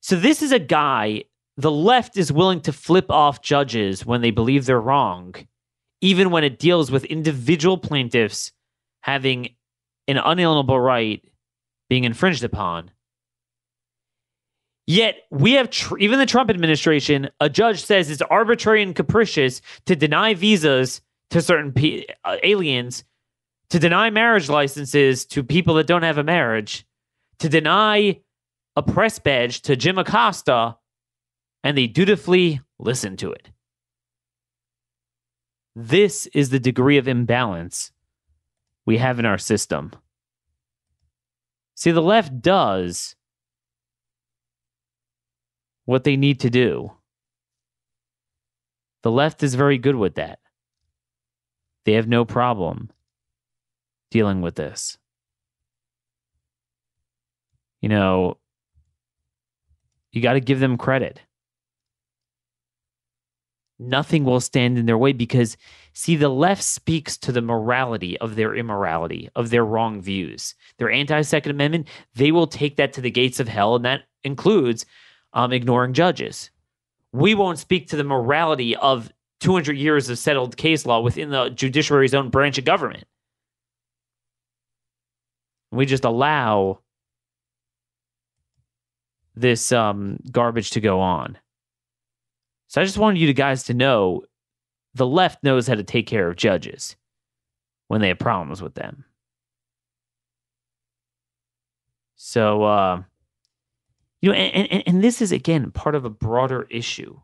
so 0.00 0.14
this 0.16 0.42
is 0.42 0.52
a 0.52 0.58
guy. 0.58 1.24
The 1.56 1.70
left 1.70 2.16
is 2.16 2.32
willing 2.32 2.60
to 2.62 2.72
flip 2.72 3.10
off 3.10 3.40
judges 3.42 4.04
when 4.04 4.20
they 4.20 4.32
believe 4.32 4.66
they're 4.66 4.80
wrong, 4.80 5.34
even 6.04 6.28
when 6.28 6.44
it 6.44 6.58
deals 6.58 6.90
with 6.90 7.06
individual 7.06 7.78
plaintiffs 7.78 8.52
having 9.00 9.48
an 10.06 10.18
unalienable 10.18 10.78
right 10.78 11.24
being 11.88 12.04
infringed 12.04 12.44
upon. 12.44 12.90
Yet 14.86 15.16
we 15.30 15.52
have 15.52 15.70
tr- 15.70 15.96
even 15.96 16.18
the 16.18 16.26
Trump 16.26 16.50
administration. 16.50 17.30
A 17.40 17.48
judge 17.48 17.82
says 17.82 18.10
it's 18.10 18.20
arbitrary 18.20 18.82
and 18.82 18.94
capricious 18.94 19.62
to 19.86 19.96
deny 19.96 20.34
visas 20.34 21.00
to 21.30 21.40
certain 21.40 21.72
uh, 22.22 22.36
aliens, 22.42 23.04
to 23.70 23.78
deny 23.78 24.10
marriage 24.10 24.50
licenses 24.50 25.24
to 25.24 25.42
people 25.42 25.72
that 25.76 25.86
don't 25.86 26.02
have 26.02 26.18
a 26.18 26.22
marriage, 26.22 26.86
to 27.38 27.48
deny 27.48 28.20
a 28.76 28.82
press 28.82 29.18
badge 29.18 29.62
to 29.62 29.74
Jim 29.74 29.96
Acosta, 29.96 30.76
and 31.62 31.78
they 31.78 31.86
dutifully 31.86 32.60
listen 32.78 33.16
to 33.16 33.32
it. 33.32 33.48
This 35.76 36.26
is 36.28 36.50
the 36.50 36.60
degree 36.60 36.98
of 36.98 37.08
imbalance 37.08 37.92
we 38.86 38.98
have 38.98 39.18
in 39.18 39.26
our 39.26 39.38
system. 39.38 39.92
See, 41.74 41.90
the 41.90 42.02
left 42.02 42.40
does 42.40 43.16
what 45.84 46.04
they 46.04 46.16
need 46.16 46.40
to 46.40 46.50
do. 46.50 46.92
The 49.02 49.10
left 49.10 49.42
is 49.42 49.54
very 49.54 49.76
good 49.78 49.96
with 49.96 50.14
that. 50.14 50.38
They 51.84 51.94
have 51.94 52.08
no 52.08 52.24
problem 52.24 52.90
dealing 54.10 54.40
with 54.40 54.54
this. 54.54 54.96
You 57.82 57.88
know, 57.90 58.38
you 60.12 60.22
got 60.22 60.34
to 60.34 60.40
give 60.40 60.60
them 60.60 60.78
credit. 60.78 61.20
Nothing 63.78 64.24
will 64.24 64.40
stand 64.40 64.78
in 64.78 64.86
their 64.86 64.98
way 64.98 65.12
because, 65.12 65.56
see, 65.92 66.14
the 66.14 66.28
left 66.28 66.62
speaks 66.62 67.16
to 67.18 67.32
the 67.32 67.42
morality 67.42 68.16
of 68.18 68.36
their 68.36 68.54
immorality, 68.54 69.28
of 69.34 69.50
their 69.50 69.64
wrong 69.64 70.00
views. 70.00 70.54
Their 70.78 70.90
anti 70.90 71.22
Second 71.22 71.50
Amendment, 71.50 71.88
they 72.14 72.30
will 72.30 72.46
take 72.46 72.76
that 72.76 72.92
to 72.92 73.00
the 73.00 73.10
gates 73.10 73.40
of 73.40 73.48
hell, 73.48 73.74
and 73.74 73.84
that 73.84 74.02
includes 74.22 74.86
um, 75.32 75.52
ignoring 75.52 75.92
judges. 75.92 76.50
We 77.12 77.34
won't 77.34 77.58
speak 77.58 77.88
to 77.88 77.96
the 77.96 78.04
morality 78.04 78.76
of 78.76 79.12
200 79.40 79.76
years 79.76 80.08
of 80.08 80.18
settled 80.18 80.56
case 80.56 80.86
law 80.86 81.00
within 81.00 81.30
the 81.30 81.50
judiciary's 81.50 82.14
own 82.14 82.30
branch 82.30 82.58
of 82.58 82.64
government. 82.64 83.04
We 85.70 85.86
just 85.86 86.04
allow 86.04 86.80
this 89.34 89.72
um, 89.72 90.18
garbage 90.30 90.70
to 90.70 90.80
go 90.80 91.00
on. 91.00 91.36
So 92.74 92.80
I 92.80 92.84
just 92.84 92.98
wanted 92.98 93.20
you 93.20 93.32
guys 93.32 93.62
to 93.64 93.72
know 93.72 94.24
the 94.94 95.06
left 95.06 95.44
knows 95.44 95.68
how 95.68 95.76
to 95.76 95.84
take 95.84 96.08
care 96.08 96.28
of 96.28 96.34
judges 96.34 96.96
when 97.86 98.00
they 98.00 98.08
have 98.08 98.18
problems 98.18 98.60
with 98.60 98.74
them. 98.74 99.04
So, 102.16 102.64
uh, 102.64 103.02
you 104.20 104.28
know, 104.28 104.34
and, 104.34 104.68
and, 104.72 104.82
and 104.88 105.04
this 105.04 105.22
is 105.22 105.30
again 105.30 105.70
part 105.70 105.94
of 105.94 106.04
a 106.04 106.10
broader 106.10 106.66
issue 106.68 107.20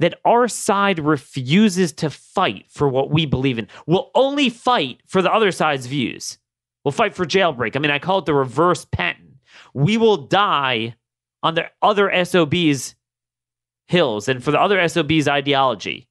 that 0.00 0.20
our 0.22 0.48
side 0.48 0.98
refuses 0.98 1.94
to 1.94 2.10
fight 2.10 2.66
for 2.68 2.90
what 2.90 3.10
we 3.10 3.24
believe 3.24 3.58
in. 3.58 3.68
We'll 3.86 4.10
only 4.14 4.50
fight 4.50 5.00
for 5.06 5.22
the 5.22 5.32
other 5.32 5.50
side's 5.50 5.86
views. 5.86 6.36
We'll 6.84 6.92
fight 6.92 7.14
for 7.14 7.24
jailbreak. 7.24 7.74
I 7.74 7.78
mean, 7.78 7.90
I 7.90 8.00
call 8.00 8.18
it 8.18 8.26
the 8.26 8.34
reverse 8.34 8.84
Patton. 8.84 9.38
We 9.72 9.96
will 9.96 10.26
die 10.26 10.94
on 11.42 11.54
the 11.54 11.70
other 11.80 12.12
SOB's 12.22 12.94
hills 13.88 14.28
and 14.28 14.44
for 14.44 14.52
the 14.52 14.60
other 14.60 14.86
SOB's 14.86 15.26
ideology. 15.26 16.08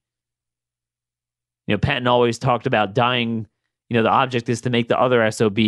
You 1.66 1.74
know, 1.74 1.78
Patton 1.78 2.06
always 2.06 2.38
talked 2.38 2.66
about 2.66 2.94
dying, 2.94 3.46
you 3.88 3.96
know, 3.96 4.02
the 4.02 4.10
object 4.10 4.48
is 4.48 4.60
to 4.62 4.70
make 4.70 4.88
the 4.88 5.00
other 5.00 5.28
SOB 5.30 5.58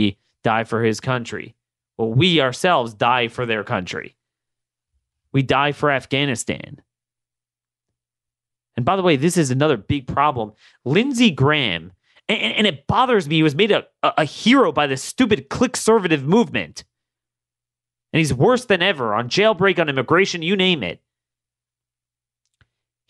die 0.43 0.65
for 0.65 0.83
his 0.83 1.01
country. 1.01 1.55
Well, 1.97 2.13
we 2.13 2.41
ourselves 2.41 2.95
die 2.95 3.29
for 3.29 3.47
their 3.47 3.65
country. 3.65 4.17
We 5.33 5.43
die 5.43 5.73
for 5.73 5.91
Afghanistan. 5.91 6.83
And 8.77 8.85
by 8.85 8.97
the 8.97 9.03
way, 9.03 9.17
this 9.17 9.37
is 9.37 9.51
another 9.51 9.77
big 9.77 10.07
problem. 10.07 10.53
Lindsey 10.85 11.31
Graham, 11.31 11.93
and, 12.29 12.41
and 12.41 12.67
it 12.67 12.87
bothers 12.87 13.29
me, 13.29 13.37
he 13.37 13.43
was 13.43 13.55
made 13.55 13.71
a, 13.71 13.87
a 14.03 14.25
hero 14.25 14.73
by 14.73 14.87
the 14.87 14.97
stupid 14.97 15.49
click-servative 15.49 16.23
movement. 16.23 16.85
And 18.13 18.19
he's 18.19 18.35
worse 18.35 18.65
than 18.65 18.83
ever 18.83 19.15
on 19.15 19.29
jailbreak, 19.29 19.79
on 19.79 19.89
immigration, 19.89 20.43
you 20.43 20.57
name 20.57 20.83
it. 20.83 21.01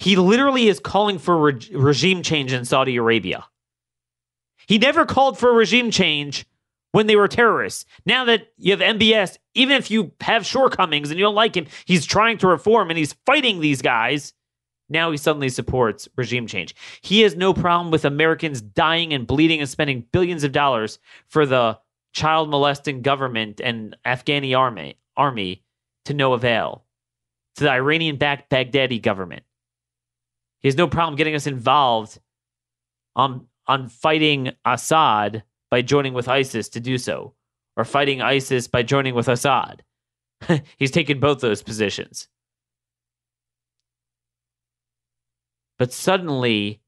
He 0.00 0.16
literally 0.16 0.68
is 0.68 0.80
calling 0.80 1.18
for 1.18 1.36
re- 1.36 1.70
regime 1.72 2.22
change 2.22 2.54
in 2.54 2.64
Saudi 2.64 2.96
Arabia. 2.96 3.44
He 4.66 4.78
never 4.78 5.04
called 5.04 5.38
for 5.38 5.52
regime 5.52 5.90
change 5.90 6.46
when 6.92 7.06
they 7.06 7.16
were 7.16 7.28
terrorists. 7.28 7.84
Now 8.06 8.24
that 8.24 8.48
you 8.56 8.74
have 8.74 8.96
MBS, 8.96 9.36
even 9.54 9.76
if 9.76 9.90
you 9.90 10.12
have 10.22 10.46
shortcomings 10.46 11.10
and 11.10 11.18
you 11.18 11.24
don't 11.24 11.34
like 11.34 11.54
him, 11.54 11.66
he's 11.84 12.06
trying 12.06 12.38
to 12.38 12.48
reform 12.48 12.88
and 12.88 12.98
he's 12.98 13.14
fighting 13.26 13.60
these 13.60 13.82
guys. 13.82 14.32
Now 14.88 15.10
he 15.10 15.18
suddenly 15.18 15.50
supports 15.50 16.08
regime 16.16 16.46
change. 16.46 16.74
He 17.02 17.20
has 17.20 17.36
no 17.36 17.52
problem 17.52 17.90
with 17.90 18.06
Americans 18.06 18.62
dying 18.62 19.12
and 19.12 19.26
bleeding 19.26 19.60
and 19.60 19.68
spending 19.68 20.06
billions 20.12 20.44
of 20.44 20.52
dollars 20.52 20.98
for 21.28 21.44
the 21.44 21.78
child 22.14 22.48
molesting 22.48 23.02
government 23.02 23.60
and 23.62 23.96
Afghani 24.06 24.56
army 24.56 24.96
army 25.14 25.62
to 26.06 26.14
no 26.14 26.32
avail. 26.32 26.84
To 27.56 27.64
the 27.64 27.70
Iranian 27.70 28.16
backed 28.16 28.50
Baghdadi 28.50 29.02
government. 29.02 29.42
He 30.60 30.68
has 30.68 30.76
no 30.76 30.86
problem 30.86 31.16
getting 31.16 31.34
us 31.34 31.46
involved 31.46 32.18
on 33.16 33.46
on 33.66 33.88
fighting 33.88 34.52
Assad 34.64 35.44
by 35.70 35.82
joining 35.82 36.12
with 36.12 36.28
ISIS 36.28 36.68
to 36.70 36.80
do 36.80 36.98
so, 36.98 37.34
or 37.76 37.84
fighting 37.84 38.20
ISIS 38.20 38.66
by 38.66 38.82
joining 38.82 39.14
with 39.14 39.28
Assad. 39.28 39.84
He's 40.76 40.90
taken 40.90 41.20
both 41.20 41.40
those 41.40 41.62
positions. 41.62 42.28
But 45.78 45.92
suddenly, 45.92 46.80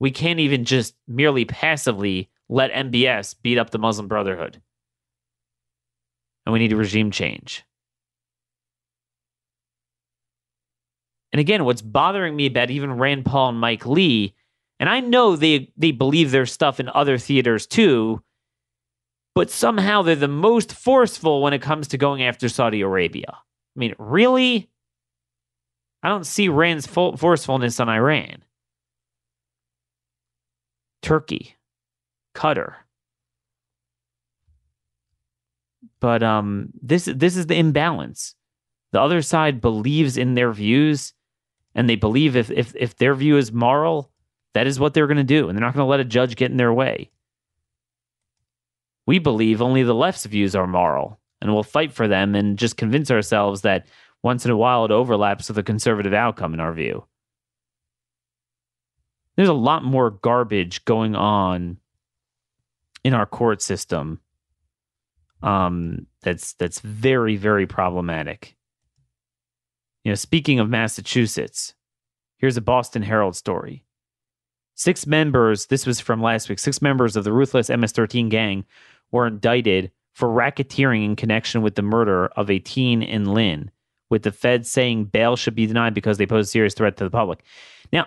we 0.00 0.10
can't 0.10 0.40
even 0.40 0.64
just 0.64 0.96
merely 1.06 1.44
passively 1.44 2.30
let 2.48 2.72
MBS 2.72 3.36
beat 3.40 3.58
up 3.58 3.70
the 3.70 3.78
Muslim 3.78 4.08
Brotherhood. 4.08 4.60
And 6.44 6.52
we 6.52 6.58
need 6.58 6.72
a 6.72 6.76
regime 6.76 7.12
change. 7.12 7.64
And 11.32 11.40
again, 11.40 11.64
what's 11.64 11.82
bothering 11.82 12.36
me 12.36 12.46
about 12.46 12.70
even 12.70 12.98
Rand 12.98 13.24
Paul 13.24 13.50
and 13.50 13.60
Mike 13.60 13.86
Lee 13.86 14.34
and 14.82 14.90
I 14.90 14.98
know 14.98 15.36
they 15.36 15.70
they 15.76 15.92
believe 15.92 16.32
their 16.32 16.44
stuff 16.44 16.80
in 16.80 16.88
other 16.88 17.16
theaters 17.16 17.68
too, 17.68 18.20
but 19.32 19.48
somehow 19.48 20.02
they're 20.02 20.16
the 20.16 20.26
most 20.26 20.72
forceful 20.72 21.40
when 21.40 21.52
it 21.52 21.62
comes 21.62 21.86
to 21.88 21.98
going 21.98 22.24
after 22.24 22.48
Saudi 22.48 22.80
Arabia. 22.80 23.28
I 23.30 23.78
mean, 23.78 23.94
really? 23.96 24.68
I 26.02 26.08
don't 26.08 26.26
see 26.26 26.48
Rand's 26.48 26.88
forcefulness 26.88 27.78
on 27.78 27.88
Iran. 27.88 28.42
Turkey, 31.00 31.54
Qatar. 32.34 32.74
But 36.00 36.24
um, 36.24 36.70
this 36.82 37.04
this 37.04 37.36
is 37.36 37.46
the 37.46 37.54
imbalance. 37.54 38.34
The 38.90 39.00
other 39.00 39.22
side 39.22 39.60
believes 39.60 40.16
in 40.16 40.34
their 40.34 40.52
views, 40.52 41.14
and 41.74 41.88
they 41.88 41.96
believe 41.96 42.36
if 42.36 42.50
if 42.50 42.74
if 42.76 42.96
their 42.96 43.14
view 43.14 43.36
is 43.36 43.52
moral, 43.52 44.10
that 44.54 44.66
is 44.66 44.78
what 44.78 44.94
they're 44.94 45.06
going 45.06 45.16
to 45.16 45.24
do, 45.24 45.48
and 45.48 45.56
they're 45.56 45.64
not 45.64 45.74
going 45.74 45.84
to 45.84 45.90
let 45.90 46.00
a 46.00 46.04
judge 46.04 46.36
get 46.36 46.50
in 46.50 46.56
their 46.56 46.72
way. 46.72 47.10
We 49.06 49.18
believe 49.18 49.60
only 49.60 49.82
the 49.82 49.94
left's 49.94 50.26
views 50.26 50.54
are 50.54 50.66
moral, 50.66 51.18
and 51.40 51.52
we'll 51.52 51.62
fight 51.62 51.92
for 51.92 52.06
them 52.06 52.34
and 52.34 52.58
just 52.58 52.76
convince 52.76 53.10
ourselves 53.10 53.62
that 53.62 53.86
once 54.22 54.44
in 54.44 54.50
a 54.50 54.56
while 54.56 54.84
it 54.84 54.90
overlaps 54.90 55.48
with 55.48 55.58
a 55.58 55.62
conservative 55.62 56.14
outcome 56.14 56.54
in 56.54 56.60
our 56.60 56.72
view. 56.72 57.04
there's 59.36 59.48
a 59.48 59.54
lot 59.54 59.82
more 59.82 60.10
garbage 60.10 60.84
going 60.84 61.16
on 61.16 61.78
in 63.04 63.14
our 63.14 63.26
court 63.26 63.62
system 63.62 64.20
um, 65.42 66.06
that's 66.22 66.52
that's 66.54 66.78
very 66.80 67.36
very 67.36 67.66
problematic. 67.66 68.56
You 70.04 70.10
know, 70.10 70.16
speaking 70.16 70.58
of 70.58 70.68
Massachusetts, 70.68 71.74
here's 72.38 72.56
a 72.56 72.60
Boston 72.60 73.02
Herald 73.02 73.36
story. 73.36 73.84
Six 74.74 75.06
members, 75.06 75.66
this 75.66 75.86
was 75.86 76.00
from 76.00 76.22
last 76.22 76.48
week, 76.48 76.58
six 76.58 76.82
members 76.82 77.14
of 77.14 77.24
the 77.24 77.32
ruthless 77.32 77.68
MS 77.68 77.92
13 77.92 78.28
gang 78.28 78.64
were 79.10 79.26
indicted 79.26 79.92
for 80.14 80.28
racketeering 80.28 81.04
in 81.04 81.16
connection 81.16 81.62
with 81.62 81.74
the 81.74 81.82
murder 81.82 82.26
of 82.28 82.50
a 82.50 82.58
teen 82.58 83.02
in 83.02 83.32
Lynn, 83.32 83.70
with 84.10 84.22
the 84.22 84.32
feds 84.32 84.70
saying 84.70 85.04
bail 85.04 85.36
should 85.36 85.54
be 85.54 85.66
denied 85.66 85.94
because 85.94 86.18
they 86.18 86.26
pose 86.26 86.48
a 86.48 86.50
serious 86.50 86.74
threat 86.74 86.96
to 86.96 87.04
the 87.04 87.10
public. 87.10 87.44
Now, 87.92 88.06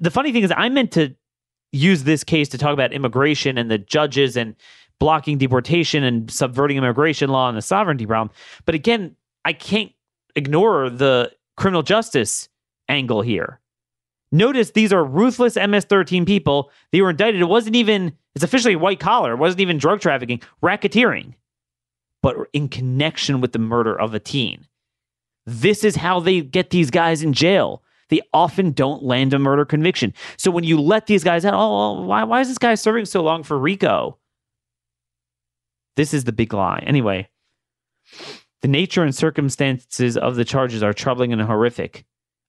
the 0.00 0.10
funny 0.10 0.32
thing 0.32 0.42
is, 0.42 0.52
I 0.56 0.68
meant 0.68 0.92
to 0.92 1.14
use 1.72 2.04
this 2.04 2.24
case 2.24 2.48
to 2.50 2.58
talk 2.58 2.72
about 2.72 2.92
immigration 2.92 3.58
and 3.58 3.70
the 3.70 3.78
judges 3.78 4.36
and 4.36 4.56
blocking 4.98 5.38
deportation 5.38 6.02
and 6.02 6.30
subverting 6.30 6.76
immigration 6.76 7.30
law 7.30 7.48
and 7.48 7.56
the 7.56 7.62
sovereignty 7.62 8.06
problem. 8.06 8.34
But 8.64 8.74
again, 8.74 9.16
I 9.44 9.52
can't 9.52 9.92
ignore 10.36 10.90
the 10.90 11.32
criminal 11.56 11.82
justice 11.82 12.48
angle 12.88 13.22
here. 13.22 13.60
Notice 14.32 14.72
these 14.72 14.92
are 14.92 15.04
ruthless 15.04 15.56
MS 15.56 15.84
13 15.84 16.24
people. 16.24 16.70
They 16.92 17.00
were 17.00 17.10
indicted. 17.10 17.40
It 17.40 17.46
wasn't 17.46 17.76
even, 17.76 18.12
it's 18.34 18.44
officially 18.44 18.76
white 18.76 19.00
collar. 19.00 19.32
It 19.32 19.38
wasn't 19.38 19.60
even 19.60 19.78
drug 19.78 20.00
trafficking, 20.00 20.42
racketeering, 20.62 21.34
but 22.22 22.36
in 22.52 22.68
connection 22.68 23.40
with 23.40 23.52
the 23.52 23.58
murder 23.58 23.98
of 23.98 24.14
a 24.14 24.20
teen. 24.20 24.66
This 25.46 25.84
is 25.84 25.96
how 25.96 26.20
they 26.20 26.40
get 26.40 26.70
these 26.70 26.90
guys 26.90 27.22
in 27.22 27.32
jail. 27.32 27.82
They 28.08 28.20
often 28.32 28.72
don't 28.72 29.02
land 29.02 29.32
a 29.32 29.38
murder 29.38 29.64
conviction. 29.64 30.12
So 30.36 30.50
when 30.50 30.64
you 30.64 30.80
let 30.80 31.06
these 31.06 31.24
guys 31.24 31.44
out, 31.44 31.54
oh, 31.54 31.58
oh 31.58 32.02
why, 32.02 32.24
why 32.24 32.40
is 32.40 32.48
this 32.48 32.58
guy 32.58 32.74
serving 32.74 33.06
so 33.06 33.22
long 33.22 33.42
for 33.42 33.58
RICO? 33.58 34.18
This 35.96 36.12
is 36.12 36.24
the 36.24 36.32
big 36.32 36.52
lie. 36.52 36.82
Anyway, 36.86 37.28
the 38.62 38.68
nature 38.68 39.02
and 39.02 39.14
circumstances 39.14 40.16
of 40.16 40.36
the 40.36 40.44
charges 40.44 40.82
are 40.82 40.92
troubling 40.92 41.32
and 41.32 41.42
horrific, 41.42 42.04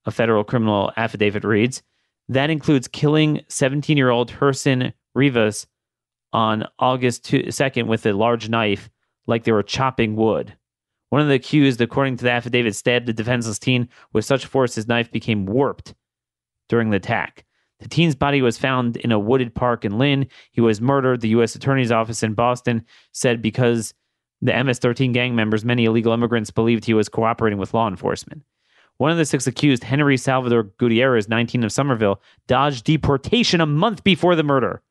a 0.05 0.11
federal 0.11 0.43
criminal 0.43 0.91
affidavit 0.97 1.43
reads. 1.43 1.83
That 2.29 2.49
includes 2.49 2.87
killing 2.87 3.41
17 3.47 3.97
year 3.97 4.09
old 4.09 4.31
Herson 4.31 4.93
Rivas 5.13 5.67
on 6.33 6.65
August 6.79 7.23
2nd 7.25 7.87
with 7.87 8.05
a 8.05 8.13
large 8.13 8.49
knife, 8.49 8.89
like 9.27 9.43
they 9.43 9.51
were 9.51 9.63
chopping 9.63 10.15
wood. 10.15 10.55
One 11.09 11.21
of 11.21 11.29
the 11.29 11.35
accused, 11.35 11.79
according 11.79 12.17
to 12.17 12.23
the 12.25 12.31
affidavit, 12.31 12.75
stabbed 12.75 13.05
the 13.05 13.13
defenseless 13.13 13.59
teen 13.59 13.87
with 14.11 14.25
such 14.25 14.45
force 14.45 14.75
his 14.75 14.87
knife 14.87 15.09
became 15.11 15.45
warped 15.45 15.93
during 16.67 16.89
the 16.89 16.97
attack. 16.97 17.45
The 17.79 17.87
teen's 17.87 18.15
body 18.15 18.41
was 18.41 18.57
found 18.57 18.97
in 18.97 19.11
a 19.11 19.19
wooded 19.19 19.53
park 19.53 19.85
in 19.85 19.97
Lynn. 19.97 20.27
He 20.51 20.61
was 20.61 20.81
murdered. 20.81 21.21
The 21.21 21.29
U.S. 21.29 21.55
Attorney's 21.55 21.91
Office 21.91 22.23
in 22.23 22.33
Boston 22.33 22.83
said 23.11 23.41
because 23.41 23.93
the 24.41 24.63
MS 24.63 24.79
13 24.79 25.11
gang 25.11 25.35
members, 25.35 25.65
many 25.65 25.85
illegal 25.85 26.13
immigrants, 26.13 26.51
believed 26.51 26.85
he 26.85 26.93
was 26.93 27.09
cooperating 27.09 27.59
with 27.59 27.73
law 27.73 27.87
enforcement. 27.87 28.43
One 28.97 29.11
of 29.11 29.17
the 29.17 29.25
six 29.25 29.45
accused, 29.45 29.83
Henry 29.83 30.17
Salvador 30.17 30.63
Gutierrez, 30.77 31.29
19 31.29 31.63
of 31.63 31.71
Somerville, 31.71 32.21
dodged 32.47 32.83
deportation 32.83 33.61
a 33.61 33.65
month 33.65 34.03
before 34.03 34.35
the 34.35 34.43
murder. 34.43 34.81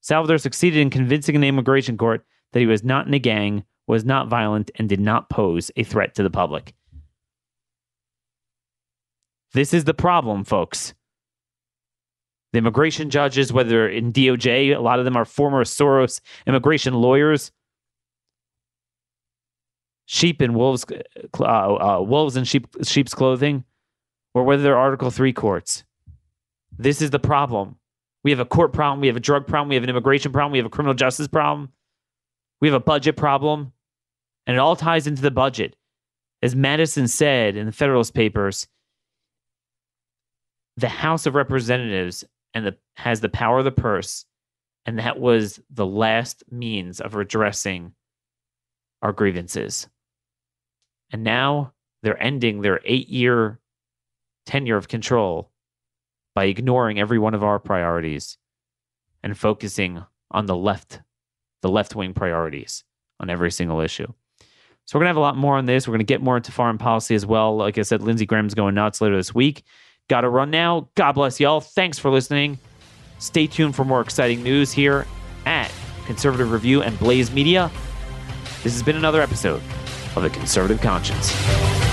Salvador 0.00 0.38
succeeded 0.38 0.80
in 0.80 0.90
convincing 0.90 1.36
an 1.36 1.44
immigration 1.44 1.96
court 1.96 2.24
that 2.52 2.60
he 2.60 2.66
was 2.66 2.82
not 2.82 3.06
in 3.06 3.14
a 3.14 3.18
gang, 3.18 3.64
was 3.86 4.04
not 4.04 4.28
violent, 4.28 4.70
and 4.76 4.88
did 4.88 5.00
not 5.00 5.30
pose 5.30 5.70
a 5.76 5.84
threat 5.84 6.14
to 6.14 6.22
the 6.22 6.30
public. 6.30 6.74
This 9.52 9.74
is 9.74 9.84
the 9.84 9.94
problem, 9.94 10.44
folks. 10.44 10.94
The 12.52 12.58
immigration 12.58 13.10
judges, 13.10 13.52
whether 13.52 13.88
in 13.88 14.12
DOJ, 14.12 14.76
a 14.76 14.80
lot 14.80 14.98
of 14.98 15.04
them 15.04 15.16
are 15.16 15.24
former 15.24 15.64
Soros 15.64 16.20
immigration 16.46 16.94
lawyers. 16.94 17.52
Sheep 20.14 20.42
in 20.42 20.52
wolves, 20.52 20.84
uh, 21.40 21.42
uh, 21.42 22.02
wolves 22.02 22.36
in 22.36 22.44
sheep, 22.44 22.66
sheep's 22.82 23.14
clothing, 23.14 23.64
or 24.34 24.44
whether 24.44 24.62
they're 24.62 24.76
Article 24.76 25.10
Three 25.10 25.32
courts. 25.32 25.84
This 26.76 27.00
is 27.00 27.08
the 27.08 27.18
problem. 27.18 27.76
We 28.22 28.30
have 28.30 28.38
a 28.38 28.44
court 28.44 28.74
problem. 28.74 29.00
We 29.00 29.06
have 29.06 29.16
a 29.16 29.20
drug 29.20 29.46
problem. 29.46 29.70
We 29.70 29.74
have 29.76 29.84
an 29.84 29.88
immigration 29.88 30.30
problem. 30.30 30.52
We 30.52 30.58
have 30.58 30.66
a 30.66 30.68
criminal 30.68 30.92
justice 30.92 31.28
problem. 31.28 31.72
We 32.60 32.68
have 32.68 32.74
a 32.74 32.84
budget 32.84 33.16
problem. 33.16 33.72
And 34.46 34.54
it 34.54 34.60
all 34.60 34.76
ties 34.76 35.06
into 35.06 35.22
the 35.22 35.30
budget. 35.30 35.76
As 36.42 36.54
Madison 36.54 37.08
said 37.08 37.56
in 37.56 37.64
the 37.64 37.72
Federalist 37.72 38.12
Papers, 38.12 38.68
the 40.76 40.90
House 40.90 41.24
of 41.24 41.34
Representatives 41.34 42.22
and 42.52 42.66
the 42.66 42.76
has 42.96 43.22
the 43.22 43.30
power 43.30 43.60
of 43.60 43.64
the 43.64 43.72
purse, 43.72 44.26
and 44.84 44.98
that 44.98 45.18
was 45.18 45.58
the 45.70 45.86
last 45.86 46.44
means 46.50 47.00
of 47.00 47.14
redressing 47.14 47.94
our 49.00 49.12
grievances. 49.12 49.88
And 51.12 51.22
now 51.22 51.72
they're 52.02 52.20
ending 52.20 52.62
their 52.62 52.80
eight 52.84 53.08
year 53.08 53.60
tenure 54.46 54.76
of 54.76 54.88
control 54.88 55.50
by 56.34 56.44
ignoring 56.44 56.98
every 56.98 57.18
one 57.18 57.34
of 57.34 57.44
our 57.44 57.58
priorities 57.58 58.38
and 59.22 59.38
focusing 59.38 60.04
on 60.30 60.46
the 60.46 60.56
left, 60.56 61.00
the 61.60 61.68
left 61.68 61.94
wing 61.94 62.14
priorities 62.14 62.84
on 63.20 63.30
every 63.30 63.50
single 63.50 63.80
issue. 63.80 64.10
So 64.84 64.98
we're 64.98 65.02
gonna 65.02 65.10
have 65.10 65.16
a 65.16 65.20
lot 65.20 65.36
more 65.36 65.56
on 65.56 65.66
this. 65.66 65.86
We're 65.86 65.94
gonna 65.94 66.04
get 66.04 66.22
more 66.22 66.38
into 66.38 66.50
foreign 66.50 66.78
policy 66.78 67.14
as 67.14 67.24
well. 67.24 67.56
Like 67.56 67.78
I 67.78 67.82
said, 67.82 68.02
Lindsey 68.02 68.26
Graham's 68.26 68.54
going 68.54 68.74
nuts 68.74 69.00
later 69.00 69.16
this 69.16 69.34
week. 69.34 69.62
Got 70.08 70.22
to 70.22 70.28
run 70.28 70.50
now. 70.50 70.88
God 70.96 71.12
bless 71.12 71.38
y'all. 71.38 71.60
Thanks 71.60 71.98
for 71.98 72.10
listening. 72.10 72.58
Stay 73.18 73.46
tuned 73.46 73.76
for 73.76 73.84
more 73.84 74.00
exciting 74.00 74.42
news 74.42 74.72
here 74.72 75.06
at 75.46 75.70
Conservative 76.06 76.50
Review 76.50 76.82
and 76.82 76.98
Blaze 76.98 77.30
Media. 77.30 77.70
This 78.64 78.72
has 78.72 78.82
been 78.82 78.96
another 78.96 79.22
episode 79.22 79.62
of 80.16 80.24
a 80.24 80.30
Conservative 80.30 80.80
Conscience. 80.80 81.91